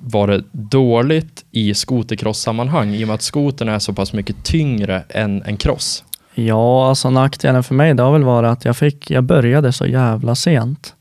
varit 0.00 0.44
dåligt 0.52 1.44
i 1.50 1.74
skotercross-sammanhang 1.74 2.94
i 2.94 3.04
och 3.04 3.08
med 3.08 3.14
att 3.14 3.22
skotern 3.22 3.68
är 3.68 3.78
så 3.78 3.92
pass 3.92 4.12
mycket 4.12 4.44
tyngre 4.44 5.02
än 5.08 5.42
en 5.42 5.56
cross? 5.56 6.04
Ja, 6.34 6.88
alltså 6.88 7.10
nackdelen 7.10 7.62
för 7.62 7.74
mig 7.74 7.94
det 7.94 8.02
har 8.02 8.12
väl 8.12 8.24
varit 8.24 8.48
att 8.48 8.64
jag, 8.64 8.76
fick, 8.76 9.10
jag 9.10 9.24
började 9.24 9.72
så 9.72 9.86
jävla 9.86 10.34
sent. 10.34 10.94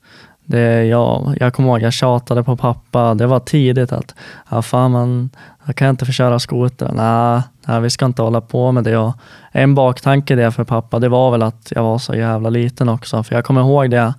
Det, 0.45 0.85
jag, 0.85 1.37
jag 1.39 1.53
kommer 1.53 1.69
ihåg, 1.69 1.81
jag 1.81 1.93
tjatade 1.93 2.43
på 2.43 2.57
pappa. 2.57 3.13
Det 3.13 3.27
var 3.27 3.39
tidigt 3.39 3.91
att 3.91 4.15
ja, 4.49 4.61
fan 4.61 4.91
man, 4.91 5.29
jag 5.65 5.75
kan 5.75 5.89
inte 5.89 6.05
få 6.05 6.11
köra 6.11 6.39
skoter. 6.39 6.91
Nej, 6.93 7.41
nej, 7.67 7.81
vi 7.81 7.89
ska 7.89 8.05
inte 8.05 8.21
hålla 8.21 8.41
på 8.41 8.71
med 8.71 8.83
det. 8.83 8.97
Och 8.97 9.13
en 9.51 9.75
baktanke 9.75 10.35
det 10.35 10.51
för 10.51 10.63
pappa, 10.63 10.99
det 10.99 11.09
var 11.09 11.31
väl 11.31 11.41
att 11.43 11.71
jag 11.75 11.83
var 11.83 11.97
så 11.97 12.15
jävla 12.15 12.49
liten 12.49 12.89
också. 12.89 13.23
För 13.23 13.35
jag 13.35 13.45
kommer 13.45 13.61
ihåg 13.61 13.89
det, 13.89 14.13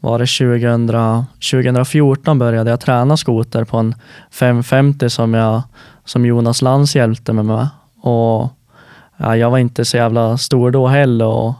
var 0.00 0.18
det 0.18 0.26
2000, 0.26 1.24
2014 1.50 2.38
började 2.38 2.70
jag 2.70 2.80
träna 2.80 3.16
skoter 3.16 3.64
på 3.64 3.76
en 3.76 3.94
550 4.30 5.10
som, 5.10 5.34
jag, 5.34 5.62
som 6.04 6.26
Jonas 6.26 6.62
Lantz 6.62 6.96
hjälpte 6.96 7.32
mig 7.32 7.44
med. 7.44 7.68
Och 8.00 8.48
ja, 9.16 9.36
jag 9.36 9.50
var 9.50 9.58
inte 9.58 9.84
så 9.84 9.96
jävla 9.96 10.38
stor 10.38 10.70
då 10.70 10.86
heller 10.86 11.26
och 11.26 11.54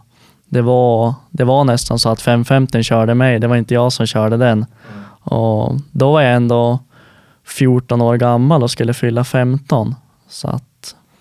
det 0.48 0.62
var, 0.62 1.14
det 1.30 1.44
var 1.44 1.64
nästan 1.64 1.98
så 1.98 2.08
att 2.08 2.20
550 2.20 2.82
körde 2.82 3.14
mig. 3.14 3.38
Det 3.38 3.46
var 3.46 3.56
inte 3.56 3.74
jag 3.74 3.92
som 3.92 4.06
körde 4.06 4.36
den. 4.36 4.66
Och 5.20 5.74
då 5.92 6.12
var 6.12 6.20
jag 6.20 6.34
ändå 6.34 6.78
14 7.46 8.00
år 8.00 8.16
gammal 8.16 8.62
och 8.62 8.70
skulle 8.70 8.94
fylla 8.94 9.24
15. 9.24 9.94
Så 10.28 10.48
att, 10.48 10.64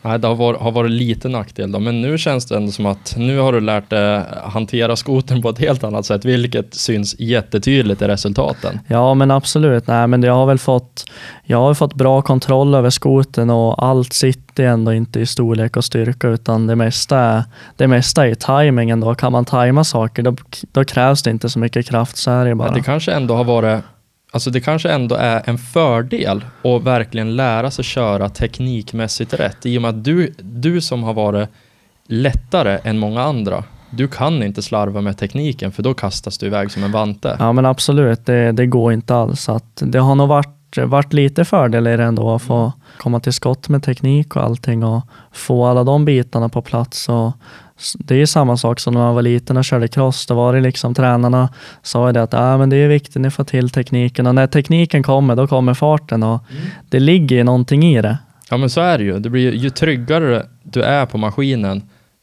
Nej, 0.08 0.20
det 0.20 0.28
har 0.28 0.36
varit, 0.36 0.60
har 0.60 0.72
varit 0.72 0.92
lite 0.92 1.30
nackdel 1.30 1.72
då, 1.72 1.80
men 1.80 2.02
nu 2.02 2.18
känns 2.18 2.46
det 2.46 2.56
ändå 2.56 2.72
som 2.72 2.86
att 2.86 3.16
nu 3.18 3.40
har 3.40 3.54
du 3.54 3.62
lärt 3.62 3.90
dig 3.90 4.24
hantera 4.44 4.96
skotern 4.96 5.42
på 5.42 5.50
ett 5.50 5.60
helt 5.60 5.84
annat 5.84 6.06
sätt, 6.06 6.26
vilket 6.26 6.74
syns 6.74 7.20
jättetydligt 7.20 8.02
i 8.02 8.08
resultaten. 8.08 8.80
ja 8.88 9.14
men 9.14 9.32
absolut. 9.32 9.88
Nej, 9.88 10.08
men 10.08 10.24
jag 10.24 10.34
har 10.34 10.46
väl 10.46 10.58
fått, 10.58 11.06
jag 11.44 11.58
har 11.58 11.74
fått 11.74 11.94
bra 11.94 12.22
kontroll 12.22 12.76
över 12.76 12.90
skoten 12.90 13.50
och 13.50 13.84
allt 13.84 14.14
sitter 14.14 14.64
ändå 14.64 14.94
inte 14.94 15.20
i 15.20 15.26
storlek 15.26 15.78
och 15.78 15.86
styrka 15.86 16.28
utan 16.28 16.68
det 16.68 16.76
mesta 16.76 17.18
är, 17.18 17.44
det 17.76 17.88
mesta 17.88 18.28
är 18.28 18.36
tajmingen. 18.36 19.00
Då 19.00 19.16
kan 19.16 19.32
man 19.32 19.46
tajma 19.46 19.84
saker 19.84 20.24
då, 20.24 20.36
då 20.72 20.84
krävs 20.84 21.24
det 21.24 21.30
inte 21.30 21.50
så 21.50 21.60
mycket 21.60 21.86
kraft. 21.86 22.18
Så 22.18 22.32
är 22.32 22.46
det 22.46 22.56
bara. 22.56 22.68
Men 22.68 22.78
det 22.78 22.84
kanske 22.84 23.12
ändå 23.12 23.36
har 23.36 23.44
varit, 23.44 23.84
alltså 24.38 24.50
det 24.50 24.62
kanske 24.62 24.90
ändå 24.90 25.16
är 25.16 25.42
en 25.46 25.58
fördel 25.58 26.46
att 26.64 26.84
verkligen 26.84 27.36
lära 27.36 27.72
sig 27.72 27.86
köra 27.86 28.30
teknikmässigt 28.30 29.34
rätt, 29.34 29.66
i 29.66 29.78
och 29.78 29.82
med 29.82 29.90
att 29.90 30.04
du, 30.04 30.34
du 30.38 30.82
som 30.82 31.04
har 31.04 31.14
varit 31.14 31.50
lättare 32.08 32.80
än 32.84 33.00
många 33.00 33.22
andra, 33.22 33.64
du 33.90 34.08
kan 34.08 34.44
inte 34.44 34.62
slarva 34.62 35.02
med 35.02 35.18
tekniken, 35.18 35.72
för 35.72 35.84
då 35.84 35.94
kastas 35.94 36.38
du 36.38 36.46
iväg 36.46 36.72
som 36.72 36.84
en 36.84 36.92
vante. 36.92 37.36
Ja 37.40 37.54
men 37.54 37.66
absolut, 37.66 38.26
det, 38.26 38.52
det 38.52 38.66
går 38.66 38.94
inte 38.94 39.16
alls. 39.16 39.50
Att 39.50 39.84
det 39.86 40.00
har 40.00 40.16
nog 40.16 40.28
varit, 40.28 40.78
varit 40.78 41.14
lite 41.14 41.46
fördel 41.46 41.88
i 41.88 41.98
det 41.98 42.04
ändå 42.04 42.36
att 42.36 42.42
få 42.42 42.74
komma 42.98 43.20
till 43.20 43.34
skott 43.34 43.70
med 43.70 43.84
teknik 43.84 44.36
och 44.36 44.44
allting 44.44 44.84
och 44.84 45.02
få 45.32 45.66
alla 45.66 45.84
de 45.84 46.06
bitarna 46.06 46.50
på 46.50 46.62
plats. 46.62 47.10
Och 47.10 47.32
det 48.00 48.16
är 48.22 48.26
samma 48.26 48.58
sak 48.58 48.80
som 48.80 48.94
när 48.94 49.02
man 49.02 49.16
var 49.16 49.22
liten 49.22 49.58
och 49.58 49.66
körde 49.66 49.88
cross. 49.88 50.26
Då 50.26 50.34
var 50.36 50.54
det 50.54 50.62
liksom 50.62 50.94
tränarna 50.94 51.50
sa 51.84 52.12
det 52.12 52.24
att 52.24 52.34
ah, 52.34 52.58
men 52.58 52.70
det 52.70 52.78
är 52.78 52.88
viktigt, 52.88 53.16
ni 53.22 53.32
får 53.32 53.44
till 53.44 53.70
tekniken 53.70 54.28
och 54.28 54.36
när 54.36 54.48
tekniken 54.48 55.04
kommer 55.04 55.36
då 55.36 55.48
kommer 55.48 55.74
farten 55.74 56.24
och 56.24 56.44
det 56.90 57.00
ligger 57.00 57.36
ju 57.36 57.44
någonting 57.44 57.84
i 57.84 58.02
det. 58.02 58.18
Ja 58.50 58.58
men 58.58 58.70
så 58.70 58.82
är 58.82 58.98
det 58.98 59.04
ju. 59.04 59.20
Det 59.20 59.30
blir, 59.30 59.54
ju- 59.54 59.70
tryggare 59.70 60.46
du 60.64 60.82
är 60.84 61.06
på 61.06 61.18
maskinen, 61.18 61.82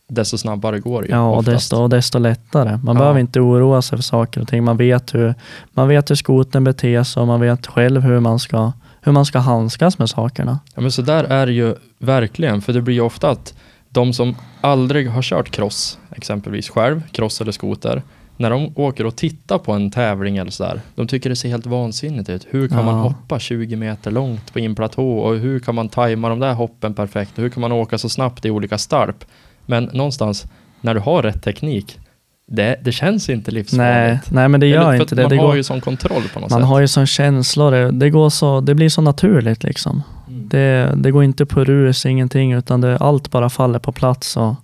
desto 0.08 0.38
snabbare 0.38 0.78
går 0.80 1.02
det 1.02 1.08
ju. 1.08 1.14
Ja, 1.14 1.30
och 1.30 1.44
desto, 1.44 1.76
och 1.76 1.88
desto 1.90 2.18
lättare. 2.18 2.78
Man 2.82 2.96
Ja. 2.96 3.00
behöver 3.02 3.20
inte 3.20 3.40
oroa 3.40 3.82
sig 3.82 3.98
för 3.98 4.02
saker 4.02 4.40
och 4.40 4.48
ting. 4.48 4.64
Man 4.64 4.76
vet 4.76 5.14
hur, 5.14 5.34
man 5.72 5.88
vet 5.88 6.10
hur 6.10 6.14
skoten 6.14 6.64
beter 6.64 7.02
sig 7.02 7.20
och 7.20 7.26
man 7.26 7.40
vet 7.40 7.66
själv 7.66 8.02
hur 8.02 8.20
man 8.20 8.38
ska, 8.38 8.72
hur 9.02 9.12
man 9.12 9.24
ska 9.24 9.38
handskas 9.38 9.98
med 9.98 10.10
sakerna. 10.10 10.58
Ja, 10.74 10.80
men 10.80 10.92
så 10.92 11.02
där 11.02 11.24
är 11.24 11.46
det 11.46 11.52
ju 11.52 11.74
verkligen, 11.98 12.62
för 12.62 12.72
det 12.72 12.80
blir 12.82 12.94
ju 12.94 13.00
ofta 13.00 13.30
att 13.30 13.54
de 13.94 14.12
som 14.12 14.36
aldrig 14.60 15.08
har 15.10 15.22
kört 15.22 15.50
cross, 15.50 15.98
exempelvis 16.16 16.68
själv, 16.68 17.02
cross 17.12 17.40
eller 17.40 17.52
skoter, 17.52 18.02
när 18.36 18.50
de 18.50 18.72
åker 18.76 19.06
och 19.06 19.16
tittar 19.16 19.58
på 19.58 19.72
en 19.72 19.90
tävling 19.90 20.36
eller 20.36 20.50
sådär, 20.50 20.80
de 20.94 21.06
tycker 21.06 21.30
det 21.30 21.36
ser 21.36 21.48
helt 21.48 21.66
vansinnigt 21.66 22.28
ut. 22.30 22.46
Hur 22.50 22.68
kan 22.68 22.84
man 22.84 22.94
Ja. 22.96 23.02
hoppa 23.02 23.38
20 23.38 23.76
meter 23.76 24.10
långt 24.10 24.52
på 24.52 24.58
en 24.58 24.74
platå 24.74 25.18
och 25.18 25.36
hur 25.36 25.60
kan 25.60 25.74
man 25.74 25.88
tajma 25.88 26.28
de 26.28 26.40
där 26.40 26.54
hoppen 26.54 26.94
perfekt 26.94 27.32
och 27.38 27.42
hur 27.42 27.48
kan 27.50 27.60
man 27.60 27.72
åka 27.72 27.98
så 27.98 28.08
snabbt 28.08 28.44
i 28.44 28.50
olika 28.50 28.78
starp? 28.78 29.24
Men 29.66 29.84
någonstans, 29.84 30.46
när 30.80 30.94
du 30.94 31.00
har 31.00 31.22
rätt 31.22 31.42
teknik, 31.42 31.98
det, 32.46 32.80
det 32.84 32.92
känns 32.92 33.28
inte 33.28 33.50
Nej, 33.50 33.54
livsfarligt. 33.58 34.30
nej, 34.30 34.48
men 34.48 34.60
det 34.60 34.66
Eller 34.66 34.76
gör 34.76 34.92
för 34.96 35.00
inte 35.02 35.14
det. 35.14 35.22
Man 35.22 35.30
det 35.30 35.36
har 35.36 35.46
går, 35.46 35.56
ju 35.56 35.62
sån 35.62 35.80
kontroll 35.80 36.22
på 36.34 36.40
något 36.40 36.50
man 36.50 36.60
sätt. 36.60 36.68
har 36.68 36.80
ju 36.80 36.88
sån 36.88 37.06
känsla. 37.06 37.70
Det, 37.70 37.90
det, 37.90 38.10
går 38.10 38.30
så, 38.30 38.60
det 38.60 38.74
blir 38.74 38.88
så 38.88 39.00
naturligt 39.02 39.64
liksom. 39.64 40.02
Mm. 40.28 40.48
Det, 40.48 40.92
det 40.96 41.10
går 41.10 41.24
inte 41.24 41.46
på 41.46 41.64
rus, 41.64 42.06
ingenting, 42.06 42.52
utan 42.52 42.80
det, 42.80 42.98
allt 42.98 43.30
bara 43.30 43.50
faller 43.50 43.78
på 43.78 43.92
plats 43.92 44.36
och 44.36 44.54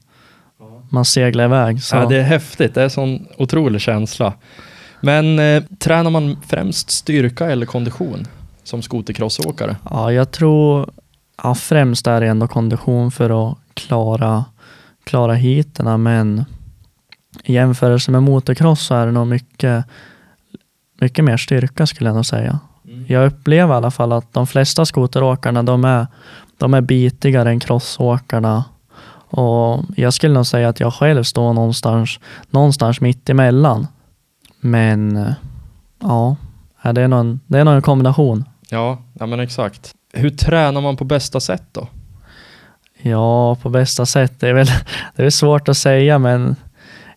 man 0.90 1.05
seglar 1.05 1.44
iväg. 1.44 1.83
Så. 1.83 1.96
Ja, 1.96 2.07
det 2.07 2.16
är 2.16 2.23
häftigt. 2.23 2.75
Det 2.75 2.81
är 2.81 2.85
en 2.85 2.90
sån 2.90 3.27
otrolig 3.38 3.81
känsla. 3.81 4.33
Men 5.01 5.38
eh, 5.38 5.62
tränar 5.79 6.11
man 6.11 6.37
främst 6.46 6.90
styrka 6.90 7.51
eller 7.51 7.66
kondition 7.66 8.27
som 8.64 8.83
skotercrossåkare? 8.83 9.77
Ja, 9.90 10.12
jag 10.12 10.31
tror 10.31 10.90
ja, 11.42 11.55
främst 11.55 12.07
är 12.07 12.20
det 12.20 12.27
ändå 12.27 12.49
kondition 12.49 13.11
för 13.11 13.51
att 13.51 13.59
klara, 13.75 14.44
klara 15.05 15.35
heaterna, 15.35 15.96
men 15.96 16.44
i 17.44 17.55
jämförelse 17.55 18.11
med 18.11 18.23
motocross 18.23 18.87
så 18.87 18.94
är 18.94 19.07
det 19.07 19.12
nog 19.12 19.27
mycket, 19.27 19.85
mycket 21.01 21.25
mer 21.25 21.37
styrka 21.37 21.87
skulle 21.87 22.09
jag 22.09 22.14
nog 22.14 22.27
säga. 22.27 22.59
Jag 23.11 23.27
upplever 23.27 23.75
i 23.75 23.77
alla 23.77 23.90
fall 23.90 24.12
att 24.12 24.33
de 24.33 24.46
flesta 24.46 24.85
skoteråkarna 24.85 25.62
de 25.62 25.85
är, 25.85 26.07
de 26.59 26.75
är 26.75 26.81
bitigare 26.81 27.51
än 27.51 27.61
crossåkarna. 27.61 28.64
Och 29.31 29.85
jag 29.96 30.14
skulle 30.14 30.35
nog 30.35 30.46
säga 30.46 30.68
att 30.68 30.81
jag 30.81 30.94
själv 30.94 31.23
står 31.23 31.53
någonstans, 31.53 32.20
någonstans 32.51 33.01
mitt 33.01 33.31
emellan. 33.31 33.87
Men 34.61 35.33
ja, 36.01 36.37
ja, 36.83 36.92
det 36.92 37.03
är 37.03 37.09
nog 37.09 37.20
en, 37.20 37.40
det 37.46 37.59
är 37.59 37.64
nog 37.64 37.75
en 37.75 37.83
kombination. 37.83 38.44
Ja, 38.68 38.99
ja 39.12 39.27
men 39.27 39.40
exakt. 39.40 39.94
Hur 40.12 40.31
tränar 40.31 40.81
man 40.81 40.96
på 40.96 41.05
bästa 41.05 41.40
sätt 41.40 41.64
då? 41.73 41.88
Ja, 43.03 43.55
på 43.55 43.68
bästa 43.68 44.07
sätt. 44.07 44.40
Det 44.40 44.49
är 44.49 44.55
väl 44.55 44.66
det 45.16 45.25
är 45.25 45.31
svårt 45.31 45.68
att 45.68 45.77
säga, 45.77 46.18
men 46.18 46.57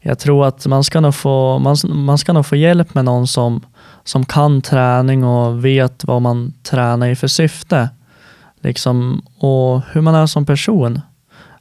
jag 0.01 0.19
tror 0.19 0.45
att 0.45 0.65
man 0.65 0.83
ska 0.83 0.99
nog 0.99 1.15
få, 1.15 1.59
man, 1.59 1.75
man 1.85 2.17
ska 2.17 2.33
nog 2.33 2.45
få 2.45 2.55
hjälp 2.55 2.93
med 2.93 3.05
någon 3.05 3.27
som, 3.27 3.61
som 4.03 4.25
kan 4.25 4.61
träning 4.61 5.23
och 5.23 5.65
vet 5.65 6.03
vad 6.03 6.21
man 6.21 6.53
tränar 6.63 7.07
i 7.07 7.15
för 7.15 7.27
syfte. 7.27 7.89
Liksom, 8.61 9.21
och 9.37 9.81
hur 9.91 10.01
man 10.01 10.15
är 10.15 10.25
som 10.25 10.45
person. 10.45 11.01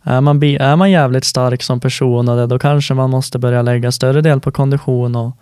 Är 0.03 0.21
man, 0.21 0.43
är 0.43 0.77
man 0.77 0.91
jävligt 0.91 1.25
stark 1.25 1.63
som 1.63 1.81
person 1.81 2.29
och 2.29 2.37
det, 2.37 2.47
då 2.47 2.59
kanske 2.59 2.95
man 2.95 3.11
måste 3.11 3.39
börja 3.39 3.63
lägga 3.63 3.93
större 3.93 4.21
del 4.21 4.41
på 4.41 4.51
kondition. 4.51 5.17
Och, 5.17 5.37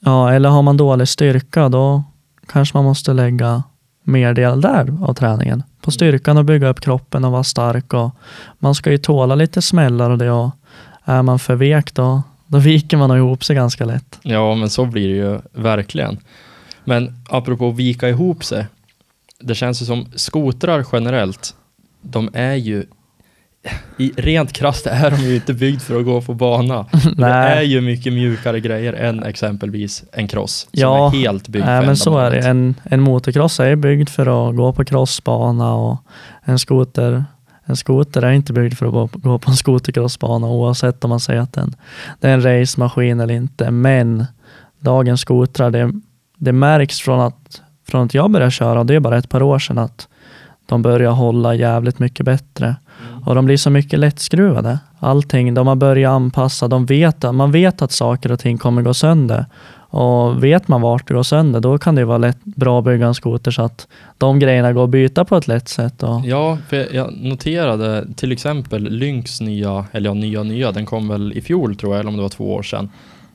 ja, 0.00 0.32
eller 0.32 0.48
har 0.48 0.62
man 0.62 0.76
dålig 0.76 1.08
styrka, 1.08 1.68
då 1.68 2.02
kanske 2.46 2.76
man 2.76 2.84
måste 2.84 3.12
lägga 3.12 3.62
mer 4.02 4.34
del 4.34 4.60
där 4.60 4.96
av 5.02 5.14
träningen. 5.14 5.62
På 5.82 5.90
styrkan 5.90 6.36
och 6.36 6.44
bygga 6.44 6.68
upp 6.68 6.80
kroppen 6.80 7.24
och 7.24 7.32
vara 7.32 7.44
stark. 7.44 7.94
Och 7.94 8.10
man 8.58 8.74
ska 8.74 8.90
ju 8.90 8.98
tåla 8.98 9.34
lite 9.34 9.62
smällar 9.62 10.10
och 10.10 10.18
det. 10.18 10.30
Och 10.30 10.50
är 11.04 11.22
man 11.22 11.38
för 11.38 11.54
vek 11.54 11.94
då, 11.94 12.22
då 12.50 12.58
viker 12.58 12.96
man 12.96 13.16
ihop 13.16 13.44
sig 13.44 13.56
ganska 13.56 13.84
lätt. 13.84 14.18
Ja, 14.22 14.54
men 14.54 14.70
så 14.70 14.84
blir 14.84 15.08
det 15.08 15.14
ju 15.14 15.40
verkligen. 15.52 16.18
Men 16.84 17.22
apropå 17.28 17.68
att 17.68 17.76
vika 17.76 18.08
ihop 18.08 18.44
sig. 18.44 18.66
Det 19.40 19.54
känns 19.54 19.82
ju 19.82 19.86
som 19.86 20.06
skotrar 20.14 20.86
generellt, 20.92 21.54
de 22.02 22.30
är 22.32 22.54
ju 22.54 22.84
i 23.98 24.12
rent 24.16 24.52
krasst 24.52 24.86
är 24.86 25.10
de 25.10 25.16
ju 25.16 25.34
inte 25.34 25.54
byggd 25.54 25.80
för 25.80 25.98
att 25.98 26.04
gå 26.04 26.20
på 26.20 26.34
bana. 26.34 26.86
Det 27.16 27.26
är 27.26 27.62
ju 27.62 27.80
mycket 27.80 28.12
mjukare 28.12 28.60
grejer 28.60 28.92
än 28.92 29.22
exempelvis 29.22 30.04
en 30.12 30.28
cross 30.28 30.60
som 30.60 30.68
Ja, 30.72 31.06
är 31.06 31.10
helt 31.10 31.48
byggd 31.48 31.64
Nej, 31.64 31.80
för 31.80 31.86
men 31.86 31.96
så 31.96 32.18
är 32.18 32.30
det. 32.30 32.38
En, 32.38 32.74
en 32.84 33.00
motocross 33.00 33.60
är 33.60 33.76
byggd 33.76 34.08
för 34.08 34.48
att 34.50 34.56
gå 34.56 34.72
på 34.72 34.84
crossbana 34.84 35.74
och 35.74 35.98
en 36.44 36.58
skoter, 36.58 37.24
en 37.70 37.76
skoter 37.76 38.22
är 38.22 38.32
inte 38.32 38.52
byggd 38.52 38.74
för 38.74 38.86
att 38.86 39.12
gå- 39.12 39.38
på 39.38 39.50
en 39.50 39.56
skotercrossbana 39.56 40.46
oavsett 40.46 41.04
om 41.04 41.10
man 41.10 41.20
säger 41.20 41.40
att 41.40 41.52
den, 41.52 41.74
det 42.20 42.28
är 42.28 42.34
en 42.34 42.42
racemaskin 42.42 43.20
eller 43.20 43.34
inte. 43.34 43.70
Men 43.70 44.24
dagens 44.80 45.20
skotrar, 45.20 45.70
det, 45.70 45.92
det 46.36 46.52
märks 46.52 47.00
från 47.00 47.20
att, 47.20 47.62
från 47.88 48.06
att 48.06 48.14
jag 48.14 48.30
började 48.30 48.50
köra, 48.50 48.84
det 48.84 48.94
är 48.94 49.00
bara 49.00 49.18
ett 49.18 49.28
par 49.28 49.42
år 49.42 49.58
sedan, 49.58 49.78
att 49.78 50.08
de 50.66 50.82
börjar 50.82 51.10
hålla 51.10 51.54
jävligt 51.54 51.98
mycket 51.98 52.26
bättre. 52.26 52.76
Och 53.24 53.34
de 53.34 53.44
blir 53.44 53.56
så 53.56 53.70
mycket 53.70 53.98
lättskruvade. 53.98 54.78
Allting, 54.98 55.54
de 55.54 55.66
har 55.66 55.76
börjat 55.76 56.10
anpassa, 56.10 56.68
de 56.68 56.86
vet, 56.86 57.32
man 57.32 57.52
vet 57.52 57.82
att 57.82 57.92
saker 57.92 58.32
och 58.32 58.40
ting 58.40 58.58
kommer 58.58 58.82
gå 58.82 58.94
sönder. 58.94 59.46
Och 59.90 60.44
vet 60.44 60.68
man 60.68 60.80
vart 60.80 61.08
det 61.08 61.14
går 61.14 61.22
sönder, 61.22 61.60
då 61.60 61.78
kan 61.78 61.94
det 61.94 62.04
vara 62.04 62.18
lätt, 62.18 62.44
bra 62.44 62.78
att 62.78 62.84
bygga 62.84 63.06
en 63.06 63.14
skoter 63.14 63.50
så 63.50 63.62
att 63.62 63.88
de 64.18 64.38
grejerna 64.38 64.72
går 64.72 64.84
att 64.84 64.90
byta 64.90 65.24
på 65.24 65.36
ett 65.36 65.48
lätt 65.48 65.68
sätt. 65.68 66.02
Och, 66.02 66.20
Ja, 66.24 66.58
för 66.68 66.94
jag 66.94 67.12
noterade 67.12 68.06
till 68.16 68.32
exempel 68.32 68.82
Lynx 68.82 69.40
nya, 69.40 69.84
eller 69.92 70.10
ja, 70.10 70.14
nya 70.14 70.42
nya, 70.42 70.72
den 70.72 70.86
kom 70.86 71.08
väl 71.08 71.32
i 71.32 71.40
fjol 71.40 71.76
tror 71.76 71.92
jag, 71.92 72.00
eller 72.00 72.10
om 72.10 72.16
det 72.16 72.22
var 72.22 72.28
två 72.28 72.54
år 72.54 72.62
sedan. 72.62 72.90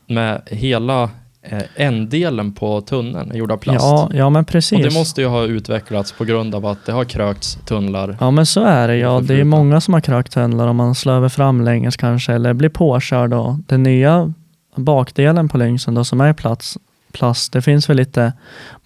Med 0.08 0.41
hela 0.46 1.10
eh, 1.41 2.52
på 2.56 2.82
tunneln 2.82 3.32
är 3.32 3.36
gjord 3.36 3.52
av 3.52 3.58
plast. 3.58 3.86
ja, 3.86 4.10
ja, 4.13 4.30
men 4.30 4.46
precis. 4.46 4.78
Och 4.78 4.84
det 4.84 4.94
måste 4.94 5.22
ju 5.22 5.28
ha 5.28 5.44
utvecklats 5.44 6.12
på 6.12 6.26
grund 6.26 6.56
av 6.56 6.65
att 6.65 6.86
det 6.86 6.91
har 6.91 7.06
krökts 7.06 7.58
tunnlar. 7.65 8.18
Ja 8.20 8.32
men 8.32 8.46
så 8.46 8.63
är 8.63 8.88
det. 8.88 8.98
Ja, 8.98 9.22
det 9.24 9.39
är 9.39 9.44
många 9.44 9.82
som 9.82 9.94
har 9.94 10.02
krökt 10.02 10.32
tunnlar 10.34 10.68
om 10.68 10.76
man 10.76 10.96
slår 10.96 11.13
över 11.13 11.30
framlänges 11.30 11.98
kanske 11.98 12.34
eller 12.34 12.54
blir 12.54 12.70
påkörd. 12.70 13.34
Och 13.34 13.56
den 13.68 13.84
nya 13.84 14.34
bakdelen 14.75 15.49
på 15.49 15.57
Lynxen 15.57 15.95
då 15.95 16.03
som 16.03 16.21
är 16.21 16.33
plats, 16.33 16.77
plast, 17.11 17.53
det 17.53 17.61
finns 17.61 17.89
väl 17.89 17.97
lite 17.97 18.33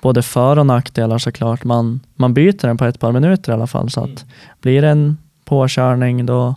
både 0.01 0.21
för 0.21 0.59
och 0.59 0.65
nackdelar 0.65 1.17
såklart. 1.17 1.63
Man, 1.63 1.99
man 2.15 2.33
byter 2.33 2.67
den 2.67 2.77
på 2.77 2.85
ett 2.85 2.99
par 2.99 3.11
minuter 3.11 3.51
i 3.51 3.55
alla 3.55 3.67
fall 3.67 3.89
så 3.89 4.03
att 4.03 4.25
blir 4.61 4.81
det 4.81 4.89
en 4.89 5.17
påkörning 5.45 6.25
då, 6.25 6.55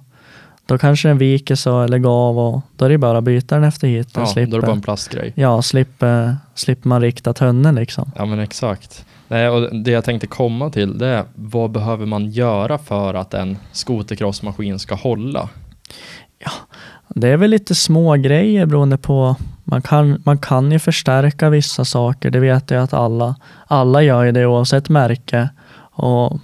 då 0.67 0.79
kanske 0.79 1.09
den 1.09 1.19
viker 1.19 1.55
så 1.55 1.83
eller 1.83 1.99
gav 1.99 2.39
och 2.39 2.61
då 2.77 2.85
är 2.85 2.89
det 2.89 2.99
bara 2.99 3.19
att 3.19 3.25
byta 3.25 3.55
den 3.55 3.65
efter 3.65 3.89
hit. 3.89 4.09
Ja, 4.15 4.21
då 4.21 4.27
är 4.27 4.33
slipper, 4.33 4.57
det 4.57 4.63
bara 4.67 4.73
en 4.73 4.83
plastgrej. 4.83 5.33
ja, 5.37 5.63
slipper, 5.63 6.37
slipper 6.55 6.89
man 6.89 7.01
rikta 7.01 7.33
tunneln 7.33 7.77
liksom. 7.77 8.11
Ja 8.17 8.25
men 8.25 8.39
exakt. 8.39 9.05
Nej, 9.29 9.49
och 9.49 9.77
det 9.77 9.91
jag 9.91 10.05
tänkte 10.05 10.27
komma 10.27 10.71
till 10.71 10.99
det 10.99 11.07
är 11.07 11.25
vad 11.35 11.71
behöver 11.71 12.07
man 12.07 12.31
göra 12.31 12.79
för 12.79 13.15
att 13.15 13.35
en 13.35 13.57
skotercrossmaskin 13.73 14.79
ska 14.79 14.95
hålla? 14.95 15.49
Det 17.15 17.29
är 17.29 17.37
väl 17.37 17.51
lite 17.51 17.75
små 17.75 18.17
grejer 18.17 18.67
beroende 18.67 18.99
på. 18.99 19.37
Man 19.65 19.83
kan, 19.83 20.23
man 20.25 20.39
kan 20.39 20.73
ju 20.73 20.79
förstärka 20.79 21.51
vissa 21.51 21.85
saker. 21.85 22.31
Det 22.31 22.41
vet 22.41 22.71
jag 22.71 22.83
att 22.83 22.93
alla, 22.93 23.37
alla 23.67 24.03
gör 24.03 24.25
ju 24.25 24.33
det 24.33 24.47
oavsett 24.47 24.89
märke. 24.89 25.49
Och 25.93 26.39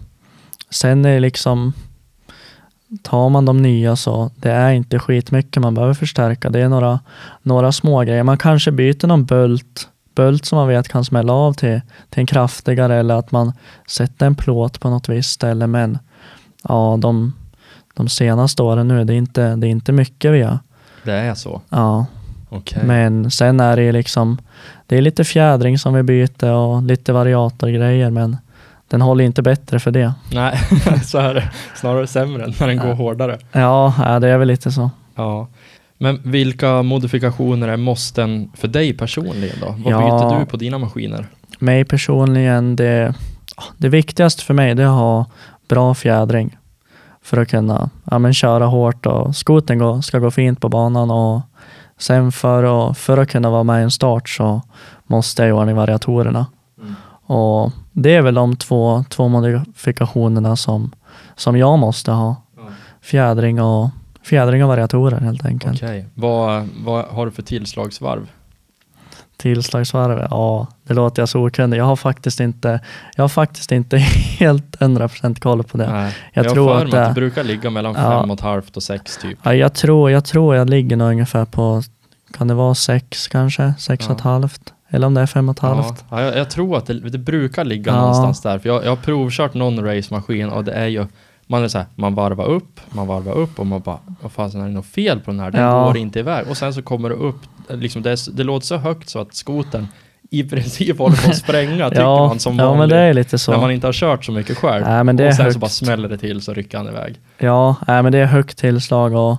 sen 0.70 1.04
är 1.04 1.12
det 1.12 1.20
liksom 1.20 1.72
tar 3.02 3.28
man 3.28 3.44
de 3.44 3.62
nya 3.62 3.96
så 3.96 4.30
det 4.36 4.50
är 4.50 4.72
inte 4.72 4.98
skitmycket 4.98 5.62
man 5.62 5.74
behöver 5.74 5.94
förstärka. 5.94 6.50
Det 6.50 6.60
är 6.60 6.68
några, 6.68 7.00
några 7.42 7.72
små 7.72 8.00
grejer. 8.00 8.22
Man 8.22 8.38
kanske 8.38 8.72
byter 8.72 9.06
någon 9.06 9.24
bult, 9.24 9.88
bult 10.14 10.44
som 10.44 10.58
man 10.58 10.68
vet 10.68 10.88
kan 10.88 11.04
smälla 11.04 11.32
av 11.32 11.52
till, 11.52 11.80
till 12.10 12.20
en 12.20 12.26
kraftigare 12.26 12.96
eller 12.96 13.14
att 13.14 13.32
man 13.32 13.52
sätter 13.88 14.26
en 14.26 14.34
plåt 14.34 14.80
på 14.80 14.90
något 14.90 15.08
visst 15.08 15.30
ställe. 15.30 15.66
Men 15.66 15.98
ja, 16.62 16.96
de, 17.00 17.34
de 17.98 18.08
senaste 18.08 18.62
åren 18.62 18.88
nu, 18.88 19.04
det 19.04 19.12
är 19.14 19.16
inte, 19.16 19.56
det 19.56 19.66
är 19.66 19.70
inte 19.70 19.92
mycket 19.92 20.32
vi 20.32 20.42
har. 20.42 20.58
Det 21.04 21.12
är 21.12 21.34
så? 21.34 21.60
Ja, 21.68 22.06
Okej. 22.48 22.82
men 22.84 23.30
sen 23.30 23.60
är 23.60 23.76
det 23.76 23.92
liksom, 23.92 24.38
det 24.86 24.96
är 24.96 25.02
lite 25.02 25.24
fjädring 25.24 25.78
som 25.78 25.94
vi 25.94 26.02
byter 26.02 26.52
och 26.52 26.82
lite 26.82 27.12
variatorgrejer, 27.12 28.10
men 28.10 28.36
den 28.88 29.00
håller 29.00 29.24
inte 29.24 29.42
bättre 29.42 29.78
för 29.80 29.90
det. 29.90 30.12
Nej, 30.32 30.58
så 31.04 31.18
är 31.18 31.34
det. 31.34 31.50
Snarare 31.76 32.06
sämre 32.06 32.52
när 32.60 32.66
den 32.66 32.76
går 32.78 32.92
hårdare. 32.94 33.38
Ja, 33.52 33.94
ja, 33.98 34.18
det 34.20 34.28
är 34.28 34.38
väl 34.38 34.48
lite 34.48 34.72
så. 34.72 34.90
Ja. 35.14 35.48
Men 35.98 36.20
vilka 36.24 36.82
modifikationer 36.82 37.68
är 37.68 37.76
måsten 37.76 38.50
för 38.54 38.68
dig 38.68 38.92
personligen 38.96 39.56
då? 39.60 39.74
Vad 39.78 39.92
Ja. 39.92 39.98
byter 39.98 40.40
du 40.40 40.46
på 40.46 40.56
dina 40.56 40.78
maskiner? 40.78 41.26
Mig 41.58 41.84
personligen, 41.84 42.76
det, 42.76 43.14
det 43.76 43.88
viktigaste 43.88 44.44
för 44.44 44.54
mig 44.54 44.74
det 44.74 44.82
är 44.82 44.86
att 44.86 44.92
ha 44.92 45.26
bra 45.68 45.94
fjädring 45.94 46.56
för 47.28 47.36
att 47.36 47.48
kunna 47.48 47.90
ja, 48.10 48.18
men 48.18 48.34
köra 48.34 48.66
hårt 48.66 49.06
och 49.06 49.36
skoten 49.36 50.02
ska 50.02 50.18
gå 50.18 50.30
fint 50.30 50.60
på 50.60 50.68
banan 50.68 51.10
och 51.10 51.40
sen 51.98 52.32
för 52.32 52.90
att, 52.90 52.98
för 52.98 53.18
att 53.18 53.28
kunna 53.28 53.50
vara 53.50 53.62
med 53.62 53.80
i 53.80 53.82
en 53.82 53.90
start 53.90 54.28
så 54.28 54.62
måste 55.06 55.42
jag 55.42 55.48
göra 55.48 55.70
i 55.70 55.74
variatorerna. 55.74 56.46
Och 57.26 57.72
det 57.92 58.14
är 58.14 58.22
väl 58.22 58.34
de 58.34 58.56
två, 58.56 59.04
två 59.08 59.28
modifikationerna 59.28 60.56
som, 60.56 60.90
som 61.36 61.56
jag 61.56 61.78
måste 61.78 62.10
ha. 62.10 62.36
Fjädring 63.00 63.60
och, 63.62 63.90
fjädring 64.22 64.62
och 64.62 64.68
variatorer 64.68 65.20
helt 65.20 65.46
enkelt. 65.46 65.82
Okej. 65.82 66.06
Vad, 66.14 66.68
vad 66.84 67.04
har 67.04 67.26
du 67.26 67.32
för 67.32 67.42
tillslagsvarv? 67.42 68.28
Tillslagsvarv, 69.42 70.26
ja, 70.30 70.66
det 70.86 70.94
låter 70.94 71.22
jag 71.22 71.28
så 71.28 71.46
okunnig. 71.46 71.76
Jag 71.78 71.84
har 71.84 71.96
faktiskt 71.96 72.40
inte, 72.40 72.80
jag 73.16 73.24
har 73.24 73.28
faktiskt 73.28 73.72
inte 73.72 73.96
helt 74.38 74.76
100% 74.80 75.40
koll 75.40 75.62
på 75.62 75.78
det. 75.78 75.92
Nej. 75.92 76.14
Jag 76.32 76.44
har 76.44 76.50
tror 76.50 76.76
att 76.76 76.90
det- 76.90 77.02
att 77.02 77.08
det 77.08 77.20
brukar 77.20 77.44
ligga 77.44 77.70
mellan 77.70 77.94
Ja. 77.98 78.20
fem 78.20 78.30
och 78.30 78.34
ett 78.36 78.40
halvt 78.44 78.76
och 78.76 78.82
sex 78.82 79.16
typ. 79.16 79.38
Ja, 79.42 79.54
jag, 79.54 79.74
tror, 79.74 80.10
jag 80.10 80.24
tror 80.24 80.56
jag 80.56 80.70
ligger 80.70 80.96
nog 80.96 81.08
ungefär 81.08 81.44
på, 81.44 81.82
kan 82.36 82.48
det 82.48 82.54
vara 82.54 82.74
sex 82.74 83.28
kanske? 83.28 83.74
Sex 83.78 84.06
och 84.08 84.12
ett 84.16 84.20
Ja. 84.24 84.30
halvt? 84.30 84.72
Eller 84.90 85.06
om 85.06 85.14
det 85.14 85.20
är 85.20 85.26
fem 85.26 85.48
och 85.48 85.56
ett 85.56 85.62
Ja, 85.62 85.74
halvt? 85.74 86.04
ja, 86.10 86.22
jag, 86.22 86.36
jag 86.36 86.50
tror 86.50 86.76
att 86.78 86.86
det, 86.86 87.00
det 87.10 87.18
brukar 87.18 87.64
ligga 87.64 87.92
Ja. 87.92 88.00
någonstans 88.00 88.40
där. 88.42 88.58
För 88.58 88.68
jag, 88.68 88.84
jag 88.84 88.90
har 88.90 88.96
provkört 88.96 89.54
någon 89.54 89.84
racemaskin 89.84 90.48
och 90.50 90.64
det 90.64 90.72
är 90.72 90.86
ju 90.86 91.06
man 91.46 91.64
är 91.64 91.68
så 91.68 91.78
här, 91.78 91.86
man 91.94 92.14
varvar 92.14 92.44
upp, 92.46 92.80
man 92.90 93.06
varvar 93.06 93.32
upp 93.32 93.58
och 93.58 93.66
man 93.66 93.80
bara, 93.80 93.98
vad 94.22 94.32
fan 94.32 94.50
är 94.60 94.64
det 94.66 94.72
något 94.72 94.86
fel 94.86 95.20
på 95.20 95.30
den 95.30 95.40
här? 95.40 95.50
Den 95.50 95.62
Ja. 95.62 95.84
går 95.84 95.96
inte 95.96 96.18
iväg. 96.18 96.46
Och 96.50 96.56
sen 96.56 96.74
så 96.74 96.82
kommer 96.82 97.08
det 97.08 97.14
upp 97.14 97.40
liksom 97.70 98.02
det, 98.02 98.10
är, 98.10 98.36
det 98.36 98.44
låter 98.44 98.66
så 98.66 98.76
högt 98.76 99.08
så 99.08 99.18
att 99.20 99.34
skotern 99.34 99.88
i 100.30 100.44
princip 100.44 100.98
håller 100.98 101.16
på 101.16 101.30
att 101.30 101.36
spränga, 101.46 101.88
tycker 101.88 102.02
ja, 102.02 102.26
man 102.28 102.38
som 102.38 102.58
ja, 102.58 102.64
vanlig. 102.66 102.78
men 102.78 102.88
det 102.88 102.96
är 102.96 103.14
lite 103.14 103.38
så. 103.38 103.52
När 103.52 103.58
man 103.58 103.70
inte 103.70 103.86
har 103.86 103.92
kört 103.92 104.24
så 104.24 104.32
mycket 104.32 104.56
själv. 104.58 104.84
Nej, 104.86 105.04
men 105.04 105.16
det 105.16 105.24
är 105.24 105.28
och 105.28 105.34
sen 105.34 105.44
så 105.44 105.48
högt. 105.48 105.56
bara 105.60 105.68
smäller 105.70 106.08
det 106.08 106.18
till 106.18 106.40
så 106.42 106.54
rycker 106.54 106.78
han 106.78 106.88
iväg. 106.88 107.20
Ja, 107.38 107.76
nej, 107.86 108.02
men 108.02 108.12
det 108.12 108.18
är 108.18 108.26
högt 108.26 108.58
tillslag 108.58 109.14
och 109.14 109.36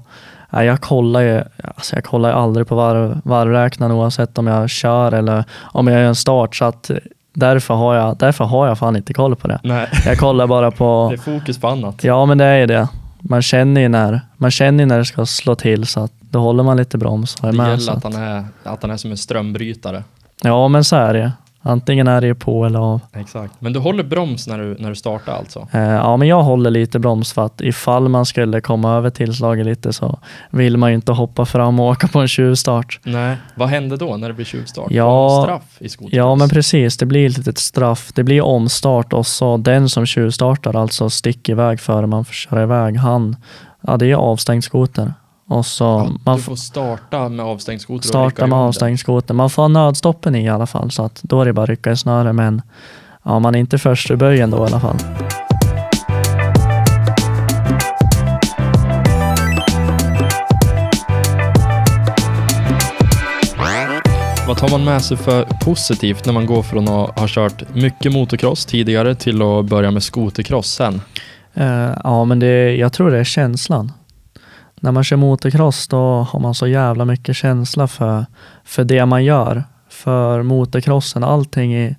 nej, 0.50 0.66
jag 0.66 0.82
kollar 0.82 1.22
ju 1.22 1.44
alltså 1.76 1.96
jag 1.96 2.04
kollar 2.04 2.30
ju 2.30 2.36
aldrig 2.36 2.68
på 2.68 2.76
varv, 2.76 3.22
varvräknaren 3.24 3.92
oavsett 3.92 4.38
om 4.38 4.48
jag 4.48 4.70
kör 4.70 5.12
eller 5.12 5.44
om 5.62 5.88
jag 5.88 6.02
gör 6.02 6.08
en 6.08 6.16
start. 6.16 6.56
Så 6.56 6.66
att 6.66 6.92
därför 7.34 7.74
har 7.74 7.96
jag, 7.96 8.18
därför 8.18 8.46
har 8.46 8.68
jag 8.68 8.78
fan 8.78 8.96
inte 8.96 9.14
koll 9.14 9.36
på 9.36 9.48
det. 9.48 9.60
Nej, 9.64 9.88
Jag 10.06 10.18
kollar 10.18 10.48
bara 10.48 10.72
på, 10.72 11.08
det 11.12 11.16
är 11.16 11.40
fokus 11.40 11.58
på 11.58 11.68
annat. 11.68 12.04
ja 12.04 12.26
men 12.26 12.38
det 12.38 12.46
är 12.46 12.58
ju 12.58 12.66
det. 12.66 12.88
Man 13.20 13.42
känner 13.42 13.82
ju 13.82 13.88
när, 13.90 14.22
man 14.38 14.52
känner 14.52 14.86
när 14.86 14.98
det 14.98 15.06
ska 15.06 15.26
slå 15.26 15.56
till 15.56 15.86
så 15.86 16.00
att 16.00 16.12
då 16.30 16.40
håller 16.40 16.64
man 16.64 16.78
lite 16.78 16.98
broms. 16.98 17.36
Det 17.36 17.52
med, 17.52 17.70
gäller 17.80 17.94
att 17.94 18.04
han, 18.04 18.16
är, 18.16 18.46
att 18.64 18.82
han 18.82 18.92
är 18.92 18.98
som 18.98 19.12
en 19.12 19.18
strömbrytare. 19.18 20.04
ja 20.44 20.68
men 20.68 20.84
så 20.84 20.96
är 20.96 21.14
det. 21.14 21.32
Antingen 21.62 22.08
är 22.08 22.22
det 22.22 22.28
ju 22.28 22.36
på 22.36 22.66
eller 22.66 22.80
av. 22.80 23.02
Exakt. 23.14 23.54
Men 23.60 23.74
du 23.74 23.80
håller 23.80 24.04
broms 24.04 24.48
när 24.48 24.58
du, 24.58 24.76
när 24.80 24.90
du 24.90 24.96
startar 24.96 25.34
alltså? 25.34 25.68
Eh, 25.72 25.82
Ja, 25.82 26.18
men 26.18 26.28
jag 26.28 26.44
håller 26.44 26.72
lite 26.72 27.00
broms 27.00 27.34
för 27.34 27.46
att 27.46 27.62
ifall 27.62 28.10
man 28.10 28.26
skulle 28.26 28.62
komma 28.62 28.96
över 28.96 29.10
tillslaget 29.10 29.66
lite 29.66 29.94
så 29.94 30.20
vill 30.50 30.78
man 30.78 30.90
ju 30.90 30.96
inte 30.96 31.12
hoppa 31.12 31.46
fram 31.46 31.80
och 31.80 31.86
åka 31.90 32.08
på 32.08 32.20
en 32.20 32.28
tjuvstart. 32.28 33.00
Nej. 33.04 33.38
Vad 33.56 33.70
händer 33.70 33.98
då 33.98 34.18
när 34.18 34.28
det 34.28 34.34
blir 34.34 34.46
tjuvstart? 34.46 34.92
Ja, 34.92 35.42
straff 35.46 35.78
i 35.80 35.90
skotercross? 35.90 36.18
Ja, 36.18 36.36
men 36.36 36.50
precis. 36.50 36.98
Det 36.98 37.06
blir 37.06 37.30
ett 37.30 37.38
litet 37.38 37.58
straff. 37.58 38.12
Det 38.16 38.24
blir 38.24 38.42
omstart 38.42 39.14
och 39.14 39.28
så 39.28 39.58
den 39.58 39.90
som 39.90 40.06
tjuvstartar, 40.06 40.76
alltså 40.76 41.10
sticker 41.10 41.54
iväg 41.54 41.80
före 41.80 42.08
man 42.08 42.26
får 42.26 42.34
köra 42.34 42.64
iväg, 42.64 42.98
han, 42.98 43.36
ja 43.82 43.98
det 43.98 44.12
är 44.12 44.16
avstängd 44.16 44.64
skoter. 44.64 45.14
Och 45.50 45.66
så 45.66 45.84
Ja, 45.84 46.12
man 46.24 46.38
du 46.38 46.44
får 46.44 46.56
starta 46.56 47.30
med 47.30 47.46
avstängd 47.46 47.82
skoter 47.82 48.08
starta 48.08 48.48
med 48.48 48.58
avstängd 48.58 49.00
skoter. 49.00 49.34
Man 49.34 49.50
får 49.50 49.62
ha 49.62 49.68
nödstoppen 49.68 50.36
i 50.36 50.44
i 50.46 50.50
alla 50.50 50.68
fall, 50.68 50.92
så 50.92 51.04
att 51.04 51.20
då 51.24 51.42
är 51.42 51.46
det 51.46 51.54
bara 51.54 51.64
att 51.64 51.70
rycka 51.70 51.92
i 51.92 51.98
snöre. 51.98 52.34
Men 52.34 52.62
ja, 53.24 53.40
man 53.40 53.56
är 53.56 53.60
inte 53.60 53.78
först 53.78 54.12
i 54.12 54.16
böjen 54.16 54.50
då 54.50 54.58
i 54.58 54.62
alla 54.62 54.80
fall. 54.80 54.96
Vad 64.48 64.58
tar 64.58 64.70
man 64.70 64.84
med 64.84 65.02
sig 65.02 65.18
för 65.18 65.44
positivt 65.44 66.26
när 66.26 66.34
man 66.34 66.46
går 66.46 66.64
från 66.64 66.88
att 66.88 67.20
ha 67.20 67.28
kört 67.28 67.76
mycket 67.76 68.14
motocross 68.14 68.66
tidigare 68.66 69.16
till 69.16 69.42
att 69.42 69.66
börja 69.66 69.92
med 69.92 70.04
skotercross 70.04 70.72
sen? 70.72 71.02
Eh, 71.54 71.92
ja, 72.04 72.26
men 72.26 72.40
det, 72.40 72.76
jag 72.76 72.94
tror 72.94 73.12
det 73.12 73.20
är 73.20 73.24
känslan. 73.24 73.92
När 74.80 74.92
man 74.92 75.04
kör 75.04 75.18
motocross 75.18 75.88
då 75.88 76.28
har 76.30 76.40
man 76.40 76.56
så 76.56 76.68
jävla 76.68 77.06
mycket 77.06 77.36
känsla 77.36 77.88
för, 77.88 78.26
för 78.64 78.84
det 78.84 79.06
man 79.06 79.24
gör. 79.24 79.64
För 79.90 80.44
motocrossen, 80.44 81.24
allting 81.24 81.76
i, 81.76 81.96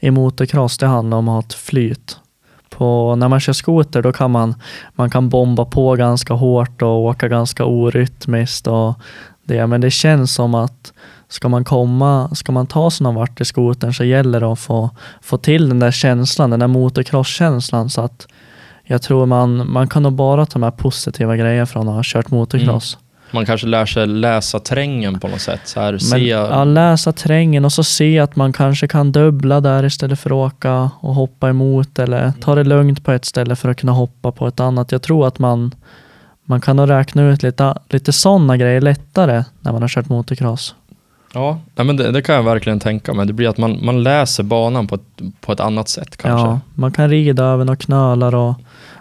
i 0.00 0.10
motocross 0.10 0.78
det 0.78 0.86
handlar 0.86 1.18
om 1.18 1.28
att 1.28 1.32
ha 1.32 1.40
ett 1.40 1.54
flyt. 1.54 2.18
På, 2.70 3.16
när 3.16 3.28
man 3.28 3.40
kör 3.40 3.52
skoter 3.52 4.02
då 4.02 4.12
kan 4.12 4.30
man, 4.30 4.54
man 4.94 5.10
kan 5.10 5.28
bomba 5.28 5.64
på 5.64 5.94
ganska 5.94 6.34
hårt 6.34 6.82
och 6.82 7.00
åka 7.04 7.28
ganska 7.28 7.64
orytmiskt. 7.64 8.66
Och 8.66 8.94
det, 9.44 9.66
men 9.66 9.80
det 9.80 9.90
känns 9.90 10.34
som 10.34 10.54
att 10.54 10.92
ska 11.28 11.48
man 11.48 11.64
komma, 11.64 12.30
ska 12.34 12.52
man 12.52 12.66
ta 12.66 12.90
sig 12.90 13.04
någon 13.04 13.14
vart 13.14 13.40
i 13.40 13.44
skotern 13.44 13.94
så 13.94 14.04
gäller 14.04 14.40
det 14.40 14.52
att 14.52 14.58
få, 14.58 14.90
få 15.22 15.36
till 15.36 15.68
den 15.68 15.78
där 15.78 15.90
känslan, 15.90 16.50
den 16.50 16.60
där 16.60 16.66
motocrosskänslan 16.66 17.90
så 17.90 18.00
att 18.00 18.26
jag 18.84 19.02
tror 19.02 19.26
man, 19.26 19.72
man 19.72 19.88
kan 19.88 20.02
nog 20.02 20.12
bara 20.12 20.46
ta 20.46 20.58
med 20.58 20.76
positiva 20.76 21.36
grejer 21.36 21.64
från 21.64 21.88
att 21.88 21.94
ha 21.94 22.02
kört 22.04 22.30
motocross. 22.30 22.98
Man 23.30 23.46
kanske 23.46 23.66
lär 23.66 23.86
sig 23.86 24.06
läsa 24.06 24.58
terrängen 24.58 25.20
på 25.20 25.28
något 25.28 25.40
sätt. 25.40 25.60
Så 25.64 25.80
här, 25.80 25.92
Men 25.92 26.00
se, 26.00 26.28
ja, 26.28 26.64
läsa 26.64 27.12
terrängen 27.12 27.64
och 27.64 27.72
så 27.72 27.84
se 27.84 28.18
att 28.18 28.36
man 28.36 28.52
kanske 28.52 28.88
kan 28.88 29.12
dubbla 29.12 29.60
där 29.60 29.84
istället 29.84 30.20
för 30.20 30.30
att 30.30 30.54
åka 30.54 30.90
och 31.00 31.14
hoppa 31.14 31.48
emot 31.48 31.98
eller 31.98 32.32
ta 32.40 32.54
det 32.54 32.64
lugnt 32.64 33.04
på 33.04 33.12
ett 33.12 33.24
ställe 33.24 33.56
för 33.56 33.68
att 33.68 33.76
kunna 33.76 33.92
hoppa 33.92 34.32
på 34.32 34.46
ett 34.46 34.60
annat. 34.60 34.92
Jag 34.92 35.02
tror 35.02 35.26
att 35.26 35.38
man, 35.38 35.74
man 36.44 36.60
kan 36.60 36.76
nog 36.76 36.90
räkna 36.90 37.22
ut 37.22 37.42
lite, 37.42 37.74
lite 37.88 38.12
sådana 38.12 38.56
grejer 38.56 38.80
lättare 38.80 39.44
när 39.60 39.72
man 39.72 39.82
har 39.82 39.88
kört 39.88 40.08
motocross. 40.08 40.74
Ja, 41.34 41.58
men 41.74 41.96
det, 41.96 42.12
det 42.12 42.22
kan 42.22 42.34
jag 42.34 42.42
verkligen 42.42 42.80
tänka 42.80 43.14
mig. 43.14 43.26
Det 43.26 43.32
blir 43.32 43.48
att 43.48 43.58
man, 43.58 43.78
man 43.84 44.02
läser 44.02 44.42
banan 44.42 44.86
på 44.86 44.94
ett, 44.94 45.22
på 45.40 45.52
ett 45.52 45.60
annat 45.60 45.88
sätt 45.88 46.16
kanske. 46.16 46.46
Ja, 46.46 46.60
man 46.74 46.92
kan 46.92 47.08
rida 47.08 47.44
över 47.44 47.64
några 47.64 47.76
knölar 47.76 48.34
och 48.34 48.54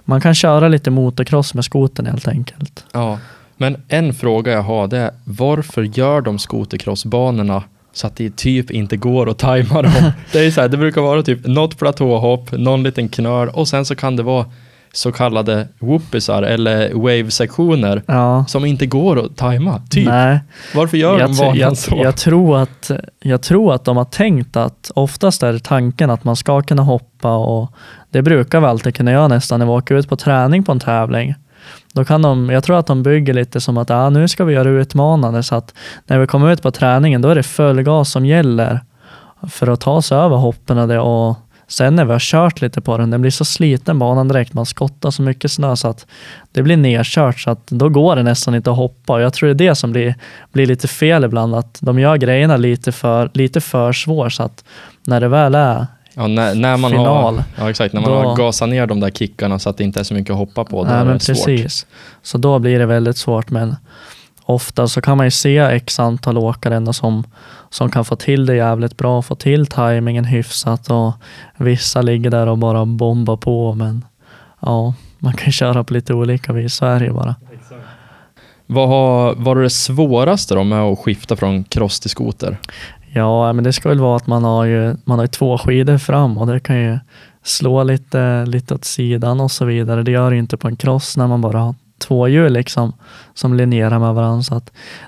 man 0.06 0.22
kan 0.22 0.36
köra 0.36 0.68
lite 0.68 0.92
motocross 0.92 1.54
med 1.54 1.66
skoten 1.66 2.06
helt 2.06 2.28
enkelt. 2.28 2.86
Ja. 2.92 3.20
Men 3.58 3.78
en 3.88 4.14
fråga 4.14 4.52
jag 4.52 4.62
har 4.62 4.88
det 4.88 4.98
är 4.98 5.12
varför 5.24 5.84
gör 5.84 6.22
de 6.22 6.40
skotercrossbanorna 6.40 7.64
så 7.94 8.08
att 8.08 8.16
det 8.16 8.36
typ 8.36 8.72
inte 8.72 8.98
går 8.98 9.30
att 9.30 9.38
tajma 9.38 9.82
dem? 9.82 9.92
det 10.32 10.40
är 10.40 10.52
så 10.52 10.62
här, 10.62 10.68
det 10.68 10.78
brukar 10.78 11.02
vara 11.02 11.24
typ 11.24 11.46
något 11.46 11.78
platåhopp, 11.78 12.52
någon 12.52 12.84
liten 12.84 13.10
knöl 13.10 13.50
och 13.50 13.68
sen 13.68 13.86
så 13.86 13.96
kan 13.96 14.16
det 14.16 14.24
vara 14.24 14.46
så 14.96 15.12
kallade 15.12 15.68
whoopisar 15.80 16.44
eller 16.44 16.94
wave-sektioner 16.94 18.04
Ja, 18.06 18.46
som 18.48 18.66
inte 18.66 18.86
går 18.86 19.26
att 19.26 19.38
tajma. 19.38 19.82
Typ. 19.90 20.08
nej. 20.08 20.40
Varför 20.76 20.98
gör 20.98 21.20
jag, 21.20 21.30
de 21.30 21.38
banan 21.38 21.58
jag, 21.58 21.78
så? 21.78 22.00
jag, 22.04 22.18
tror 22.18 22.58
att, 22.58 22.92
jag 23.20 23.42
tror 23.42 23.74
att 23.74 23.86
de 23.86 23.98
har 23.98 24.06
tänkt 24.06 24.58
att 24.58 24.92
oftast 24.96 25.44
är 25.44 25.60
tanken 25.60 26.10
att 26.10 26.24
man 26.24 26.36
ska 26.36 26.62
kunna 26.62 26.84
hoppa 26.84 27.36
och 27.36 27.72
det 28.14 28.22
brukar 28.22 28.60
vi 28.60 28.66
alltid 28.66 28.96
kunna 28.96 29.12
göra 29.12 29.28
nästan 29.28 29.60
när 29.60 29.66
vi 29.66 29.72
åker 29.72 29.96
ut 29.96 30.10
på 30.10 30.16
träning 30.16 30.64
på 30.64 30.72
en 30.72 30.80
tävling. 30.80 31.36
Då 31.94 32.06
kan 32.06 32.22
de, 32.22 32.50
jag 32.50 32.64
tror 32.64 32.80
att 32.80 32.88
de 32.88 33.04
bygger 33.04 33.34
lite 33.34 33.62
som 33.62 33.78
att 33.78 33.92
ah, 33.92 34.10
nu 34.10 34.28
ska 34.28 34.44
vi 34.46 34.54
göra 34.54 34.70
utmanande 34.70 35.44
så 35.44 35.56
att 35.56 35.74
när 36.08 36.20
vi 36.20 36.28
kommer 36.28 36.52
ut 36.52 36.62
på 36.62 36.72
träningen 36.72 37.22
då 37.22 37.30
är 37.30 37.36
det 37.36 37.44
full 37.44 37.82
gas 37.82 38.12
som 38.12 38.26
gäller 38.26 38.80
för 39.50 39.68
att 39.68 39.82
ta 39.82 40.02
sig 40.02 40.18
över 40.18 40.36
hoppen 40.36 40.78
och 40.78 40.88
det 40.88 41.00
och 41.00 41.36
sen 41.68 41.96
när 41.96 42.06
vi 42.06 42.12
har 42.12 42.20
kört 42.20 42.62
lite 42.62 42.82
på 42.82 42.98
den, 42.98 43.10
den 43.10 43.22
blir 43.22 43.32
så 43.32 43.46
sliten 43.46 44.00
banan 44.00 44.28
direkt, 44.28 44.54
man 44.54 44.66
skottar 44.66 45.12
så 45.12 45.22
mycket 45.22 45.52
snö 45.52 45.76
så 45.76 45.88
att 45.88 46.06
det 46.52 46.64
blir 46.64 46.78
nedkört 46.78 47.40
så 47.40 47.50
att 47.50 47.68
då 47.68 47.90
går 47.90 48.16
det 48.16 48.24
nästan 48.24 48.56
inte 48.56 48.72
att 48.72 48.78
hoppa 48.78 49.14
och 49.14 49.22
jag 49.22 49.34
tror 49.34 49.48
det 49.50 49.66
är 49.66 49.70
det 49.70 49.76
som 49.76 49.92
blir, 49.92 50.16
blir 50.52 50.66
lite 50.66 50.88
fel 50.88 51.24
ibland 51.24 51.56
att 51.56 51.78
de 51.82 52.00
gör 52.00 52.18
grejerna 52.18 52.58
lite 52.58 52.92
för, 52.92 53.32
lite 53.34 53.62
för 53.62 53.94
svår 53.94 54.30
så 54.30 54.44
att 54.44 54.64
när 55.06 55.22
det 55.22 55.28
väl 55.28 55.56
är 55.56 55.88
Ja, 56.16 56.28
när, 56.28 56.56
när 56.56 56.78
man 56.78 56.92
final, 56.92 57.36
har, 57.36 57.44
ja, 57.58 57.70
exakt, 57.70 57.94
när 57.94 58.02
man 58.02 58.10
då- 58.12 58.18
har 58.30 58.36
gasat 58.38 58.70
ner 58.70 58.88
de 58.88 59.00
där 59.00 59.10
kickarna 59.10 59.60
så 59.60 59.70
att 59.70 59.78
det 59.78 59.84
inte 59.84 60.00
är 60.00 60.04
så 60.04 60.14
mycket 60.14 60.32
att 60.32 60.38
hoppa 60.38 60.64
på, 60.66 60.84
då 60.84 60.90
Nej, 60.90 61.00
är 61.00 61.06
men 61.06 61.14
det 61.14 61.20
svårt. 61.20 61.36
precis. 61.46 61.86
Så 62.22 62.38
då 62.38 62.60
blir 62.60 62.80
det 62.80 62.86
väldigt 62.86 63.18
svårt. 63.18 63.50
Men 63.52 63.76
ofta 64.44 64.88
så 64.88 65.02
kan 65.02 65.18
man 65.18 65.26
ju 65.28 65.32
se 65.32 65.58
x 65.58 66.00
antal 66.00 66.38
åkare 66.38 66.76
ändå 66.76 66.94
som, 66.94 67.24
som 67.70 67.92
kan 67.92 68.06
få 68.06 68.16
till 68.16 68.46
det 68.46 68.56
jävligt 68.56 68.98
bra, 68.98 69.22
få 69.22 69.36
till 69.36 69.66
tajmingen 69.66 70.26
hyfsat 70.26 70.90
och 70.92 71.14
vissa 71.58 72.02
ligger 72.02 72.30
där 72.30 72.48
och 72.48 72.58
bara 72.58 72.86
bombar 72.86 73.38
på. 73.38 73.74
Men 73.74 74.06
ja, 74.60 74.94
man 75.20 75.34
kan 75.34 75.52
köra 75.52 75.84
på 75.84 75.94
lite 75.94 76.14
olika 76.14 76.54
vis, 76.54 76.74
så 76.76 76.86
är 76.86 77.00
det 77.00 77.06
ju 77.06 77.14
bara. 77.14 77.36
Vad 78.66 78.88
har 78.90 79.34
varit 79.36 79.66
det 79.66 79.70
svåraste 79.70 80.56
då 80.56 80.64
med 80.64 80.80
att 80.82 81.00
skifta 81.00 81.36
från 81.36 81.64
cross 81.64 82.00
till 82.00 82.10
skoter? 82.10 82.58
Ja, 83.16 83.54
men 83.54 83.64
det 83.64 83.74
ska 83.74 83.90
väl 83.90 84.00
vara 84.00 84.16
att 84.16 84.28
man 84.28 84.44
har 84.44 84.66
ju, 84.66 84.96
man 85.06 85.20
har 85.20 85.24
ju 85.24 85.28
två 85.28 85.58
skidor 85.58 85.98
fram 85.98 86.38
och 86.38 86.48
det 86.48 86.60
kan 86.60 86.80
ju 86.80 87.00
slå 87.44 87.84
lite, 87.84 88.46
lite 88.46 88.74
åt 88.74 88.86
sidan 88.86 89.40
och 89.40 89.52
så 89.52 89.66
vidare. 89.66 90.04
Det 90.04 90.12
gör 90.12 90.30
det 90.30 90.36
ju 90.36 90.40
inte 90.40 90.58
på 90.58 90.68
en 90.68 90.76
cross 90.76 91.18
när 91.18 91.28
man 91.28 91.42
bara 91.42 91.60
har 91.60 91.76
två 91.98 92.28
hjul 92.28 92.54
liksom 92.54 92.94
som 93.34 93.54
linjerar 93.54 94.00
med 94.00 94.14
varandra. 94.14 94.44
Så 94.44 94.62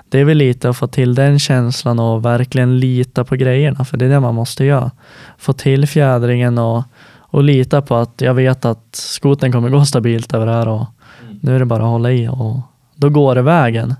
det 0.08 0.20
är 0.20 0.24
väl 0.24 0.36
lite 0.36 0.68
att 0.68 0.76
få 0.76 0.86
till 0.86 1.14
den 1.14 1.38
känslan 1.38 1.98
och 1.98 2.24
verkligen 2.24 2.80
lita 2.80 3.24
på 3.24 3.36
grejerna, 3.36 3.84
för 3.84 3.96
det 3.96 4.04
är 4.04 4.08
det 4.08 4.20
man 4.20 4.34
måste 4.34 4.64
göra. 4.64 4.90
Få 5.38 5.52
till 5.52 5.86
fjädringen 5.86 6.58
och, 6.58 6.82
och 7.18 7.42
lita 7.42 7.82
på 7.82 7.96
att 7.96 8.20
jag 8.20 8.34
vet 8.34 8.64
att 8.64 8.88
skoten 8.92 9.52
kommer 9.52 9.68
gå 9.68 9.84
stabilt 9.84 10.34
över 10.34 10.46
det 10.46 10.52
här 10.52 10.68
och 10.68 10.86
nu 11.40 11.54
är 11.54 11.58
det 11.58 11.64
bara 11.64 11.82
att 11.82 11.90
hålla 11.90 12.12
i 12.12 12.28
och 12.28 12.60
då 12.94 13.08
går 13.08 13.34
det 13.34 13.42
vägen. 13.42 13.94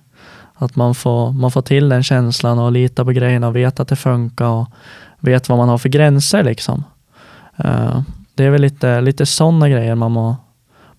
Att 0.59 0.77
man 0.77 0.95
får, 0.95 1.33
man 1.33 1.51
får 1.51 1.63
till 1.63 1.89
den 1.89 2.03
känslan 2.03 2.59
och 2.59 2.73
lita 2.73 3.05
på 3.05 3.13
grejerna 3.13 3.49
och 3.49 3.57
vet 3.57 3.81
att 3.81 3.89
det 3.89 3.97
funkar 3.97 4.47
och 4.47 4.69
vet 5.21 5.49
vad 5.49 5.59
man 5.59 5.69
har 5.69 5.79
för 5.79 5.89
gränser 5.89 6.45
liksom. 6.45 6.85
Eh, 7.57 8.01
det 8.35 8.45
är 8.45 8.51
väl 8.51 8.61
lite, 8.61 9.01
lite 9.01 9.27
sådana 9.27 9.69
grejer 9.69 9.95
man, 9.95 10.13
må, 10.13 10.37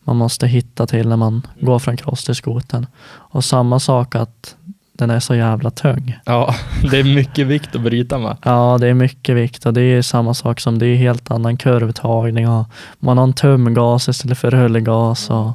man 0.03 0.15
måste 0.15 0.47
hitta 0.47 0.87
till 0.87 1.09
när 1.09 1.17
man 1.17 1.47
går 1.59 1.79
från 1.79 1.97
cross 1.97 2.23
till 2.23 2.35
skoten. 2.35 2.87
Och 3.07 3.45
samma 3.45 3.79
sak 3.79 4.15
att 4.15 4.55
den 4.93 5.09
är 5.09 5.19
så 5.19 5.35
jävla 5.35 5.71
tung. 5.71 6.19
Ja, 6.25 6.55
det 6.91 6.99
är 6.99 7.03
mycket 7.03 7.47
vikt 7.47 7.75
att 7.75 7.81
bryta 7.81 8.17
med. 8.17 8.37
Ja, 8.43 8.77
det 8.81 8.87
är 8.87 8.93
mycket 8.93 9.35
vikt 9.35 9.65
och 9.65 9.73
det 9.73 9.81
är 9.81 10.01
samma 10.01 10.33
sak 10.33 10.59
som 10.59 10.79
det 10.79 10.87
är 10.87 10.95
helt 10.95 11.31
annan 11.31 11.57
kurvtagning 11.57 12.49
och 12.49 12.65
man 12.99 13.17
har 13.17 13.23
en 13.23 13.33
tumgas 13.33 14.09
istället 14.09 14.37
för 14.37 14.51
rullgas. 14.51 15.29
Och, 15.29 15.51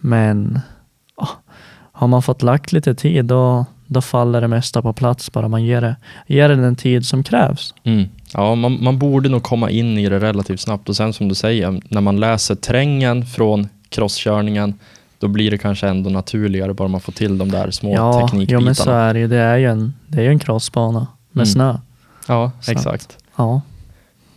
men 0.00 0.60
har 1.98 2.08
man 2.08 2.22
fått 2.22 2.42
lagt 2.42 2.72
lite 2.72 2.94
tid 2.94 3.24
då, 3.24 3.66
då 3.86 4.00
faller 4.00 4.40
det 4.40 4.48
mesta 4.48 4.82
på 4.82 4.92
plats 4.92 5.32
bara 5.32 5.48
man 5.48 5.64
ger 5.64 5.80
det, 5.80 5.96
ger 6.26 6.48
det 6.48 6.56
den 6.56 6.76
tid 6.76 7.06
som 7.06 7.22
krävs. 7.24 7.74
Mm. 7.84 8.08
Ja, 8.34 8.54
man, 8.54 8.78
man 8.84 8.98
borde 8.98 9.28
nog 9.28 9.42
komma 9.42 9.70
in 9.70 9.98
i 9.98 10.08
det 10.08 10.18
relativt 10.20 10.60
snabbt 10.60 10.88
och 10.88 10.96
sen 10.96 11.12
som 11.12 11.28
du 11.28 11.34
säger, 11.34 11.80
när 11.88 12.00
man 12.00 12.20
läser 12.20 12.54
terrängen 12.54 13.26
från 13.26 13.68
crosskörningen 13.88 14.74
då 15.18 15.28
blir 15.28 15.50
det 15.50 15.58
kanske 15.58 15.88
ändå 15.88 16.10
naturligare 16.10 16.74
bara 16.74 16.88
man 16.88 17.00
får 17.00 17.12
till 17.12 17.38
de 17.38 17.50
där 17.50 17.70
små 17.70 17.94
Ja, 17.94 18.20
teknikbitarna. 18.28 18.64
men 18.64 18.74
så 18.74 18.90
är 18.90 19.14
det 19.14 19.20
ju. 19.20 19.28
Det 19.28 19.36
är 19.38 19.56
ju 19.56 19.66
en, 19.70 19.94
det 20.06 20.18
är 20.18 20.22
ju 20.22 20.28
en 20.30 20.38
crossbana 20.38 21.06
med 21.32 21.42
Mm. 21.42 21.46
snö. 21.46 21.76
Ja, 22.28 22.50
Så 22.60 22.72
exakt. 22.72 23.18
Ja. 23.36 23.60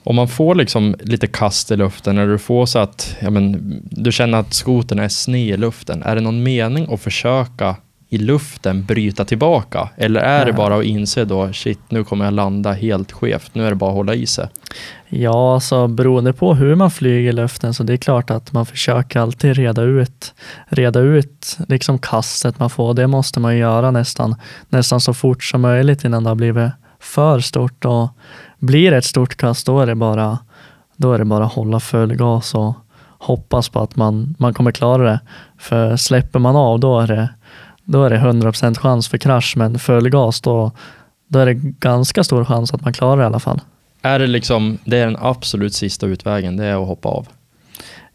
Om 0.03 0.15
man 0.15 0.27
får 0.27 0.55
liksom 0.55 0.95
lite 0.99 1.27
kast 1.27 1.71
i 1.71 1.77
luften, 1.77 2.17
eller 2.17 2.31
du 2.31 2.37
får 2.37 2.65
så 2.65 2.79
att 2.79 3.15
ja, 3.21 3.29
men, 3.29 3.81
du 3.83 4.11
känner 4.11 4.37
att 4.37 4.53
skoten 4.53 4.99
är 4.99 5.09
sned 5.09 5.53
i 5.53 5.57
luften, 5.57 6.03
är 6.03 6.15
det 6.15 6.21
någon 6.21 6.43
mening 6.43 6.93
att 6.93 7.01
försöka 7.01 7.75
i 8.09 8.17
luften 8.17 8.85
bryta 8.85 9.25
tillbaka? 9.25 9.89
Eller 9.97 10.21
är 10.21 10.45
det 10.45 10.53
bara 10.53 10.75
att 10.75 10.83
inse 10.83 11.25
då, 11.25 11.53
shit, 11.53 11.79
nu 11.89 12.03
kommer 12.03 12.25
jag 12.25 12.33
landa 12.33 12.71
helt 12.71 13.11
skevt, 13.11 13.55
nu 13.55 13.65
är 13.65 13.69
det 13.69 13.75
bara 13.75 13.89
att 13.89 13.95
hålla 13.95 14.15
i 14.15 14.25
sig? 14.25 14.47
Ja, 15.09 15.59
så 15.59 15.87
beroende 15.87 16.33
på 16.33 16.53
hur 16.53 16.75
man 16.75 16.91
flyger 16.91 17.29
i 17.29 17.33
luften 17.33 17.73
så 17.73 17.83
det 17.83 17.93
är 17.93 17.97
klart 17.97 18.29
att 18.29 18.53
man 18.53 18.65
försöker 18.65 19.19
alltid 19.19 19.55
reda 19.55 19.81
ut, 19.81 20.33
reda 20.67 20.99
ut 20.99 21.57
liksom 21.67 21.99
kastet 21.99 22.59
man 22.59 22.69
får. 22.69 22.93
Det 22.93 23.07
måste 23.07 23.39
man 23.39 23.57
göra 23.57 23.91
nästan, 23.91 24.35
nästan 24.69 25.01
så 25.01 25.13
fort 25.13 25.43
som 25.43 25.61
möjligt 25.61 26.03
innan 26.03 26.23
det 26.23 26.29
har 26.29 26.35
blivit 26.35 26.71
för 26.99 27.39
stort. 27.39 27.85
Och 27.85 28.09
blir 28.61 28.91
det 28.91 28.97
ett 28.97 29.05
stort 29.05 29.35
kast 29.35 29.65
då 29.65 29.79
är 29.79 29.85
det 29.85 29.95
bara, 29.95 30.37
då 30.95 31.13
är 31.13 31.19
det 31.19 31.25
bara 31.25 31.45
att 31.45 31.53
hålla 31.53 31.79
full 31.79 32.15
gas 32.15 32.55
och 32.55 32.73
hoppas 33.17 33.69
på 33.69 33.79
att 33.79 33.95
man, 33.95 34.35
man 34.39 34.53
kommer 34.53 34.71
klara 34.71 35.03
det. 35.03 35.19
För 35.57 35.95
släpper 35.95 36.39
man 36.39 36.55
av 36.55 36.79
då 36.79 36.99
är 36.99 37.07
det, 37.07 37.29
då 37.83 38.03
är 38.03 38.09
det 38.09 38.17
100% 38.17 38.77
chans 38.77 39.07
för 39.07 39.17
krasch 39.17 39.53
men 39.57 39.79
full 39.79 40.09
gas 40.09 40.41
då, 40.41 40.71
då 41.27 41.39
är 41.39 41.45
det 41.45 41.53
ganska 41.79 42.23
stor 42.23 42.45
chans 42.45 42.73
att 42.73 42.81
man 42.81 42.93
klarar 42.93 43.17
det 43.17 43.23
i 43.23 43.25
alla 43.25 43.39
fall. 43.39 43.61
Är 44.01 44.19
det 44.19 44.27
liksom, 44.27 44.77
det 44.85 44.97
är 44.97 45.05
den 45.05 45.17
absolut 45.21 45.73
sista 45.73 46.05
utvägen, 46.05 46.57
det 46.57 46.65
är 46.65 46.81
att 46.81 46.87
hoppa 46.87 47.09
av? 47.09 47.27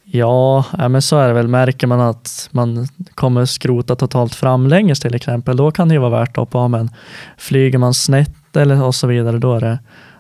Ja, 0.05 0.65
ja, 0.79 0.89
men 0.89 1.03
så 1.03 1.19
är 1.19 1.29
det 1.29 1.35
väl. 1.35 1.49
Märker 1.49 1.87
man 1.87 2.01
att 2.01 2.49
man 2.51 2.89
kommer 3.15 3.45
skrota 3.45 3.97
totalt 3.97 4.35
framlänges 4.35 5.01
till 5.01 5.15
exempel, 5.15 5.57
då 5.57 5.71
kan 5.71 5.89
det 5.89 5.95
ju 5.95 6.01
vara 6.01 6.21
värt 6.21 6.31
att 6.31 6.37
hoppa 6.37 6.59
av. 6.59 6.71
Men 6.71 6.91
flyger 7.37 7.79
man 7.79 7.95
snett 7.95 8.57
eller 8.57 8.83
och 8.83 8.95
så 8.95 9.07
vidare, 9.07 9.39
då 9.39 9.55
är 9.55 9.61
det, 9.61 9.79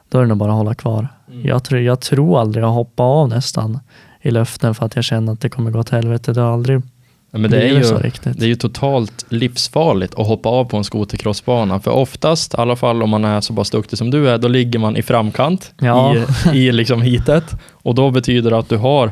då 0.08 0.18
är 0.18 0.22
det 0.22 0.28
nog 0.28 0.38
bara 0.38 0.50
att 0.50 0.56
hålla 0.58 0.74
kvar. 0.74 1.08
Mm. 1.28 1.46
Jag, 1.46 1.64
tror, 1.64 1.80
jag 1.80 2.00
tror 2.00 2.40
aldrig 2.40 2.64
jag 2.64 2.70
hoppar 2.70 3.04
av 3.04 3.28
nästan 3.28 3.78
i 4.22 4.30
luften 4.30 4.74
för 4.74 4.86
att 4.86 4.96
jag 4.96 5.04
känner 5.04 5.32
att 5.32 5.40
det 5.40 5.48
kommer 5.48 5.70
gå 5.70 5.78
åt 5.78 5.90
helvete. 5.90 6.32
Det 6.32 6.40
har 6.40 6.52
aldrig 6.52 6.82
Ja, 7.30 7.38
men 7.38 7.50
det 7.50 7.56
är, 7.56 7.68
blivit 7.68 7.86
så 7.86 7.94
ju, 7.94 8.00
riktigt. 8.00 8.38
det 8.40 8.44
är 8.46 8.48
ju 8.48 8.54
totalt 8.54 9.26
livsfarligt 9.28 10.14
att 10.14 10.26
hoppa 10.26 10.48
av 10.48 10.64
på 10.64 10.76
en 10.76 10.84
skotercrossbana. 10.84 11.80
För 11.80 11.90
oftast, 11.90 12.54
i 12.54 12.56
alla 12.56 12.76
fall 12.76 13.02
om 13.02 13.10
man 13.10 13.24
är 13.24 13.40
så 13.40 13.54
pass 13.54 13.70
duktig 13.70 13.98
som 13.98 14.10
du 14.10 14.28
är, 14.30 14.38
då 14.38 14.48
ligger 14.48 14.78
man 14.78 14.96
i 14.96 15.02
framkant 15.02 15.72
Ja. 15.78 16.14
i, 16.52 16.58
i 16.58 16.72
liksom 16.72 17.02
heatet. 17.02 17.44
Och 17.72 17.94
då 17.94 18.10
betyder 18.10 18.50
det 18.50 18.58
att 18.58 18.68
du 18.68 18.76
har 18.76 19.10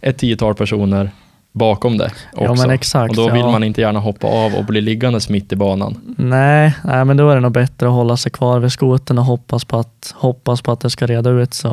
ett 0.00 0.18
tiotal 0.18 0.54
personer 0.54 1.10
bakom 1.54 1.98
det 1.98 2.12
också. 2.32 2.66
Ja, 2.66 2.74
exakt. 2.74 3.10
och 3.10 3.16
då 3.16 3.32
vill 3.32 3.40
ja. 3.40 3.50
man 3.50 3.64
inte 3.64 3.80
gärna 3.80 4.00
hoppa 4.00 4.26
av 4.26 4.54
och 4.54 4.64
bli 4.64 4.80
liggandes 4.80 5.28
mitt 5.28 5.52
i 5.52 5.56
banan. 5.56 6.14
Nej, 6.18 6.74
nej, 6.84 7.04
men 7.04 7.16
då 7.16 7.30
är 7.30 7.34
det 7.34 7.40
nog 7.40 7.52
bättre 7.52 7.86
att 7.86 7.92
hålla 7.92 8.16
sig 8.16 8.32
kvar 8.32 8.58
vid 8.58 8.72
skoten 8.72 9.18
och 9.18 9.24
hoppas 9.24 9.64
på 9.64 9.78
att, 9.78 10.14
hoppas 10.16 10.62
på 10.62 10.72
att 10.72 10.80
det 10.80 10.90
ska 10.90 11.06
reda 11.06 11.30
ut 11.30 11.54
sig. 11.54 11.70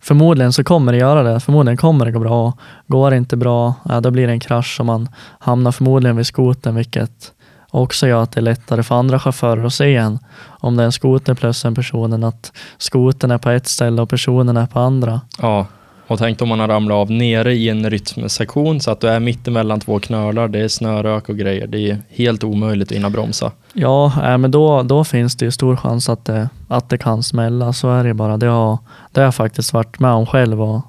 Förmodligen 0.00 0.52
så 0.52 0.64
kommer 0.64 0.92
det 0.92 0.98
göra 0.98 1.22
det. 1.22 1.40
Förmodligen 1.40 1.76
kommer 1.76 2.04
det 2.04 2.12
gå 2.12 2.18
bra. 2.18 2.52
Går 2.86 3.10
det 3.10 3.16
inte 3.16 3.36
bra, 3.36 3.74
ja, 3.88 4.00
då 4.00 4.10
blir 4.10 4.26
det 4.26 4.32
en 4.32 4.40
krasch 4.40 4.80
och 4.80 4.86
man 4.86 5.08
hamnar 5.38 5.72
förmodligen 5.72 6.16
vid 6.16 6.26
skoten, 6.26 6.74
vilket 6.74 7.32
också 7.70 8.06
gör 8.06 8.22
att 8.22 8.32
det 8.32 8.40
är 8.40 8.42
lättare 8.42 8.82
för 8.82 8.94
andra 8.94 9.18
chaufförer 9.18 9.64
att 9.64 9.74
se 9.74 9.96
en. 9.96 10.18
Om 10.46 10.76
det 10.76 10.82
är 10.82 10.84
en 10.84 10.92
skoter 10.92 11.34
plus 11.34 11.64
en 11.64 11.74
person, 11.74 12.24
att 12.24 12.52
skoten 12.78 13.30
är 13.30 13.38
på 13.38 13.50
ett 13.50 13.66
ställe 13.66 14.02
och 14.02 14.08
personen 14.08 14.56
är 14.56 14.66
på 14.66 14.80
andra. 14.80 15.20
Ja, 15.38 15.66
och 16.10 16.18
tänk 16.18 16.42
om 16.42 16.48
man 16.48 16.60
har 16.60 16.68
ramlat 16.68 16.94
av 16.94 17.10
nere 17.10 17.54
i 17.54 17.68
en 17.68 17.90
rytmsektion 17.90 18.80
så 18.80 18.90
att 18.90 19.00
du 19.00 19.08
är 19.08 19.20
mitt 19.20 19.48
emellan 19.48 19.80
två 19.80 19.98
knölar, 20.00 20.48
det 20.48 20.58
är 20.58 20.68
snörök 20.68 21.28
och 21.28 21.36
grejer. 21.36 21.66
Det 21.66 21.90
är 21.90 21.98
helt 22.08 22.44
omöjligt 22.44 22.88
att 22.88 22.96
hinna 22.96 23.10
bromsa. 23.10 23.52
Ja, 23.72 24.12
äh, 24.24 24.38
men 24.38 24.50
då, 24.50 24.82
då 24.82 25.04
finns 25.04 25.36
det 25.36 25.44
ju 25.44 25.50
stor 25.50 25.76
chans 25.76 26.08
att 26.08 26.24
det, 26.24 26.48
att 26.68 26.88
det 26.88 26.98
kan 26.98 27.22
smälla. 27.22 27.72
Så 27.72 27.90
är 27.90 28.04
det 28.04 28.14
bara. 28.14 28.36
Det 28.36 28.46
har, 28.46 28.78
det 29.12 29.20
har 29.20 29.24
jag 29.24 29.34
faktiskt 29.34 29.72
varit 29.72 29.98
med 29.98 30.10
om 30.10 30.26
själv 30.26 30.62
och 30.62 30.80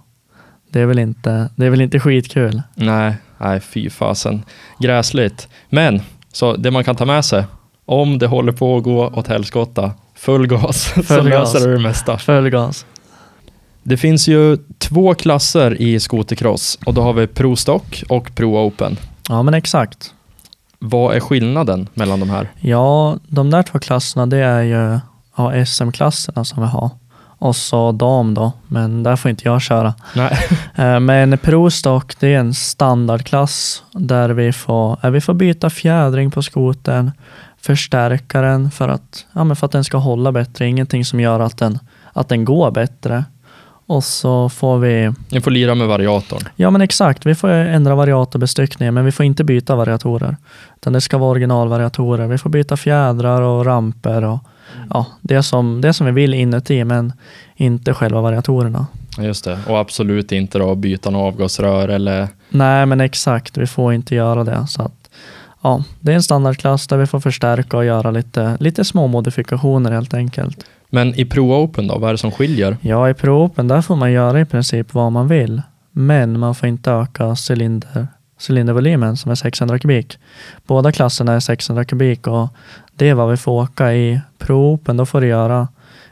det 0.71 0.79
är 0.79 0.85
väl 0.85 0.99
inte, 0.99 1.49
det 1.55 1.65
är 1.65 1.69
väl 1.69 1.81
inte 1.81 1.99
skitkul. 1.99 2.61
Nej, 2.75 3.15
nej 3.37 3.59
fy 3.59 3.89
fasen. 3.89 4.43
Gräsligt. 4.79 5.47
Men, 5.69 6.01
så 6.33 6.55
det 6.55 6.71
man 6.71 6.83
kan 6.83 6.95
ta 6.95 7.05
med 7.05 7.25
sig, 7.25 7.43
om 7.85 8.17
det 8.17 8.27
håller 8.27 8.51
på 8.51 8.77
att 8.77 8.83
gå 8.83 9.07
åt 9.07 9.27
helskotta, 9.27 9.91
full 10.15 10.47
gas, 10.47 10.93
så 10.95 11.03
Full 11.03 11.29
gas. 11.29 11.53
löser 11.53 11.67
det 11.67 11.73
det 11.75 11.81
mesta. 11.81 12.17
Full 12.17 12.49
gas. 12.49 12.85
Det 13.83 13.97
finns 13.97 14.27
ju 14.27 14.57
två 14.77 15.13
klasser 15.13 15.81
i 15.81 15.99
skotercross 15.99 16.79
och 16.85 16.93
då 16.93 17.01
har 17.01 17.13
vi 17.13 17.27
Pro 17.27 17.55
Stock 17.55 18.03
och 18.09 18.35
Pro 18.35 18.67
Open. 18.67 18.97
Ja, 19.29 19.43
men 19.43 19.53
exakt. 19.53 20.13
Vad 20.79 21.15
är 21.15 21.19
skillnaden 21.19 21.89
mellan 21.93 22.19
de 22.19 22.29
här? 22.29 22.47
Ja, 22.59 23.17
de 23.27 23.49
där 23.49 23.63
två 23.63 23.79
klasserna 23.79 24.25
det 24.25 24.37
är 24.37 24.61
ju 24.61 24.99
ja, 25.35 25.65
SM-klasserna 25.65 26.43
som 26.43 26.63
vi 26.63 26.69
har. 26.69 26.89
Och 27.37 27.55
så 27.55 27.91
dam 27.91 28.33
då, 28.33 28.51
men 28.67 29.03
där 29.03 29.15
får 29.15 29.31
inte 29.31 29.47
jag 29.47 29.61
köra. 29.61 29.93
Nej. 30.15 30.37
Eh, 30.75 30.99
Men 30.99 31.37
Prostock 31.37 32.19
det 32.19 32.33
är 32.33 32.39
en 32.39 32.53
standardklass 32.53 33.83
där 33.91 34.29
vi 34.29 34.53
får, 34.53 35.05
eh, 35.05 35.11
vi 35.11 35.21
får 35.21 35.33
byta 35.33 35.69
fjädring 35.69 36.31
på 36.31 36.41
skoten, 36.41 37.11
förstärka 37.61 38.41
den 38.41 38.71
för 38.71 38.89
att, 38.89 39.25
ja, 39.33 39.43
men 39.43 39.55
för 39.55 39.65
att 39.65 39.71
den 39.71 39.83
ska 39.83 39.97
hålla 39.97 40.31
bättre. 40.31 40.67
Ingenting 40.67 41.05
som 41.05 41.19
gör 41.19 41.39
att 41.39 41.57
den, 41.57 41.79
att 42.13 42.29
den 42.29 42.45
går 42.45 42.71
bättre. 42.71 43.25
Och 43.91 44.03
så 44.03 44.49
får 44.49 44.79
vi, 44.79 45.11
Ni 45.29 45.41
får 45.41 45.51
lira 45.51 45.75
med 45.75 45.87
variatorn. 45.87 46.41
ja 46.55 46.69
men 46.69 46.81
exakt, 46.81 47.25
vi 47.25 47.35
får 47.35 47.49
ändra 47.49 47.95
variatorbestyckningen 47.95 48.93
men 48.93 49.05
vi 49.05 49.11
får 49.11 49.25
inte 49.25 49.43
byta 49.43 49.75
variatorer. 49.75 50.37
Utan 50.75 50.93
det 50.93 51.01
ska 51.01 51.17
vara 51.17 51.29
originalvariatorer. 51.31 52.27
Vi 52.27 52.37
får 52.37 52.49
byta 52.49 52.77
fjädrar 52.77 53.41
och 53.41 53.65
ramper 53.65 54.23
och 54.23 54.39
ja, 54.89 55.05
det, 55.21 55.43
som, 55.43 55.81
det 55.81 55.93
som 55.93 56.05
vi 56.05 56.11
vill 56.11 56.33
inuti 56.33 56.83
men 56.83 57.13
inte 57.55 57.93
själva 57.93 58.21
variatorerna. 58.21 58.87
Just 59.17 59.45
det. 59.45 59.59
Och 59.67 59.79
absolut 59.79 60.31
inte 60.31 60.59
då 60.59 60.75
byta 60.75 61.09
något 61.09 61.33
avgasrör 61.33 61.87
eller... 61.87 62.27
Nej, 62.49 62.85
men 62.85 63.01
exakt. 63.01 63.57
Vi 63.57 63.67
får 63.67 63.93
inte 63.93 64.15
göra 64.15 64.43
det. 64.43 64.67
Så 64.67 64.81
att, 64.81 65.09
ja, 65.61 65.83
det 65.99 66.11
är 66.11 66.15
en 66.15 66.23
standardklass 66.23 66.87
där 66.87 66.97
vi 66.97 67.07
får 67.07 67.19
förstärka 67.19 67.77
och 67.77 67.85
göra 67.85 68.11
lite, 68.11 68.57
lite 68.59 68.85
små 68.85 69.07
modifikationer 69.07 69.91
helt 69.91 70.13
enkelt. 70.13 70.65
Men 70.93 71.19
i 71.19 71.25
Pro 71.25 71.53
Open 71.53 71.87
då, 71.87 71.97
vad 71.97 72.09
är 72.09 72.13
det 72.13 72.17
som 72.17 72.31
skiljer? 72.31 72.77
Ja, 72.81 73.09
i 73.09 73.13
Pro 73.13 73.45
Open 73.45 73.67
där 73.67 73.81
får 73.81 73.95
man 73.95 74.11
göra 74.11 74.41
i 74.41 74.45
princip 74.45 74.93
vad 74.93 75.11
man 75.11 75.27
vill. 75.27 75.61
Men 75.91 76.39
man 76.39 76.55
får 76.55 76.69
inte 76.69 76.91
öka 76.91 77.35
cylinder, 77.49 78.07
cylindervolymen 78.49 79.17
som 79.17 79.31
är 79.31 79.35
600 79.35 79.79
kubik. 79.79 80.17
Båda 80.67 80.91
klasserna 80.91 81.33
är 81.33 81.39
600 81.39 81.85
kubik 81.85 82.27
och 82.27 82.47
det 82.95 83.09
är 83.09 83.13
vad 83.13 83.29
vi 83.29 83.37
får 83.37 83.51
åka 83.51 83.93
i 83.93 84.21
Pro 84.37 84.73
Open. 84.73 84.97
Då 84.97 85.05
får 85.05 85.21
du 85.21 85.27
göra 85.27 85.67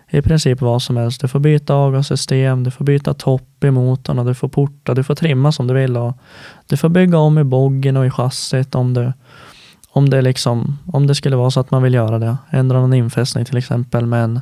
i 0.10 0.22
princip 0.22 0.62
vad 0.62 0.82
som 0.82 0.98
helst. 0.98 1.22
Du 1.22 1.28
får 1.28 1.40
byta 1.40 1.74
avgassystem, 1.74 2.64
du 2.64 2.72
får 2.72 2.86
byta 2.86 3.14
topp 3.14 3.64
i 3.64 3.72
motorn 3.72 4.20
och 4.20 4.26
du 4.26 4.34
får 4.34 4.48
porta, 4.48 4.94
du 4.94 5.04
får 5.04 5.16
trimma 5.16 5.52
som 5.52 5.68
du 5.68 5.74
vill 5.74 5.98
och 5.98 6.14
du 6.68 6.78
får 6.78 6.90
bygga 6.90 7.18
om 7.18 7.38
i 7.38 7.44
boggen 7.44 7.98
och 7.98 8.06
i 8.06 8.10
chassit 8.10 8.76
om 8.76 8.94
du 8.94 9.14
om 9.92 10.10
det, 10.10 10.22
liksom, 10.22 10.78
om 10.86 11.08
det 11.08 11.16
skulle 11.16 11.36
vara 11.36 11.52
så 11.52 11.60
att 11.60 11.72
man 11.72 11.84
vill 11.84 11.94
göra 11.94 12.20
det. 12.20 12.38
Ändra 12.50 12.80
någon 12.80 12.94
infästning 12.94 13.46
till 13.46 13.58
exempel. 13.58 14.06
Men 14.06 14.42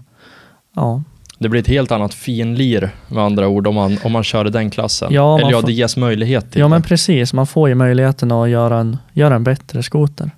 ja, 0.78 1.02
Det 1.40 1.50
blir 1.50 1.62
ett 1.62 1.68
helt 1.68 1.92
annat 1.92 2.14
finlir 2.14 2.90
med 3.08 3.24
andra 3.24 3.48
ord 3.48 3.68
om 3.68 3.76
man, 3.76 3.98
om 4.04 4.12
man 4.12 4.24
kör 4.24 4.48
i 4.48 4.50
den 4.50 4.70
klassen. 4.70 5.14
Ja, 5.14 5.40
eller 5.40 5.52
ja, 5.52 5.62
får- 5.62 5.68
det 5.68 5.74
ges 5.74 5.98
möjlighet 5.98 6.52
till 6.52 6.60
Ja 6.62 6.68
men 6.68 6.82
det. 6.82 6.88
precis, 6.88 7.34
man 7.34 7.48
får 7.48 7.70
ju 7.70 7.76
möjligheten 7.76 8.32
att 8.32 8.50
göra 8.50 8.78
en, 8.80 8.98
göra 9.14 9.36
en 9.36 9.44
bättre 9.44 9.84
skoter. 9.84 10.32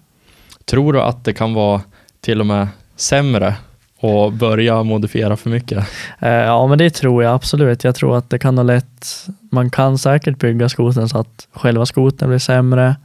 Tror 0.66 0.94
du 0.94 1.02
att 1.02 1.24
det 1.24 1.34
kan 1.34 1.54
vara 1.54 1.82
till 2.22 2.40
och 2.40 2.46
med 2.46 2.68
sämre 2.96 3.56
och 4.00 4.34
börja 4.34 4.84
modifiera 4.84 5.38
för 5.38 5.50
mycket? 5.50 5.88
Eh, 6.20 6.30
ja 6.30 6.68
men 6.68 6.78
det 6.78 6.90
tror 6.90 7.24
jag 7.24 7.34
absolut. 7.34 7.84
Jag 7.84 7.96
tror 7.96 8.18
att 8.18 8.30
det 8.30 8.40
kan 8.40 8.58
ha 8.58 8.64
lätt, 8.64 9.26
man 9.52 9.70
kan 9.70 9.98
säkert 9.98 10.38
bygga 10.40 10.70
skotern 10.70 11.10
så 11.10 11.18
att 11.18 11.48
själva 11.54 11.86
skotern 11.86 12.30
blir 12.30 12.40
sämre. 12.40 12.96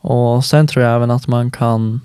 Och 0.00 0.44
sen 0.44 0.66
tror 0.66 0.84
jag 0.84 0.94
även 0.94 1.10
att 1.10 1.26
man 1.26 1.50
kan, 1.50 2.00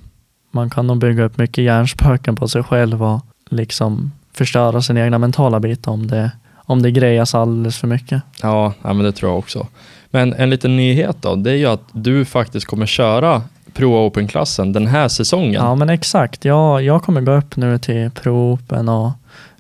man 0.52 0.70
kan 0.70 0.88
nog 0.88 0.98
bygga 0.98 1.24
upp 1.24 1.38
mycket 1.38 1.64
hjärnspöken 1.64 2.36
på 2.36 2.48
sig 2.48 2.64
själv 2.64 3.04
och 3.04 3.22
liksom 3.50 4.12
förstöra 4.34 4.82
sin 4.82 4.98
egna 4.98 5.18
mentala 5.18 5.60
bit 5.60 5.88
om 5.88 6.08
det, 6.08 6.32
om 6.56 6.82
det 6.82 6.92
grejas 6.92 7.36
alldeles 7.36 7.78
för 7.78 7.88
mycket. 7.88 8.22
Ja, 8.42 8.74
ja, 8.82 8.94
men 8.94 9.06
det 9.06 9.12
tror 9.12 9.32
jag 9.32 9.40
också. 9.40 9.68
Men 10.10 10.34
en 10.34 10.50
liten 10.50 10.76
nyhet 10.76 11.18
då, 11.20 11.36
det 11.36 11.52
är 11.52 11.56
ju 11.56 11.66
att 11.66 11.84
du 11.92 12.26
faktiskt 12.26 12.66
kommer 12.66 12.86
köra 12.86 13.42
Pro 13.74 14.08
Open-klassen 14.08 14.74
den 14.74 14.88
här 14.88 15.08
säsongen. 15.08 15.54
Ja 15.54 15.76
men 15.76 15.90
exakt, 15.90 16.46
jag, 16.46 16.84
jag 16.84 17.04
kommer 17.04 17.22
gå 17.22 17.32
upp 17.32 17.56
nu 17.56 17.78
till 17.78 18.12
Pro 18.12 18.54
Open 18.54 18.90
och 18.90 19.12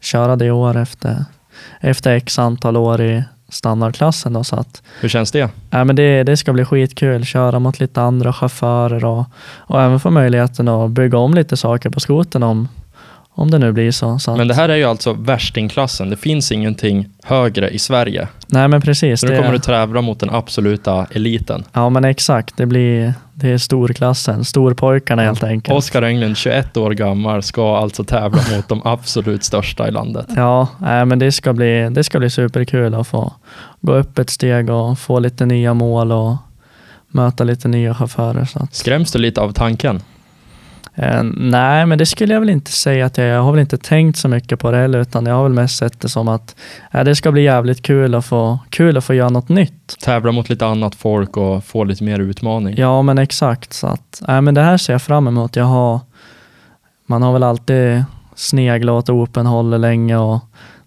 köra 0.02 0.36
det 0.36 0.46
i 0.46 0.52
år 0.52 0.78
efter, 0.78 1.26
efter 1.80 2.12
x 2.16 2.40
antal 2.40 2.78
år 2.78 3.02
i 3.02 3.24
standardklassen. 3.50 4.34
Då, 4.34 4.44
så 4.44 4.56
att, 4.56 4.82
Hur 5.02 5.10
känns 5.10 5.32
det? 5.32 5.50
ja, 5.70 5.84
men 5.84 5.96
det, 5.96 6.24
det 6.24 6.38
ska 6.38 6.54
bli 6.54 6.66
skitkul, 6.66 7.26
köra 7.26 7.60
mot 7.60 7.80
lite 7.80 8.02
andra 8.02 8.34
chaufförer 8.34 9.06
och, 9.06 9.26
och 9.56 9.82
även 9.82 10.00
få 10.00 10.10
möjligheten 10.10 10.68
att 10.68 10.92
bygga 10.92 11.18
om 11.18 11.34
lite 11.34 11.58
saker 11.58 11.90
på 11.90 12.00
skoten 12.00 12.44
om, 12.44 12.68
om 13.36 13.52
det 13.52 13.58
nu 13.60 13.72
blir 13.72 13.92
så. 13.92 14.20
så 14.20 14.32
att, 14.32 14.38
Men 14.38 14.48
det 14.48 14.54
här 14.54 14.70
är 14.70 14.76
ju 14.76 14.84
alltså 14.84 15.14
värstingklassen. 15.14 16.10
Det 16.10 16.18
finns 16.18 16.52
ingenting 16.52 17.10
högre 17.24 17.70
i 17.70 17.80
Sverige. 17.80 18.28
nej 18.48 18.68
men 18.68 18.82
precis. 18.82 19.20
Så 19.20 19.26
nu 19.28 19.32
det- 19.32 19.38
kommer 19.38 19.52
du 19.54 19.60
tävla 19.60 20.02
mot 20.02 20.20
den 20.20 20.30
absoluta 20.30 21.08
eliten. 21.12 21.64
Ja 21.74 21.90
men 21.90 22.06
exakt, 22.06 22.58
det 22.58 22.66
blir, 22.66 23.14
det 23.34 23.50
är 23.50 23.58
storklassen, 23.58 24.46
storpojkarna 24.46 25.22
helt 25.22 25.44
enkelt. 25.44 25.78
Oskar 25.78 26.02
Englund, 26.02 26.38
21 26.38 26.78
år 26.78 26.92
gammal, 26.92 27.44
ska 27.44 27.78
alltså 27.78 28.04
tävla 28.04 28.42
mot 28.56 28.68
de 28.70 28.82
absolut 28.86 29.44
största 29.44 29.88
i 29.88 29.92
landet. 29.92 30.26
Ja, 30.36 30.68
nej, 30.78 31.06
men 31.06 31.20
det 31.20 31.32
ska, 31.32 31.54
bli, 31.54 31.90
det 31.92 32.04
ska 32.04 32.20
bli 32.20 32.30
superkul 32.30 32.94
att 32.94 33.08
få 33.08 33.34
gå 33.82 33.94
upp 33.96 34.20
ett 34.20 34.30
steg 34.30 34.70
och 34.70 35.00
få 35.00 35.20
lite 35.20 35.46
nya 35.46 35.74
mål 35.74 36.12
och 36.12 36.36
möta 37.08 37.44
lite 37.44 37.68
nya 37.68 37.96
chaufförer. 37.96 38.46
Så 38.46 38.60
att, 38.60 38.76
Skräms 38.76 39.12
du 39.12 39.20
lite 39.20 39.42
av 39.42 39.52
tanken? 39.52 40.02
Eh, 40.96 41.24
nej, 41.24 41.86
men 41.86 41.98
det 41.98 42.06
skulle 42.06 42.34
jag 42.34 42.40
väl 42.40 42.50
inte 42.50 42.72
säga 42.72 43.06
att 43.06 43.18
jag, 43.18 43.28
jag 43.28 43.42
har 43.42 43.52
väl 43.52 43.62
inte 43.62 43.78
tänkt 43.78 44.18
så 44.18 44.28
mycket 44.28 44.60
på 44.60 44.72
det 44.72 44.78
heller, 44.78 45.00
utan 45.00 45.26
jag 45.26 45.36
har 45.36 45.44
väl 45.44 45.54
mest 45.54 45.78
sett 45.78 46.00
det 46.00 46.10
som 46.10 46.28
att 46.28 46.56
eh, 46.92 47.04
det 47.04 47.16
ska 47.16 47.32
bli 47.32 47.44
jävligt 47.44 47.82
kul 47.82 48.16
att 48.16 48.26
få, 48.26 48.60
kul 48.70 48.98
att 48.98 49.04
få 49.04 49.14
göra 49.14 49.30
något 49.30 49.50
nytt. 49.50 49.98
Tävla 50.02 50.32
mot 50.32 50.50
lite 50.50 50.66
annat 50.66 50.96
folk 50.96 51.38
och 51.38 51.64
få 51.64 51.84
lite 51.84 52.04
mer 52.04 52.20
utmaning. 52.20 52.76
Ja, 52.78 53.02
men 53.02 53.18
exakt. 53.18 53.74
Så 53.74 53.88
att, 53.88 54.22
nej, 54.28 54.42
men 54.42 54.54
det 54.54 54.62
här 54.62 54.78
ser 54.78 54.94
jag 54.94 55.02
fram 55.02 55.28
emot. 55.28 55.56
Jag 55.56 55.66
har, 55.66 56.00
man 57.06 57.22
har 57.22 57.34
väl 57.34 57.44
alltid 57.44 58.04
sneglat 58.36 59.10
åt 59.10 59.10
Open-hållet 59.10 59.80
länge 59.80 60.18
och 60.18 60.40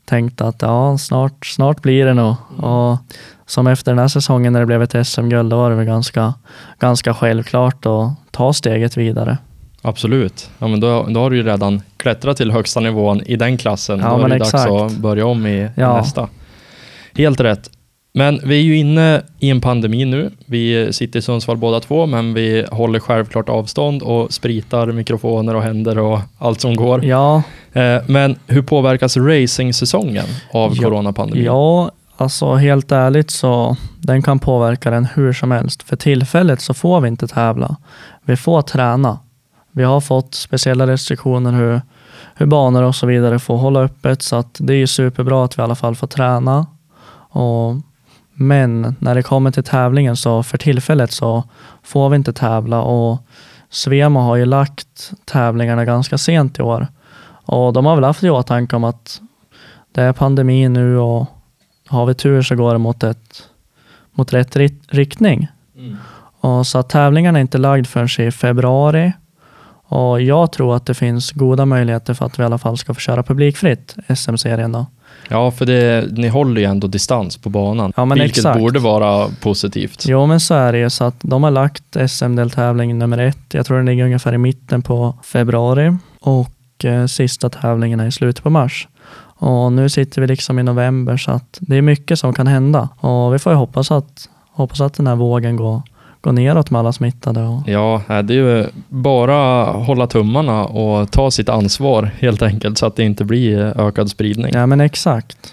tänkt 0.04 0.40
att 0.40 0.62
ja, 0.62 0.98
snart, 0.98 1.46
snart 1.46 1.82
blir 1.82 2.06
det 2.06 2.14
nog. 2.14 2.34
Och 2.56 2.98
som 3.46 3.66
efter 3.66 3.92
den 3.92 3.98
här 3.98 4.08
säsongen 4.08 4.52
när 4.52 4.60
det 4.60 4.66
blev 4.66 4.82
ett 4.82 5.06
SM-guld, 5.06 5.50
då 5.50 5.56
var 5.56 5.70
det 5.70 5.76
väl 5.76 5.86
ganska, 5.86 6.34
ganska 6.78 7.14
självklart 7.14 7.86
att 7.86 8.12
ta 8.30 8.52
steget 8.52 8.96
vidare. 8.96 9.38
Absolut. 9.82 10.50
Ja, 10.58 10.68
men 10.68 10.80
då, 10.80 11.06
då 11.08 11.20
har 11.20 11.30
du 11.30 11.36
ju 11.36 11.42
redan 11.42 11.82
klättrat 11.96 12.36
till 12.36 12.50
högsta 12.50 12.80
nivån 12.80 13.20
i 13.26 13.36
den 13.36 13.56
klassen. 13.58 13.98
Ja, 14.00 14.16
då 14.16 14.24
är 14.24 14.28
det 14.28 14.36
exakt. 14.36 14.68
dags 14.68 14.92
att 14.94 14.98
börja 14.98 15.26
om 15.26 15.46
i 15.46 15.68
Ja. 15.74 15.96
nästa. 15.96 16.28
Helt 17.14 17.40
rätt. 17.40 17.70
Men 18.14 18.40
vi 18.44 18.56
är 18.58 18.62
ju 18.62 18.76
inne 18.76 19.22
i 19.38 19.50
en 19.50 19.60
pandemi 19.60 20.04
nu. 20.04 20.30
Vi 20.46 20.92
sitter 20.92 21.18
i 21.18 21.22
Sundsvall 21.22 21.56
båda 21.56 21.80
två, 21.80 22.06
men 22.06 22.34
vi 22.34 22.66
håller 22.72 22.98
självklart 22.98 23.48
avstånd 23.48 24.02
och 24.02 24.32
spritar 24.32 24.86
mikrofoner 24.86 25.54
och 25.54 25.62
händer 25.62 25.98
och 25.98 26.18
allt 26.38 26.60
som 26.60 26.76
går. 26.76 27.04
Ja, 27.04 27.42
Eh, 27.72 28.02
Men 28.06 28.36
hur 28.46 28.62
påverkas 28.62 29.16
racing-säsongen 29.16 30.24
av 30.52 30.76
Ja, 30.76 30.82
coronapandemin? 30.82 31.44
ja, 31.44 31.90
alltså 32.16 32.54
helt 32.54 32.92
ärligt 32.92 33.30
så 33.30 33.76
den 34.00 34.22
kan 34.22 34.38
påverka 34.38 34.90
den 34.90 35.04
hur 35.14 35.32
som 35.32 35.50
helst. 35.50 35.82
För 35.82 35.96
tillfället 35.96 36.60
så 36.60 36.74
får 36.74 37.00
vi 37.00 37.08
inte 37.08 37.26
tävla. 37.28 37.76
Vi 38.24 38.36
får 38.36 38.62
träna. 38.62 39.18
Vi 39.76 39.84
har 39.84 40.00
fått 40.00 40.34
speciella 40.34 40.86
restriktioner 40.86 41.52
hur, 41.52 41.80
hur 42.34 42.46
banor 42.46 42.82
och 42.82 42.94
så 42.94 43.06
vidare 43.06 43.38
får 43.38 43.56
hålla 43.56 43.80
öppet 43.80 44.22
så 44.22 44.36
att 44.36 44.56
det 44.58 44.74
är 44.74 44.86
superbra 44.86 45.44
att 45.44 45.58
vi 45.58 45.60
i 45.60 45.64
alla 45.64 45.74
fall 45.74 45.96
får 45.96 46.06
träna. 46.06 46.66
Och, 47.30 47.76
men 48.34 48.96
när 48.98 49.14
det 49.14 49.22
kommer 49.22 49.50
till 49.50 49.64
tävlingen 49.64 50.16
så 50.16 50.42
för 50.42 50.58
tillfället 50.58 51.12
så 51.12 51.44
får 51.82 52.08
vi 52.08 52.16
inte 52.16 52.32
tävla 52.32 52.82
och 52.82 53.18
Svema 53.70 54.22
har 54.22 54.36
ju 54.36 54.44
lagt 54.44 55.12
tävlingarna 55.24 55.84
ganska 55.84 56.18
sent 56.18 56.58
i 56.58 56.62
år. 56.62 56.86
Och 57.44 57.72
de 57.72 57.86
har 57.86 57.94
väl 57.94 58.04
haft 58.04 58.24
i 58.24 58.30
åtanke 58.30 58.76
om 58.76 58.84
att 58.84 59.20
det 59.92 60.02
är 60.02 60.12
pandemi 60.12 60.68
nu 60.68 60.98
och 60.98 61.26
har 61.88 62.06
vi 62.06 62.14
tur 62.14 62.42
så 62.42 62.56
går 62.56 62.72
det 62.72 62.78
mot, 62.78 63.02
ett, 63.02 63.48
mot 64.12 64.32
rätt 64.32 64.56
riktning. 64.88 65.48
Mm. 65.76 65.96
Och 66.40 66.66
så 66.66 66.78
att 66.78 66.88
tävlingarna 66.88 67.38
är 67.38 67.42
inte 67.42 67.58
lagd 67.58 67.86
förrän 67.86 68.26
i 68.26 68.30
februari. 68.30 69.12
Och 69.88 70.22
jag 70.22 70.52
tror 70.52 70.76
att 70.76 70.86
det 70.86 70.94
finns 70.94 71.32
goda 71.32 71.66
möjligheter 71.66 72.14
för 72.14 72.26
att 72.26 72.38
vi 72.38 72.42
i 72.42 72.46
alla 72.46 72.58
fall 72.58 72.76
ska 72.78 72.94
få 72.94 73.00
köra 73.00 73.22
publikfritt 73.22 73.96
SM-serien 74.16 74.72
då. 74.72 74.86
Ja, 75.28 75.50
för 75.50 75.66
det, 75.66 76.08
ni 76.12 76.28
håller 76.28 76.60
ju 76.60 76.66
ändå 76.66 76.86
distans 76.86 77.36
på 77.36 77.48
banan, 77.48 77.92
Ja, 77.96 78.04
vilket 78.04 78.28
exakt. 78.38 78.58
borde 78.60 78.78
vara 78.78 79.28
positivt. 79.42 80.04
Jo, 80.08 80.26
men 80.26 80.40
så 80.40 80.54
är 80.54 80.72
det 80.72 80.78
ju. 80.78 80.90
Så 80.90 81.04
att 81.04 81.14
de 81.20 81.42
har 81.42 81.50
lagt 81.50 81.96
SM-deltävling 82.10 82.98
nummer 82.98 83.18
ett. 83.18 83.38
Jag 83.54 83.66
tror 83.66 83.76
den 83.76 83.86
ligger 83.86 84.04
ungefär 84.04 84.32
i 84.32 84.38
mitten 84.38 84.82
på 84.82 85.14
februari 85.22 85.96
och 86.20 86.84
eh, 86.84 87.06
sista 87.06 87.48
tävlingen 87.50 88.00
är 88.00 88.06
i 88.06 88.12
slutet 88.12 88.42
på 88.44 88.50
mars. 88.50 88.88
Och 89.38 89.72
nu 89.72 89.88
sitter 89.88 90.20
vi 90.20 90.26
liksom 90.26 90.58
i 90.58 90.62
november 90.62 91.16
så 91.16 91.30
att 91.30 91.58
det 91.60 91.76
är 91.76 91.82
mycket 91.82 92.18
som 92.18 92.32
kan 92.34 92.46
hända 92.46 92.88
och 93.00 93.34
vi 93.34 93.38
får 93.38 93.52
ju 93.52 93.56
hoppas 93.56 93.90
att, 93.90 94.28
hoppas 94.52 94.80
att 94.80 94.94
den 94.94 95.06
här 95.06 95.16
vågen 95.16 95.56
går, 95.56 95.82
går 96.26 96.32
neråt 96.32 96.70
med 96.70 96.78
alla 96.78 96.92
smittade. 96.92 97.42
Och, 97.42 97.62
Ja, 97.66 98.02
eh, 98.08 98.18
det 98.18 98.34
är 98.34 98.38
ju 98.38 98.66
bara 98.88 99.64
hålla 99.64 100.06
tummarna 100.06 100.64
och 100.64 101.10
ta 101.10 101.30
sitt 101.30 101.48
ansvar 101.48 102.10
helt 102.18 102.42
enkelt 102.42 102.78
så 102.78 102.86
att 102.86 102.96
det 102.96 103.04
inte 103.04 103.24
blir 103.24 103.80
ökad 103.80 104.10
spridning. 104.10 104.52
ja, 104.54 104.66
men 104.66 104.80
exakt. 104.80 105.52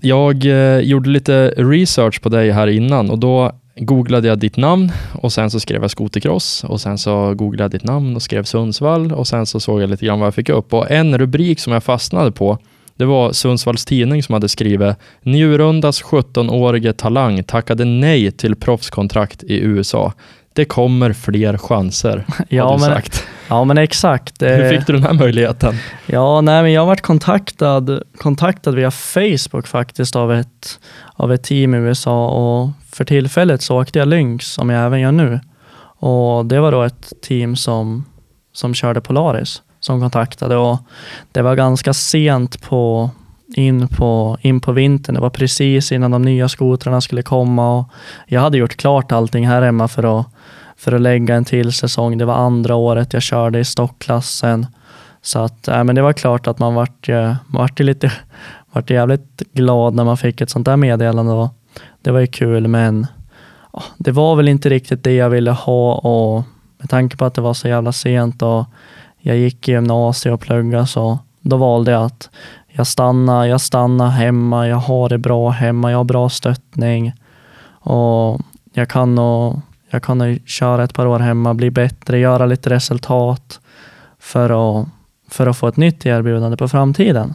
Jag 0.00 0.44
eh, 0.46 0.78
gjorde 0.78 1.10
lite 1.10 1.48
research 1.56 2.20
på 2.22 2.28
dig 2.28 2.50
här 2.50 2.66
innan 2.66 3.10
och 3.10 3.18
då 3.18 3.52
googlade 3.76 4.28
jag 4.28 4.38
ditt 4.38 4.56
namn 4.56 4.92
och 5.22 5.32
sen 5.32 5.50
så 5.50 5.60
skrev 5.60 5.82
jag 5.82 5.90
skotercross 5.90 6.64
och 6.64 6.80
sen 6.80 6.98
så 6.98 7.34
googlade 7.34 7.64
jag 7.64 7.70
ditt 7.70 7.84
namn 7.84 8.16
och 8.16 8.22
skrev 8.22 8.44
Sundsvall 8.44 9.12
och 9.12 9.26
sen 9.26 9.46
så 9.46 9.60
såg 9.60 9.82
jag 9.82 9.90
lite 9.90 10.06
grann 10.06 10.18
vad 10.18 10.26
jag 10.26 10.34
fick 10.34 10.48
upp 10.48 10.74
och 10.74 10.90
en 10.90 11.18
rubrik 11.18 11.60
som 11.60 11.72
jag 11.72 11.84
fastnade 11.84 12.32
på 12.32 12.58
det 13.00 13.06
var 13.06 13.32
Sundsvalls 13.32 13.84
Tidning 13.84 14.22
som 14.22 14.32
hade 14.32 14.48
skrivit 14.48 14.96
Njurundas 15.22 16.02
17-årige 16.02 16.92
talang 16.92 17.42
tackade 17.44 17.84
nej 17.84 18.30
till 18.30 18.56
proffskontrakt 18.56 19.42
i 19.42 19.60
USA. 19.60 20.12
Det 20.52 20.64
kommer 20.64 21.12
fler 21.12 21.58
chanser, 21.58 22.24
Ja, 22.48 22.70
men, 22.70 22.80
sagt. 22.80 23.26
ja, 23.48 23.64
men 23.64 23.78
exakt. 23.78 24.42
Hur 24.42 24.64
Eh, 24.64 24.68
fick 24.70 24.86
du 24.86 24.92
den 24.92 25.02
här 25.02 25.12
möjligheten? 25.12 25.74
Ja, 26.06 26.40
nej, 26.40 26.62
men 26.62 26.72
jag 26.72 26.80
har 26.80 26.86
varit 26.86 27.00
kontaktad, 27.00 28.02
kontaktad 28.18 28.74
via 28.74 28.90
Facebook 28.90 29.66
faktiskt 29.66 30.16
av 30.16 30.32
ett, 30.32 30.78
av 31.14 31.32
ett 31.32 31.42
team 31.42 31.74
i 31.74 31.78
USA 31.78 32.28
och 32.28 32.70
för 32.92 33.04
tillfället 33.04 33.62
så 33.62 33.80
åkte 33.80 33.98
jag 33.98 34.08
Lynx 34.08 34.46
som 34.46 34.70
jag 34.70 34.86
även 34.86 35.00
gör 35.00 35.12
nu. 35.12 35.40
Och 36.02 36.46
det 36.46 36.60
var 36.60 36.72
då 36.72 36.82
ett 36.82 37.12
team 37.22 37.56
som, 37.56 38.04
som 38.52 38.74
körde 38.74 39.00
Polaris 39.00 39.62
som 39.80 40.00
kontaktade 40.00 40.56
och 40.56 40.78
det 41.32 41.42
var 41.42 41.56
ganska 41.56 41.94
sent 41.94 42.62
på 42.62 43.10
in, 43.54 43.88
på 43.88 44.38
in 44.40 44.60
på 44.60 44.72
vintern. 44.72 45.14
Det 45.14 45.20
var 45.20 45.30
precis 45.30 45.92
innan 45.92 46.10
de 46.10 46.22
nya 46.22 46.48
skotrarna 46.48 47.00
skulle 47.00 47.22
komma 47.22 47.78
och 47.78 47.88
jag 48.26 48.40
hade 48.40 48.58
gjort 48.58 48.76
klart 48.76 49.12
allting 49.12 49.48
här 49.48 49.62
hemma 49.62 49.88
för 49.88 50.20
att, 50.20 50.26
för 50.76 50.92
att 50.92 51.00
lägga 51.00 51.34
en 51.34 51.44
till 51.44 51.72
säsong. 51.72 52.18
Det 52.18 52.24
var 52.24 52.34
andra 52.34 52.74
året 52.74 53.12
jag 53.12 53.22
körde 53.22 53.58
i 53.58 53.64
stockklassen. 53.64 54.66
Så 55.22 55.38
att, 55.38 55.68
äh, 55.68 55.84
men 55.84 55.94
det 55.94 56.02
var 56.02 56.12
klart 56.12 56.46
att 56.46 56.58
man 56.58 56.74
vart, 56.74 57.08
man 57.08 57.36
vart 57.46 57.80
lite 57.80 58.12
vart 58.72 58.90
jävligt 58.90 59.42
glad 59.52 59.94
när 59.94 60.04
man 60.04 60.16
fick 60.16 60.40
ett 60.40 60.50
sånt 60.50 60.66
där 60.66 60.76
meddelande. 60.76 61.32
Och 61.32 61.48
det 62.02 62.10
var 62.10 62.20
ju 62.20 62.26
kul, 62.26 62.68
men 62.68 63.06
det 63.96 64.12
var 64.12 64.36
väl 64.36 64.48
inte 64.48 64.68
riktigt 64.68 65.04
det 65.04 65.14
jag 65.14 65.30
ville 65.30 65.50
ha 65.50 65.94
och 65.94 66.44
med 66.78 66.90
tanke 66.90 67.16
på 67.16 67.24
att 67.24 67.34
det 67.34 67.40
var 67.40 67.54
så 67.54 67.68
jävla 67.68 67.92
sent 67.92 68.42
och 68.42 68.64
jag 69.20 69.36
gick 69.36 69.68
i 69.68 69.72
gymnasiet 69.72 70.32
och 70.32 70.40
pluggade 70.40 70.86
så 70.86 71.18
då 71.40 71.56
valde 71.56 71.90
jag 71.90 72.04
att 72.04 72.30
jag 72.68 72.86
stannar, 72.86 73.44
jag 73.44 73.60
stannar 73.60 74.08
hemma, 74.08 74.68
jag 74.68 74.76
har 74.76 75.08
det 75.08 75.18
bra 75.18 75.50
hemma, 75.50 75.90
jag 75.90 75.98
har 75.98 76.04
bra 76.04 76.28
stöttning 76.28 77.12
och 77.80 78.40
jag 78.72 78.88
kan 78.88 79.14
nog, 79.14 79.60
jag 79.90 80.02
kan 80.02 80.18
nog 80.18 80.48
köra 80.48 80.84
ett 80.84 80.94
par 80.94 81.06
år 81.06 81.18
hemma, 81.18 81.54
bli 81.54 81.70
bättre, 81.70 82.18
göra 82.18 82.46
lite 82.46 82.70
resultat 82.70 83.60
för 84.18 84.80
att, 84.80 84.88
för 85.28 85.46
att 85.46 85.56
få 85.56 85.68
ett 85.68 85.76
nytt 85.76 86.06
erbjudande 86.06 86.56
på 86.56 86.68
framtiden. 86.68 87.34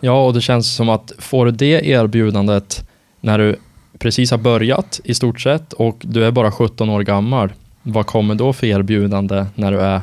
Ja, 0.00 0.26
och 0.26 0.34
det 0.34 0.40
känns 0.40 0.74
som 0.74 0.88
att 0.88 1.12
får 1.18 1.46
du 1.46 1.52
det 1.52 1.86
erbjudandet 1.88 2.88
när 3.20 3.38
du 3.38 3.56
precis 3.98 4.30
har 4.30 4.38
börjat 4.38 5.00
i 5.04 5.14
stort 5.14 5.40
sett 5.40 5.72
och 5.72 5.96
du 6.00 6.24
är 6.24 6.30
bara 6.30 6.52
17 6.52 6.90
år 6.90 7.00
gammal, 7.00 7.52
vad 7.82 8.06
kommer 8.06 8.34
då 8.34 8.52
för 8.52 8.66
erbjudande 8.66 9.46
när 9.54 9.72
du 9.72 9.80
är, 9.80 10.00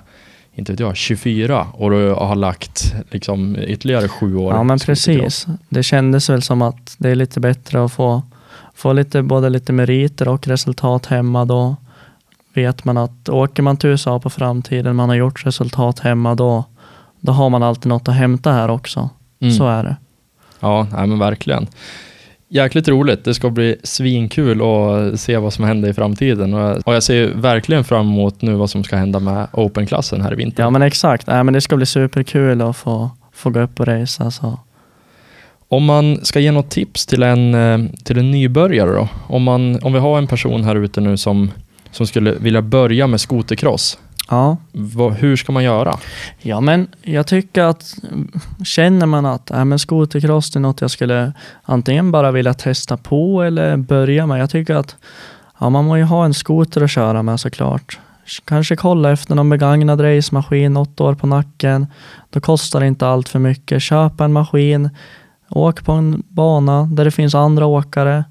inte 0.54 0.72
vet 0.72 0.80
jag, 0.80 0.96
24 0.96 1.68
och 1.74 1.92
du 1.92 2.10
har 2.10 2.36
lagt 2.36 2.96
liksom 3.10 3.56
ytterligare 3.56 4.08
sju 4.08 4.36
år? 4.36 4.54
Ja 4.54 4.64
men 4.64 4.80
precis. 4.80 5.48
Det 5.70 5.84
kändes 5.84 6.30
väl 6.30 6.42
som 6.42 6.62
att 6.62 6.96
det 6.98 7.10
är 7.10 7.16
lite 7.16 7.40
bättre 7.40 7.86
att 7.86 7.92
få, 7.92 8.24
få 8.74 8.94
lite, 8.94 9.22
både 9.22 9.50
lite 9.50 9.74
meriter 9.74 10.28
och 10.28 10.48
resultat 10.48 11.06
hemma. 11.06 11.46
Då 11.46 11.76
vet 12.54 12.86
man 12.86 12.98
att 12.98 13.30
åker 13.30 13.64
man 13.64 13.78
till 13.78 13.90
USA 13.90 14.20
på 14.20 14.30
framtiden, 14.30 14.96
man 14.96 15.10
har 15.10 15.16
gjort 15.16 15.46
resultat 15.46 16.00
hemma, 16.00 16.36
då, 16.36 16.64
då 17.20 17.32
har 17.32 17.50
man 17.50 17.64
alltid 17.64 17.90
något 17.90 18.08
att 18.08 18.16
hämta 18.16 18.52
här 18.52 18.70
också. 18.70 19.10
Mm. 19.40 19.54
Så 19.54 19.68
är 19.68 19.84
det. 19.84 19.96
Ja, 20.60 20.88
nej, 20.92 21.08
men 21.08 21.20
verkligen. 21.20 21.68
Jäkligt 22.52 22.88
roligt. 22.88 23.24
Det 23.24 23.34
ska 23.34 23.50
bli 23.50 23.76
svinkul 23.84 24.62
att 24.62 25.20
se 25.20 25.38
vad 25.38 25.54
som 25.54 25.64
händer 25.64 25.90
i 25.90 25.94
framtiden. 25.94 26.54
Och 26.54 26.94
jag, 26.94 27.04
ser 27.04 27.28
verkligen 27.28 27.84
fram 27.84 28.08
emot 28.08 28.42
nu 28.42 28.54
vad 28.54 28.70
som 28.70 28.84
ska 28.84 28.96
hända 28.96 29.20
med 29.20 29.48
Open-klassen 29.54 30.22
här 30.22 30.34
i 30.34 30.36
vinter. 30.36 30.64
Ja 30.64 30.70
men 30.70 30.82
exakt. 30.82 31.28
Nej, 31.28 31.44
men 31.44 31.54
det 31.54 31.62
ska 31.62 31.76
bli 31.76 31.86
superkul 31.86 32.62
att 32.62 32.78
få, 32.78 33.10
få 33.34 33.50
gå 33.50 33.60
upp 33.60 33.80
och 33.80 33.88
racea. 33.88 34.32
Så. 34.32 34.60
Om 35.68 35.86
man 35.86 36.26
ska 36.26 36.40
ge 36.40 36.52
något 36.52 36.70
tips 36.70 37.06
till 37.06 37.24
en, 37.24 37.54
eh, 37.54 37.80
till 38.04 38.18
en 38.18 38.32
nybörjare 38.32 38.92
då? 38.92 39.08
Om, 39.28 39.44
man, 39.44 39.80
om 39.84 39.94
vi 39.94 40.00
har 40.00 40.18
en 40.18 40.28
person 40.28 40.64
här 40.64 40.76
ute 40.76 41.02
nu 41.02 41.18
som, 41.18 41.52
som 41.92 42.08
skulle 42.08 42.32
vilja 42.32 42.62
börja 42.62 43.08
med 43.08 43.22
skotercross. 43.22 43.98
Ja. 44.30 44.58
Vad, 44.72 45.14
hur 45.14 45.36
ska 45.36 45.52
man 45.52 45.64
göra? 45.64 45.98
Ja, 46.42 46.60
men 46.60 46.88
jag 47.02 47.28
tycker 47.28 47.64
att 47.64 47.96
känner 48.64 49.06
man 49.06 49.26
att 49.26 49.52
äh, 49.52 49.66
men 49.66 49.80
skotercross 49.80 50.56
är 50.56 50.60
något 50.60 50.82
jag 50.82 50.92
skulle 50.92 51.34
antingen 51.64 52.12
bara 52.12 52.32
vilja 52.32 52.54
testa 52.54 52.98
på 52.98 53.44
eller 53.44 53.78
börja 53.78 54.28
med. 54.28 54.40
Jag 54.40 54.50
tycker 54.50 54.76
att 54.76 54.96
ja, 55.60 55.70
man 55.70 55.86
må 55.86 55.98
ju 55.98 56.04
ha 56.04 56.26
en 56.26 56.34
skoter 56.34 56.82
att 56.82 56.92
köra 56.92 57.24
med 57.24 57.40
såklart. 57.40 58.00
kanske 58.46 58.76
kolla 58.76 59.12
efter 59.12 59.36
någon 59.36 59.50
begagnad 59.50 60.04
racemaskin, 60.04 60.74
något 60.74 61.02
år 61.02 61.16
på 61.16 61.28
nacken. 61.28 61.88
Då 62.30 62.40
kostar 62.40 62.80
det 62.80 62.88
inte 62.88 63.08
allt 63.08 63.30
för 63.30 63.40
mycket. 63.40 63.82
Köpa 63.82 64.26
en 64.26 64.34
maskin, 64.34 64.90
åk 65.50 65.86
på 65.86 65.92
en 65.92 66.24
bana 66.30 66.84
där 66.92 67.06
det 67.06 67.12
finns 67.12 67.36
andra 67.36 67.66
åkare. 67.66 68.24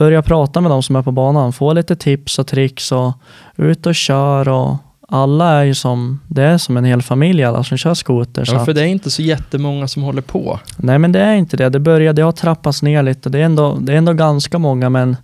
Börja 0.00 0.22
prata 0.22 0.60
med 0.60 0.70
de 0.70 0.82
som 0.82 0.96
är 0.96 1.02
på 1.02 1.12
banan, 1.12 1.52
få 1.52 1.72
lite 1.72 1.96
tips 1.96 2.38
och 2.38 2.46
tricks 2.46 2.92
och 2.92 3.12
ut 3.56 3.86
och 3.86 3.94
kör 3.94 4.48
och 4.48 4.76
alla 5.08 5.50
är 5.50 5.64
ju 5.64 5.74
som, 5.74 6.20
det 6.28 6.42
är 6.42 6.58
som 6.58 6.76
en 6.76 6.84
hel 6.84 7.02
familj 7.02 7.44
alla 7.44 7.64
som 7.64 7.78
kör 7.78 7.94
skoter. 7.94 8.44
så 8.44 8.54
Ja, 8.54 8.64
för 8.64 8.74
det 8.74 8.80
är 8.80 8.86
inte 8.86 9.10
så 9.10 9.22
jättemånga 9.22 9.88
som 9.88 10.02
håller 10.02 10.22
på. 10.22 10.60
Nej 10.76 10.98
men 10.98 11.12
det 11.12 11.20
är 11.20 11.34
inte 11.34 11.56
det. 11.56 11.68
Det 11.68 11.80
börjar, 11.80 12.12
det 12.12 12.22
har 12.22 12.32
trappats 12.32 12.82
ner 12.82 13.02
lite. 13.02 13.28
Det 13.28 13.38
är 13.38 13.42
ändå, 13.42 13.78
det 13.80 13.92
är 13.92 13.96
ändå 13.96 14.12
ganska 14.12 14.58
många 14.58 14.90
men 14.90 15.16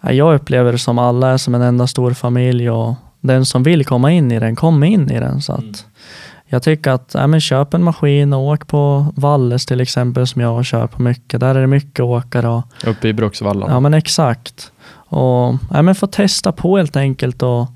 ja, 0.00 0.12
jag 0.12 0.34
upplever 0.34 0.72
det 0.72 0.78
som 0.78 0.98
alla 0.98 1.28
är 1.28 1.36
som 1.36 1.54
en 1.54 1.62
enda 1.62 1.86
stor 1.86 2.12
familj 2.12 2.70
och 2.70 2.94
den 3.20 3.46
som 3.46 3.62
vill 3.62 3.84
komma 3.84 4.12
in 4.12 4.32
i 4.32 4.38
den 4.38 4.56
kommer 4.56 4.86
in 4.86 5.10
i 5.10 5.20
den. 5.20 5.42
Så 5.42 5.52
att 5.52 5.60
Mm. 5.60 5.74
Jag 6.52 6.62
tycker 6.62 6.90
att 6.90 7.10
ja, 7.14 7.26
men 7.26 7.40
köp 7.40 7.74
en 7.74 7.82
maskin 7.82 8.32
och 8.32 8.40
åk 8.40 8.66
på 8.66 9.06
Valles 9.16 9.66
till 9.66 9.80
exempel 9.80 10.26
som 10.26 10.42
jag 10.42 10.64
kör 10.64 10.86
på 10.86 11.02
mycket. 11.02 11.40
Där 11.40 11.54
är 11.54 11.60
det 11.60 11.66
mycket 11.66 12.00
åkare 12.00 12.48
och 12.48 12.62
Uppe 12.86 13.08
i 13.08 13.12
Bruksvallarna. 13.12 13.72
ja 13.72 13.80
men 13.80 13.94
exakt. 13.94 14.72
Och 14.92 15.54
ja, 15.70 15.82
men 15.82 15.94
få 15.94 16.06
testa 16.06 16.52
på 16.52 16.76
helt 16.76 16.96
enkelt 16.96 17.42
och 17.42 17.66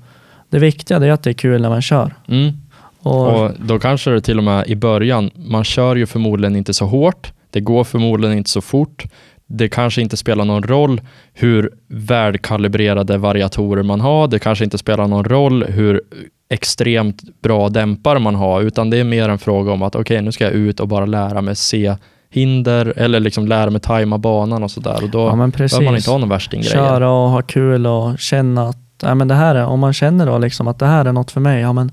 det 0.49 0.59
viktiga 0.59 0.97
är 0.97 1.11
att 1.11 1.23
det 1.23 1.29
är 1.29 1.33
kul 1.33 1.61
när 1.61 1.69
man 1.69 1.81
kör. 1.81 2.15
Mm. 2.27 2.53
Och, 2.99 3.43
Och 3.43 3.51
då 3.59 3.79
kanske 3.79 4.11
det 4.11 4.21
till 4.21 4.37
och 4.37 4.43
med 4.43 4.67
i 4.67 4.75
början, 4.75 5.31
man 5.35 5.63
kör 5.63 5.95
ju 5.95 6.05
förmodligen 6.05 6.55
inte 6.55 6.73
så 6.73 6.85
hårt, 6.85 7.33
det 7.49 7.59
går 7.59 7.83
förmodligen 7.83 8.37
inte 8.37 8.49
så 8.49 8.61
fort, 8.61 9.03
det 9.47 9.69
kanske 9.69 10.01
inte 10.01 10.17
spelar 10.17 10.45
någon 10.45 10.63
roll 10.63 11.01
hur 11.33 11.71
välkalibrerade 11.87 13.17
variatorer 13.17 13.83
man 13.83 14.01
har, 14.01 14.27
det 14.27 14.39
kanske 14.39 14.63
inte 14.63 14.77
spelar 14.77 15.07
någon 15.07 15.25
roll 15.25 15.63
hur 15.63 16.01
extremt 16.49 17.41
bra 17.41 17.69
dämpare 17.69 18.19
man 18.19 18.35
har, 18.35 18.61
utan 18.61 18.89
det 18.89 18.97
är 18.97 19.03
mer 19.03 19.29
en 19.29 19.39
fråga 19.39 19.71
om 19.71 19.81
att 19.81 19.95
okej, 19.95 20.21
nu 20.21 20.31
ska 20.31 20.43
jag 20.43 20.53
ut 20.53 20.79
och 20.79 20.87
bara 20.87 21.05
lära 21.05 21.41
mig 21.41 21.55
se 21.55 21.95
hinder 22.29 22.93
eller 22.95 23.19
liksom 23.19 23.47
lära 23.47 23.69
mig 23.69 23.81
tajma 23.81 24.17
banan 24.17 24.63
och 24.63 24.71
sådär 24.71 25.03
och 25.03 25.09
då 25.09 25.19
ja, 25.19 25.23
behöver 25.47 25.85
man 25.85 25.95
inte 25.95 26.11
ha 26.11 26.17
någon 26.17 26.29
värstinggrejer. 26.29 26.75
köra 26.75 27.09
och 27.09 27.29
ha 27.29 27.41
kul 27.41 27.87
och 27.87 28.19
känna 28.19 28.69
att 28.69 28.77
ja, 29.01 29.15
men 29.15 29.27
det 29.27 29.35
här 29.35 29.55
är, 29.55 29.65
om 29.65 29.79
man 29.79 29.93
känner 29.93 30.25
då 30.25 30.37
liksom 30.37 30.67
att 30.67 30.79
det 30.79 30.85
här 30.85 31.05
är 31.05 31.11
något 31.11 31.31
för 31.31 31.41
mig, 31.41 31.61
ja, 31.61 31.73
men 31.73 31.91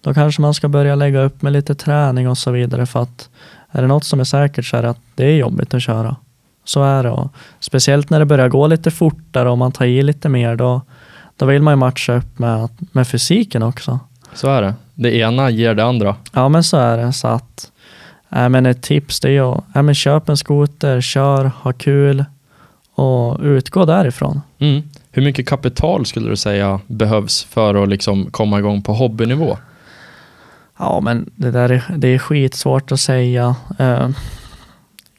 då 0.00 0.14
kanske 0.14 0.42
man 0.42 0.54
ska 0.54 0.68
börja 0.68 0.94
lägga 0.94 1.22
upp 1.22 1.42
med 1.42 1.52
lite 1.52 1.74
träning 1.74 2.28
och 2.28 2.38
så 2.38 2.50
vidare 2.50 2.86
för 2.86 3.02
att 3.02 3.28
är 3.70 3.82
det 3.82 3.88
något 3.88 4.04
som 4.04 4.20
är 4.20 4.24
säkert 4.24 4.64
så 4.64 4.76
är 4.76 4.82
det 4.82 4.90
att 4.90 5.00
det 5.14 5.24
är 5.24 5.36
jobbigt 5.36 5.74
att 5.74 5.82
köra. 5.82 6.16
Så 6.64 6.82
är 6.82 7.02
det 7.02 7.10
och 7.10 7.32
speciellt 7.60 8.10
när 8.10 8.18
det 8.18 8.26
börjar 8.26 8.48
gå 8.48 8.66
lite 8.66 8.90
fortare 8.90 9.50
och 9.50 9.58
man 9.58 9.72
tar 9.72 9.84
i 9.84 10.02
lite 10.02 10.28
mer 10.28 10.56
då, 10.56 10.82
då 11.38 11.46
vill 11.46 11.62
man 11.62 11.72
ju 11.72 11.76
matcha 11.76 12.16
upp 12.16 12.38
med, 12.38 12.68
med 12.92 13.08
fysiken 13.08 13.62
också. 13.62 14.00
Så 14.34 14.48
är 14.48 14.62
det. 14.62 14.74
Det 14.94 15.16
ena 15.16 15.50
ger 15.50 15.74
det 15.74 15.84
andra. 15.84 16.16
Ja 16.32 16.48
men 16.48 16.64
så 16.64 16.76
är 16.76 16.98
det 16.98 17.12
så 17.12 17.28
att 17.28 17.70
äh, 18.32 18.48
men 18.48 18.66
ett 18.66 18.82
tips 18.82 19.20
det 19.20 19.28
är 19.28 19.32
ju 19.32 19.52
äh, 19.74 19.82
men 19.82 19.94
köp 19.94 20.28
en 20.28 20.36
skoter, 20.36 21.00
kör, 21.00 21.44
ha 21.44 21.72
kul 21.72 22.24
och 22.94 23.40
utgå 23.40 23.84
därifrån. 23.84 24.40
Mm. 24.58 24.82
Hur 25.12 25.22
mycket 25.22 25.48
kapital 25.48 26.06
skulle 26.06 26.30
du 26.30 26.36
säga 26.36 26.80
behövs 26.86 27.44
för 27.44 27.82
att 27.82 27.88
liksom 27.88 28.30
komma 28.30 28.58
igång 28.58 28.82
på 28.82 28.92
hobbynivå? 28.92 29.58
Ja, 30.78 31.00
men 31.00 31.30
det 31.36 31.50
där 31.50 31.70
är, 31.70 31.84
det 31.96 32.08
är 32.08 32.18
skitsvårt 32.18 32.92
att 32.92 33.00
säga. 33.00 33.56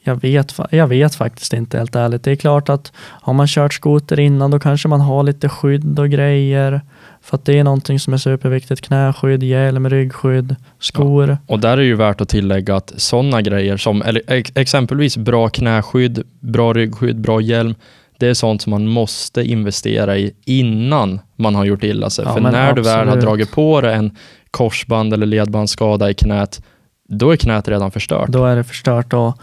Jag, 0.10 0.22
vet, 0.22 0.56
jag 0.72 0.88
vet 0.88 1.16
faktiskt 1.16 1.54
inte 1.54 1.78
helt 1.78 1.96
ärligt. 1.96 2.24
Det 2.24 2.32
är 2.32 2.36
klart 2.36 2.70
att 2.70 2.92
har 2.98 3.34
man 3.34 3.48
kört 3.48 3.74
skoter 3.74 4.20
innan 4.20 4.52
då 4.52 4.60
kanske 4.60 4.88
man 4.88 5.02
har 5.02 5.24
lite 5.24 5.50
skydd 5.50 6.00
och 6.00 6.10
grejer. 6.10 6.82
För 7.22 7.38
att 7.38 7.46
det 7.46 7.60
är 7.60 7.64
någonting 7.64 8.00
som 8.00 8.14
är 8.14 8.18
superviktigt. 8.18 8.82
Knäskydd, 8.82 9.44
hjälm, 9.44 9.90
ryggskydd, 9.90 10.56
skor. 10.80 11.38
Och 11.48 11.60
där 11.60 11.78
är 11.78 11.82
ju 11.82 11.96
värt 11.96 12.22
att 12.22 12.30
tillägga 12.30 12.76
att 12.76 12.94
sådana 12.98 13.42
grejer 13.42 13.78
som 13.78 14.02
eller 14.02 14.22
ex- 14.28 14.52
exempelvis 14.56 15.18
bra 15.18 15.50
knäskydd, 15.50 16.24
bra 16.40 16.74
ryggskydd, 16.74 17.22
bra 17.22 17.42
hjälm, 17.42 17.76
det 18.18 18.28
är 18.28 18.34
sånt 18.34 18.62
som 18.62 18.72
man 18.72 18.88
måste 18.88 19.42
investera 19.44 20.18
i 20.18 20.32
innan 20.46 21.20
man 21.36 21.56
har 21.56 21.66
gjort 21.66 21.84
illa 21.84 22.10
sig. 22.10 22.26
Ja, 22.26 22.34
För 22.34 22.42
när 22.42 22.74
du 22.74 22.82
väl 22.82 22.96
har 22.96 23.02
absolut. 23.04 23.24
dragit 23.24 23.52
på 23.52 23.82
dig 23.82 23.96
en 23.96 24.16
korsband 24.52 25.14
eller 25.14 25.26
ledbandsskada 25.26 26.10
i 26.10 26.14
knät, 26.14 26.62
då 27.10 27.32
är 27.32 27.36
knät 27.36 27.68
redan 27.68 27.92
förstört. 27.92 28.30
Då 28.30 28.46
är 28.46 28.56
det 28.56 28.64
förstört. 28.64 29.14
Och, 29.14 29.38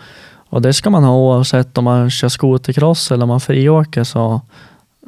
och 0.49 0.63
det 0.63 0.73
ska 0.73 0.91
man 0.91 1.05
ha 1.05 1.15
oavsett 1.17 1.79
om 1.79 1.85
man 1.85 2.11
kör 2.11 2.29
skotercross 2.29 3.11
eller 3.13 3.23
om 3.23 3.29
man 3.29 3.41
friåker. 3.41 4.05
Så 4.05 4.41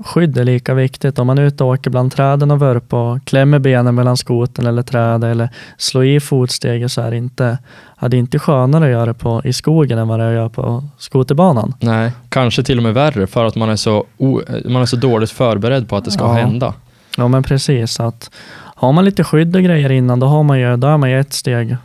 skydd 0.04 0.38
är 0.38 0.44
lika 0.44 0.74
viktigt. 0.74 1.18
Om 1.18 1.26
man 1.26 1.38
är 1.38 1.42
ute 1.42 1.64
och 1.64 1.70
åker 1.70 1.90
bland 1.90 2.12
träden 2.12 2.50
och 2.50 2.60
vurp 2.60 2.92
och 2.94 3.24
klämmer 3.24 3.58
benen 3.58 3.94
mellan 3.94 4.16
skoten 4.16 4.66
eller 4.66 4.82
trädet 4.82 5.30
eller 5.30 5.48
slår 5.76 6.04
i 6.04 6.20
fotsteget 6.20 6.92
så 6.92 7.00
är 7.00 7.10
det 7.10 7.16
inte, 7.16 7.58
ja, 8.00 8.08
det 8.08 8.16
är 8.16 8.18
inte 8.18 8.38
skönare 8.38 8.84
att 8.84 8.90
göra 8.90 9.06
det 9.06 9.14
på, 9.14 9.40
i 9.44 9.52
skogen 9.52 9.98
än 9.98 10.08
vad 10.08 10.20
det 10.20 10.24
är 10.24 10.28
att 10.28 10.34
göra 10.34 10.48
på 10.48 10.84
skoterbanan. 10.98 11.74
Nej, 11.80 12.12
kanske 12.28 12.62
till 12.62 12.76
och 12.76 12.82
med 12.82 12.94
värre 12.94 13.26
för 13.26 13.44
att 13.44 13.56
man 13.56 13.70
är 13.70 13.76
så, 13.76 14.04
o- 14.18 14.40
man 14.64 14.82
är 14.82 14.86
så 14.86 14.96
dåligt 14.96 15.30
förberedd 15.30 15.88
på 15.88 15.96
att 15.96 16.04
det 16.04 16.10
ska 16.10 16.24
Ja. 16.24 16.32
hända. 16.32 16.74
Ja 17.16 17.28
men 17.28 17.42
precis. 17.42 18.00
Att 18.00 18.30
har 18.56 18.92
man 18.92 19.04
lite 19.04 19.24
skydd 19.24 19.56
och 19.56 19.62
grejer 19.62 19.90
innan 19.90 20.20
då, 20.20 20.26
har 20.26 20.42
man 20.42 20.60
ju, 20.60 20.76
då 20.76 20.86
är 20.86 20.96
man 20.96 21.10
ju 21.10 21.20
ett 21.20 21.32
steg, 21.32 21.76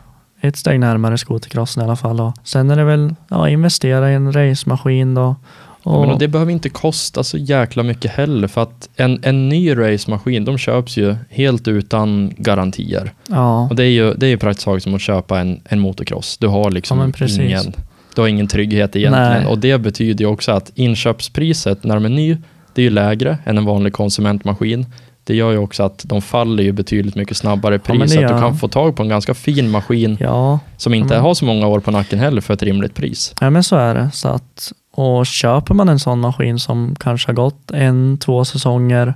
ett 0.48 0.56
steg 0.56 0.80
närmare 0.80 1.18
skotercrossen 1.18 1.82
i 1.82 1.84
alla 1.84 1.96
fall. 1.96 2.20
Och 2.20 2.32
sen 2.44 2.70
är 2.70 2.76
det 2.76 2.84
väl 2.84 3.14
ja, 3.28 3.48
investera 3.48 4.10
i 4.12 4.14
en 4.14 4.32
racemaskin 4.32 5.14
då. 5.14 5.36
Ja, 5.82 5.90
Och, 5.90 6.00
men 6.00 6.10
och 6.10 6.18
det 6.18 6.28
behöver 6.28 6.52
inte 6.52 6.68
kosta 6.68 7.24
så 7.24 7.38
jäkla 7.38 7.82
mycket 7.82 8.10
heller 8.10 8.48
för 8.48 8.62
att 8.62 8.88
en, 8.96 9.20
en 9.22 9.48
ny 9.48 9.76
racemaskin, 9.78 10.44
de 10.44 10.58
köps 10.58 10.96
ju 10.96 11.16
helt 11.30 11.68
utan 11.68 12.32
garantier. 12.38 13.12
ja, 13.28 13.68
Och 13.70 13.76
det 13.76 13.84
är 13.84 13.90
ju 13.90 14.14
det 14.14 14.26
är 14.26 14.30
ju 14.30 14.38
praktiskt 14.38 14.64
taget 14.64 14.82
som 14.82 14.94
att 14.94 15.00
köpa 15.00 15.40
en, 15.40 15.60
en 15.64 15.80
motocross. 15.80 16.38
Du 16.38 16.46
har 16.46 16.70
liksom 16.70 16.98
Ja, 16.98 17.06
men 17.18 17.40
ingen, 17.40 17.72
du 18.14 18.20
har 18.20 18.28
ingen 18.28 18.48
trygghet 18.48 18.96
egentligen. 18.96 19.42
Nej. 19.42 19.46
Och 19.46 19.58
det 19.58 19.78
betyder 19.78 20.24
ju 20.24 20.30
också 20.30 20.52
att 20.52 20.70
inköpspriset 20.74 21.84
när 21.84 21.94
de 21.94 22.04
är 22.04 22.08
ny, 22.08 22.36
det 22.74 22.82
är 22.82 22.84
ju 22.84 22.90
lägre 22.90 23.38
än 23.44 23.58
en 23.58 23.64
vanlig 23.64 23.92
konsumentmaskin. 23.92 24.86
Det 25.26 25.34
gör 25.34 25.50
ju 25.50 25.58
också 25.58 25.82
att 25.82 26.02
de 26.04 26.22
faller 26.22 26.62
ju 26.62 26.72
betydligt 26.72 27.14
mycket 27.14 27.36
snabbare 27.36 27.74
i 27.74 27.78
Ja, 27.86 27.92
pris. 27.94 28.12
det 28.14 28.24
att 28.24 28.32
du 28.36 28.38
kan 28.40 28.56
få 28.58 28.68
tag 28.68 28.96
på 28.96 29.02
en 29.02 29.08
ganska 29.08 29.34
fin 29.34 29.70
maskin 29.70 30.16
ja, 30.20 30.58
som 30.76 30.94
inte 30.94 31.14
men- 31.14 31.22
har 31.22 31.34
så 31.34 31.44
många 31.44 31.66
år 31.66 31.80
på 31.80 31.90
nacken 31.90 32.18
heller 32.18 32.40
för 32.40 32.54
ett 32.54 32.62
rimligt 32.62 32.94
pris. 32.94 33.34
Ja 33.40 33.50
men 33.50 33.64
så 33.64 33.76
är 33.76 33.94
det. 33.94 34.10
Så 34.12 34.28
att, 34.28 34.72
och 34.92 35.26
köper 35.26 35.74
man 35.74 35.88
en 35.88 35.98
sån 35.98 36.20
maskin 36.20 36.58
som 36.58 36.96
kanske 37.00 37.28
har 37.28 37.34
gått 37.34 37.70
en, 37.70 38.18
två 38.18 38.44
säsonger 38.44 39.14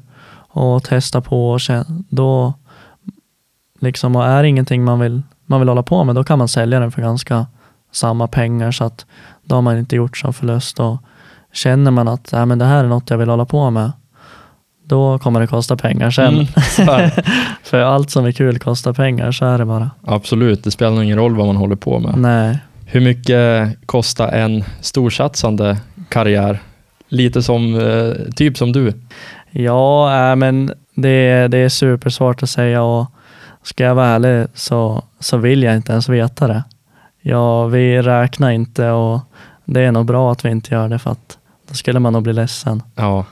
och 0.50 0.84
testar 0.84 1.20
på 1.20 1.50
och 1.50 1.62
sen, 1.62 2.04
då 2.08 2.54
liksom 3.80 4.16
och 4.16 4.24
är 4.26 4.44
ingenting 4.44 4.84
man 4.84 5.00
vill, 5.00 5.22
man 5.46 5.60
vill 5.60 5.68
hålla 5.68 5.82
på 5.82 6.04
med, 6.04 6.14
då 6.14 6.24
kan 6.24 6.38
man 6.38 6.48
sälja 6.48 6.80
den 6.80 6.92
för 6.92 7.02
ganska 7.02 7.46
samma 7.92 8.26
pengar 8.26 8.70
så 8.72 8.84
att 8.84 9.06
då 9.44 9.54
har 9.54 9.62
man 9.62 9.78
inte 9.78 9.96
gjort 9.96 10.16
som 10.16 10.32
förlust 10.32 10.80
och 10.80 10.96
känner 11.52 11.90
man 11.90 12.08
att 12.08 12.28
ja, 12.32 12.44
men 12.46 12.58
det 12.58 12.64
här 12.64 12.84
är 12.84 12.88
något 12.88 13.10
jag 13.10 13.18
vill 13.18 13.28
hålla 13.28 13.44
på 13.44 13.70
med, 13.70 13.92
då 14.88 15.18
kommer 15.18 15.40
det 15.40 15.46
kosta 15.46 15.76
pengar 15.76 16.10
sen. 16.10 16.46
Mm, 16.78 17.10
för 17.62 17.80
allt 17.80 18.10
som 18.10 18.24
är 18.24 18.32
kul 18.32 18.58
kostar 18.58 18.92
pengar, 18.92 19.32
så 19.32 19.44
är 19.44 19.58
det 19.58 19.64
bara. 19.64 19.90
Absolut, 20.04 20.64
det 20.64 20.70
spelar 20.70 21.02
ingen 21.02 21.18
roll 21.18 21.36
vad 21.36 21.46
man 21.46 21.56
håller 21.56 21.76
på 21.76 21.98
med. 21.98 22.18
Nej. 22.18 22.58
Hur 22.86 23.00
mycket 23.00 23.68
kostar 23.86 24.28
en 24.28 24.64
storsatsande 24.80 25.78
karriär? 26.08 26.58
Lite 27.08 27.42
som, 27.42 27.74
eh, 27.74 28.32
typ 28.36 28.58
som 28.58 28.72
du. 28.72 28.92
Ja, 29.50 30.30
äh, 30.30 30.36
men 30.36 30.72
det, 30.94 31.48
det 31.48 31.58
är 31.58 31.68
supersvårt 31.68 32.42
att 32.42 32.50
säga 32.50 32.82
och 32.82 33.06
ska 33.62 33.84
jag 33.84 33.94
vara 33.94 34.06
ärlig 34.06 34.46
så, 34.54 35.02
så 35.20 35.36
vill 35.36 35.62
jag 35.62 35.76
inte 35.76 35.92
ens 35.92 36.08
veta 36.08 36.46
det. 36.46 36.64
Ja, 37.22 37.66
vi 37.66 38.02
räknar 38.02 38.50
inte 38.50 38.90
och 38.90 39.20
det 39.64 39.80
är 39.80 39.92
nog 39.92 40.06
bra 40.06 40.32
att 40.32 40.44
vi 40.44 40.50
inte 40.50 40.74
gör 40.74 40.88
det 40.88 40.98
för 40.98 41.10
att 41.10 41.38
då 41.68 41.74
skulle 41.74 41.98
man 41.98 42.12
nog 42.12 42.22
bli 42.22 42.32
ledsen. 42.32 42.82
Ja, 42.94 43.24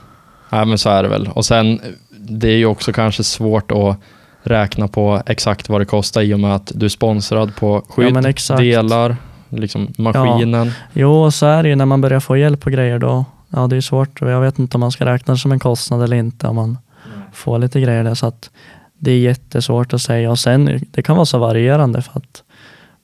ja 0.49 0.65
men 0.65 0.77
så 0.77 0.89
är 0.89 1.03
det 1.03 1.09
väl. 1.09 1.27
Och 1.27 1.45
sen, 1.45 1.81
det 2.19 2.47
är 2.47 2.57
ju 2.57 2.65
också 2.65 2.93
kanske 2.93 3.23
svårt 3.23 3.71
att 3.71 3.97
räkna 4.43 4.87
på 4.87 5.21
exakt 5.25 5.69
vad 5.69 5.81
det 5.81 5.85
kostar 5.85 6.21
i 6.21 6.33
och 6.33 6.39
med 6.39 6.55
att 6.55 6.71
du 6.75 6.85
är 6.85 6.89
sponsrad 6.89 7.55
på 7.55 7.83
Ja, 7.87 7.93
skydd, 7.93 8.25
exakt. 8.25 8.59
delar, 8.59 9.15
liksom 9.49 9.87
maskinen. 9.97 10.71
Jo, 10.93 11.11
och 11.11 11.33
så 11.33 11.45
är 11.45 11.63
det 11.63 11.69
ju 11.69 11.75
när 11.75 11.85
man 11.85 12.01
börjar 12.01 12.19
få 12.19 12.37
hjälp 12.37 12.65
och 12.65 12.71
grejer 12.71 12.99
då. 12.99 13.25
Ja, 13.49 13.67
det 13.67 13.75
är 13.75 13.81
svårt 13.81 14.21
jag 14.21 14.41
vet 14.41 14.59
inte 14.59 14.77
om 14.77 14.81
man 14.81 14.91
ska 14.91 15.05
räkna 15.05 15.33
det 15.33 15.37
som 15.37 15.51
en 15.51 15.59
kostnad 15.59 16.03
eller 16.03 16.17
inte 16.17 16.47
om 16.47 16.55
man 16.55 16.77
får 17.33 17.59
lite 17.59 17.81
grejer 17.81 18.03
där. 18.03 18.15
Så 18.15 18.27
att 18.27 18.49
det 18.99 19.11
är 19.11 19.19
jättesvårt 19.19 19.93
att 19.93 20.01
säga 20.01 20.31
och 20.31 20.39
sen 20.39 20.81
det 20.91 21.01
kan 21.01 21.15
vara 21.15 21.25
så 21.25 21.37
varierande 21.37 22.01
för 22.01 22.17
att 22.17 22.43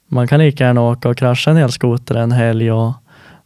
man 0.08 0.28
kan 0.28 0.40
lika 0.40 0.64
gärna 0.66 0.82
åka 0.82 1.10
och 1.10 1.18
krascha 1.18 1.52
en 1.52 1.58
hel 1.58 1.72
skoter 1.72 2.16
en 2.16 2.32
helg 2.32 2.72
och 2.72 2.94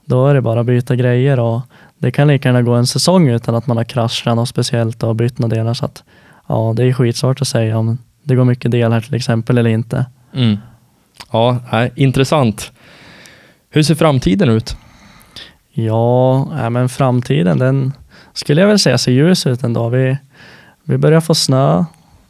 då 0.05 0.27
är 0.27 0.33
det 0.33 0.41
bara 0.41 0.59
att 0.59 0.65
byta 0.65 0.95
grejer 0.95 1.39
och 1.39 1.61
det 1.97 2.11
kan 2.11 2.27
lika 2.27 2.49
gärna 2.49 2.61
gå 2.61 2.73
en 2.73 2.87
säsong 2.87 3.27
utan 3.27 3.55
att 3.55 3.67
man 3.67 3.77
har 3.77 3.83
kraschat 3.83 4.35
något 4.35 4.49
speciellt 4.49 5.03
och 5.03 5.15
bytt 5.15 5.39
några 5.39 5.55
delar 5.55 5.73
så 5.73 5.85
att 5.85 6.03
ja, 6.47 6.73
det 6.75 6.83
är 6.83 6.93
skitsvårt 6.93 7.41
att 7.41 7.47
säga 7.47 7.77
om 7.77 7.97
det 8.23 8.35
går 8.35 8.45
mycket 8.45 8.71
delar 8.71 9.01
till 9.01 9.15
exempel 9.15 9.57
eller 9.57 9.69
inte. 9.69 10.05
Mm. 10.33 10.57
Ja, 11.31 11.59
nej, 11.71 11.91
intressant. 11.95 12.71
Hur 13.69 13.83
ser 13.83 13.95
framtiden 13.95 14.49
ut? 14.49 14.77
Ja, 15.71 16.47
ja, 16.61 16.69
men 16.69 16.89
framtiden 16.89 17.59
den 17.59 17.93
skulle 18.33 18.61
jag 18.61 18.67
väl 18.67 18.79
säga 18.79 18.97
ser 18.97 19.11
ljus 19.11 19.47
ut 19.47 19.63
ändå. 19.63 19.89
Vi, 19.89 20.17
vi 20.83 20.97
börjar 20.97 21.21
få 21.21 21.35
snö 21.35 21.85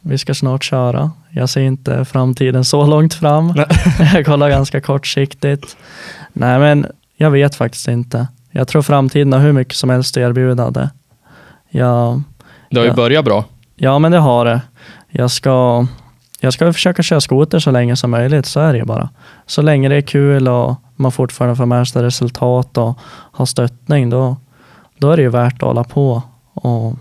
vi 0.07 0.17
ska 0.17 0.33
snart 0.33 0.63
köra. 0.63 1.11
Jag 1.29 1.49
ser 1.49 1.61
inte 1.61 2.05
framtiden 2.05 2.65
så 2.65 2.85
långt 2.85 3.13
fram. 3.13 3.53
jag 4.13 4.25
kollar 4.25 4.49
ganska 4.49 4.81
kortsiktigt. 4.81 5.77
Nej, 6.33 6.59
men 6.59 6.87
jag 7.15 7.31
vet 7.31 7.55
faktiskt 7.55 7.87
inte. 7.87 8.27
Jag 8.57 8.67
tror 8.67 8.81
framtiden 8.81 9.33
har 9.33 9.39
hur 9.39 9.53
mycket 9.53 9.75
som 9.75 9.89
helst 9.89 10.17
att 10.17 10.21
erbjuda. 10.21 10.71
Det. 10.71 10.89
Jag, 11.69 12.21
Det 12.69 12.77
har 12.79 12.83
ju 12.85 12.89
Ja. 12.89 12.95
börjat 12.95 13.25
bra. 13.25 13.45
ja, 13.75 13.99
men 13.99 14.11
det 14.11 14.17
har 14.17 14.45
det. 14.45 14.61
Jag 15.09 15.31
ska, 15.31 15.87
jag 16.39 16.53
ska 16.53 16.73
försöka 16.73 17.03
köra 17.03 17.21
skoter 17.21 17.59
så 17.59 17.71
länge 17.71 17.95
som 17.95 18.11
möjligt, 18.11 18.45
så 18.45 18.59
är 18.59 18.73
det 18.73 18.79
ju 18.79 18.85
bara. 18.85 19.09
Så 19.45 19.61
länge 19.61 19.89
det 19.89 19.95
är 19.95 20.01
kul 20.01 20.47
och 20.47 20.75
man 20.95 21.11
fortfarande 21.11 21.55
får 21.55 21.65
med 21.65 21.87
sig 21.87 22.03
resultat 22.03 22.77
och 22.77 22.99
har 23.31 23.45
stöttning, 23.45 24.09
då, 24.09 24.35
då 24.97 25.11
är 25.11 25.17
det 25.17 25.23
ju 25.23 25.29
värt 25.29 25.53
att 25.53 25.61
hålla 25.67 25.83
på. 25.83 26.21
Och, 26.53 26.93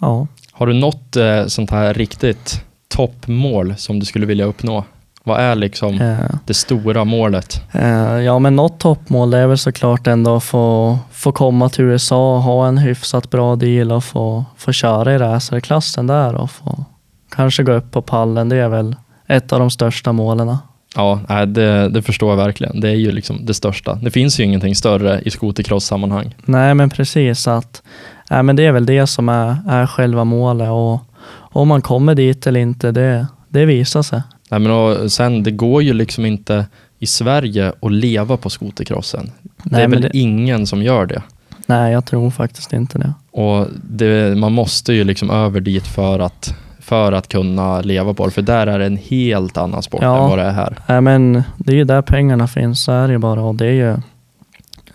ja. 0.00 0.26
Har 0.52 0.66
du 0.66 0.72
något 0.72 1.16
eh, 1.16 1.46
sånt 1.46 1.70
här 1.70 1.94
riktigt 1.94 2.64
toppmål 2.88 3.74
som 3.76 4.00
du 4.00 4.06
skulle 4.06 4.26
vilja 4.26 4.44
uppnå? 4.44 4.84
Vad 5.26 5.40
är 5.40 5.54
liksom 5.54 6.00
Eh, 6.00 6.36
det 6.44 6.54
stora 6.54 7.04
målet? 7.04 7.62
Eh, 7.72 8.18
ja, 8.18 8.38
men 8.38 8.56
något 8.56 8.80
toppmål 8.80 9.34
är 9.34 9.46
väl 9.46 9.58
såklart 9.58 10.06
ändå 10.06 10.36
att 10.36 10.44
få, 10.44 10.98
få 11.12 11.32
komma 11.32 11.68
till 11.68 11.84
USA 11.84 12.36
och 12.36 12.42
ha 12.42 12.68
en 12.68 12.78
hyfsat 12.78 13.30
bra 13.30 13.56
deal 13.56 13.92
och 13.92 14.04
få, 14.04 14.44
få 14.56 14.72
köra 14.72 15.14
i 15.14 15.18
racerklassen 15.18 16.06
där 16.06 16.34
och 16.34 16.50
få 16.50 16.84
kanske 17.30 17.62
gå 17.62 17.72
upp 17.72 17.90
på 17.90 18.02
pallen. 18.02 18.48
Det 18.48 18.56
är 18.56 18.68
väl 18.68 18.96
ett 19.26 19.52
av 19.52 19.58
de 19.58 19.70
största 19.70 20.12
målen. 20.12 20.56
Ja, 20.96 21.20
det, 21.46 21.88
det 21.88 22.02
förstår 22.02 22.30
jag 22.30 22.36
verkligen. 22.36 22.80
Det 22.80 22.88
är 22.88 22.94
ju 22.94 23.12
liksom 23.12 23.46
det 23.46 23.54
största. 23.54 23.94
Det 23.94 24.10
finns 24.10 24.40
ju 24.40 24.44
ingenting 24.44 24.74
större 24.74 25.20
i 25.20 25.30
skotercross-sammanhang. 25.30 26.34
Nej, 26.44 26.74
men 26.74 26.90
precis 26.90 27.48
att 27.48 27.82
nej, 28.30 28.42
men 28.42 28.56
det 28.56 28.66
är 28.66 28.72
väl 28.72 28.86
det 28.86 29.06
som 29.06 29.28
är, 29.28 29.56
är 29.68 29.86
själva 29.86 30.24
målet 30.24 30.70
och 30.70 31.00
om 31.36 31.68
man 31.68 31.82
kommer 31.82 32.14
dit 32.14 32.46
eller 32.46 32.60
inte, 32.60 32.92
det, 32.92 33.26
det 33.48 33.64
visar 33.64 34.02
sig. 34.02 34.22
Nej, 34.50 34.60
men 34.60 34.72
och 34.72 35.12
sen, 35.12 35.42
det 35.42 35.50
går 35.50 35.82
ju 35.82 35.92
liksom 35.92 36.26
inte 36.26 36.66
i 36.98 37.06
Sverige 37.06 37.72
att 37.82 37.92
leva 37.92 38.36
på 38.36 38.50
skotercrossen. 38.50 39.30
det 39.42 39.50
Nej, 39.70 39.82
är 39.84 39.88
men 39.88 40.00
väl 40.00 40.10
det, 40.12 40.18
ingen 40.18 40.66
som 40.66 40.82
gör 40.82 41.06
det. 41.06 41.22
nej, 41.66 41.92
jag 41.92 42.04
tror 42.04 42.30
faktiskt 42.30 42.72
inte 42.72 42.98
det. 42.98 43.12
Och 43.30 43.66
det, 43.82 44.38
man 44.38 44.52
måste 44.52 44.92
ju 44.92 45.04
liksom 45.04 45.30
över 45.30 45.60
dit 45.60 45.86
för 45.86 46.18
att, 46.18 46.54
för 46.80 47.12
att 47.12 47.28
kunna 47.28 47.80
leva 47.80 48.14
på 48.14 48.24
det. 48.24 48.30
För 48.30 48.42
där 48.42 48.66
är 48.66 48.78
det 48.78 48.86
en 48.86 48.96
helt 48.96 49.56
annan 49.56 49.82
sport 49.82 50.02
Ja. 50.02 50.22
än 50.24 50.28
vad 50.30 50.38
det 50.38 50.44
är 50.44 50.52
här. 50.52 50.76
Nej, 50.88 51.00
men 51.00 51.42
det 51.56 51.72
är 51.72 51.76
ju 51.76 51.84
där 51.84 52.02
pengarna 52.02 52.48
finns, 52.48 52.84
så 52.84 52.92
är 52.92 53.06
det 53.06 53.12
ju 53.12 53.18
bara 53.18 53.42
och 53.42 53.54
det 53.54 53.66
är 53.66 53.72
ju 53.72 53.96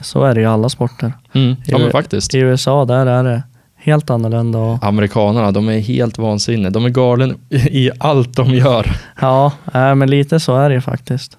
så 0.02 0.24
är 0.24 0.34
det 0.34 0.40
ju 0.40 0.46
i 0.46 0.50
alla 0.50 0.70
sporter. 0.70 1.14
Mm. 1.34 1.56
Ja, 1.68 1.78
I- 1.78 1.82
men 1.82 1.92
faktiskt. 1.92 2.36
I 2.36 2.38
USA 2.38 2.86
där 2.86 3.06
är 3.06 3.24
det 3.24 3.44
helt 3.80 4.10
annorlunda. 4.10 4.60
Och, 4.60 4.84
Amerikanerna, 4.84 5.52
de 5.52 5.70
är 5.70 5.80
helt 5.80 6.18
vansinniga. 6.18 6.70
De 6.70 6.86
är 6.86 6.90
galen 6.90 7.38
i 7.50 7.92
allt 8.00 8.36
de 8.36 8.54
gör. 8.54 8.92
ja, 9.22 9.52
nej, 9.74 9.96
men 9.96 10.10
lite 10.10 10.40
så 10.40 10.56
är 10.56 10.70
det 10.70 10.82
faktiskt. 10.82 11.38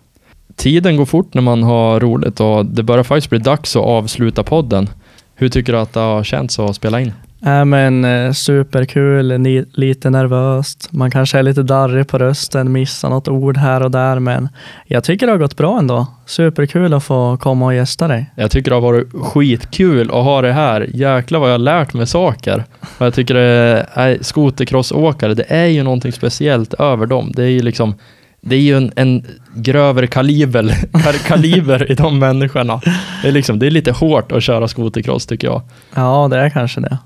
Tiden 0.57 0.97
går 0.97 1.05
fort 1.05 1.35
när 1.35 1.43
man 1.43 1.63
har 1.63 2.01
roligt 2.01 2.41
och 2.41 2.67
det 2.67 2.83
börjar 2.83 3.05
faktiskt 3.05 3.31
bli 3.31 3.39
dags 3.39 3.77
att 3.77 3.83
avsluta 3.83 4.43
podden. 4.43 4.89
Hur 5.35 5.49
tycker 5.49 5.73
du 5.73 5.79
att 5.79 5.93
det 5.93 6.01
har 6.01 6.25
känts 6.25 6.59
att 6.59 6.77
spela 6.77 7.01
in? 7.01 7.13
Nej, 7.43 7.65
men 7.65 8.05
eh, 8.05 8.33
superkul, 8.33 9.39
ni, 9.41 9.65
lite 9.73 10.11
nervöst. 10.11 10.89
Man 10.93 11.11
kanske 11.11 11.39
är 11.39 11.43
lite 11.43 11.63
darrig 11.63 12.09
på 12.09 12.19
rösten, 12.19 12.73
missar 12.73 13.11
något 13.11 13.29
ord 13.29 13.57
här 13.57 13.83
och 13.83 13.91
där, 13.91 14.19
men 14.19 14.49
jag 14.87 15.05
tycker 15.05 15.27
det 15.27 15.33
har 15.33 15.39
gått 15.39 15.57
bra 15.57 15.79
ändå. 15.79 16.07
Superkul 16.27 16.95
att 16.95 17.05
få 17.05 17.37
komma 17.37 17.67
och 17.67 17.75
gästa 17.75 18.09
dig. 18.09 18.27
Jag 18.37 18.51
tycker 18.51 18.71
det 18.71 18.77
har 18.77 18.81
varit 18.81 19.13
skitkul 19.13 20.09
att 20.11 20.25
ha 20.25 20.43
det 20.43 20.53
här. 20.53 20.87
Jäklar 20.95 21.39
vad 21.41 21.49
jag 21.49 21.55
har 21.55 21.59
lärt 21.59 21.95
mig 21.95 22.07
saker. 22.07 22.65
Och 22.99 23.07
jag 23.07 23.15
tycker 23.15 23.35
det 23.35 23.87
är 23.95 24.19
skotercrossåkare, 24.21 25.35
det 25.35 25.45
är 25.53 25.67
ju 25.67 25.83
någonting 25.83 26.13
speciellt 26.13 26.75
över 26.75 27.07
dem. 27.07 27.33
Det 27.35 27.43
är 27.43 27.49
ju 27.49 27.63
liksom 27.63 27.95
det 28.43 28.57
är 28.57 28.61
ju 28.61 28.77
en, 28.77 28.93
en 28.97 29.27
grövre 29.55 30.07
kaliber, 30.07 30.63
kal- 30.93 31.27
kaliber 31.27 31.91
i 31.91 31.95
de 31.95 32.19
människorna. 32.19 32.81
Det 33.23 33.29
är, 33.29 33.33
liksom, 33.33 33.59
det 33.59 33.67
är 33.67 33.71
lite 33.71 33.93
hårt 33.93 34.33
att 34.33 34.43
köra 34.43 34.69
skotercross 34.69 35.27
tycker 35.27 35.47
jag. 35.49 35.63
Ja, 35.95 36.29
det 36.31 36.39
är 36.39 36.51
kanske 36.51 36.81
det. 36.81 36.99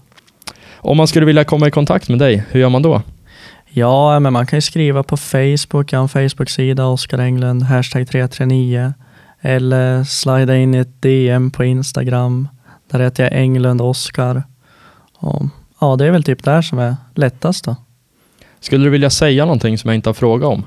Om 0.84 0.96
man 0.96 1.06
skulle 1.06 1.26
vilja 1.26 1.44
komma 1.44 1.68
i 1.68 1.70
kontakt 1.70 2.08
med 2.08 2.18
dig, 2.18 2.44
hur 2.50 2.60
gör 2.60 2.68
man 2.68 2.82
då? 2.82 3.02
Ja, 3.70 4.20
men 4.20 4.32
man 4.32 4.46
kan 4.46 4.56
ju 4.56 4.60
skriva 4.60 5.02
på 5.02 5.16
Facebook. 5.16 5.92
Jag 5.92 5.98
har 5.98 6.02
en 6.02 6.08
Facebook-sida, 6.28 6.86
Oskar 6.86 7.18
Englund, 7.18 7.62
hashtag 7.62 8.08
339. 8.08 8.92
Eller 9.40 10.04
slida 10.04 10.56
in 10.56 10.74
i 10.74 10.78
ett 10.78 11.02
DM 11.02 11.50
på 11.50 11.64
Instagram. 11.64 12.48
Där 12.90 12.98
heter 12.98 13.22
jag 13.22 13.32
Englund 13.32 13.80
Oskar. 13.80 14.42
Ja, 15.80 15.96
det 15.96 16.06
är 16.06 16.10
väl 16.10 16.24
typ 16.24 16.44
där 16.44 16.62
som 16.62 16.78
är 16.78 16.96
lättast 17.14 17.64
då. 17.64 17.76
Skulle 18.60 18.84
du 18.84 18.90
vilja 18.90 19.10
säga 19.10 19.44
någonting 19.44 19.78
som 19.78 19.88
jag 19.88 19.94
inte 19.94 20.08
har 20.08 20.14
frågat 20.14 20.48
om? 20.48 20.64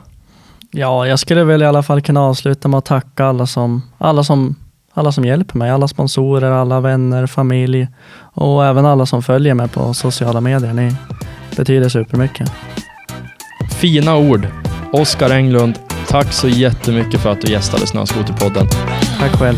Ja, 0.71 1.07
jag 1.07 1.19
skulle 1.19 1.43
väl 1.43 1.61
i 1.61 1.65
alla 1.65 1.83
fall 1.83 2.01
kunna 2.01 2.21
avsluta 2.21 2.67
med 2.67 2.77
att 2.77 2.85
tacka 2.85 3.25
alla 3.25 3.47
som, 3.47 3.81
alla 3.97 4.23
som, 4.23 4.55
alla 4.97 5.11
som 5.11 5.25
hjälper 5.25 5.57
mig. 5.57 5.69
Alla 5.71 5.87
sponsorer, 5.87 6.51
alla 6.51 6.79
vänner, 6.79 7.27
familj 7.27 7.87
och 8.33 8.65
även 8.65 8.85
alla 8.85 9.05
som 9.05 9.23
följer 9.23 9.53
mig 9.53 9.67
på 9.67 9.93
sociala 9.93 10.41
medier. 10.41 10.73
Ni 10.73 10.95
betyder 11.57 11.89
supermycket. 11.89 12.51
Fina 13.79 14.17
ord. 14.17 14.47
Oskar 14.91 15.29
Englund, 15.29 15.79
tack 16.07 16.33
så 16.33 16.47
jättemycket 16.47 17.19
för 17.19 17.31
att 17.31 17.41
du 17.41 17.51
gästade 17.51 17.87
Snöskoterpodden. 17.87 18.67
Tack 19.19 19.39
själv. 19.39 19.57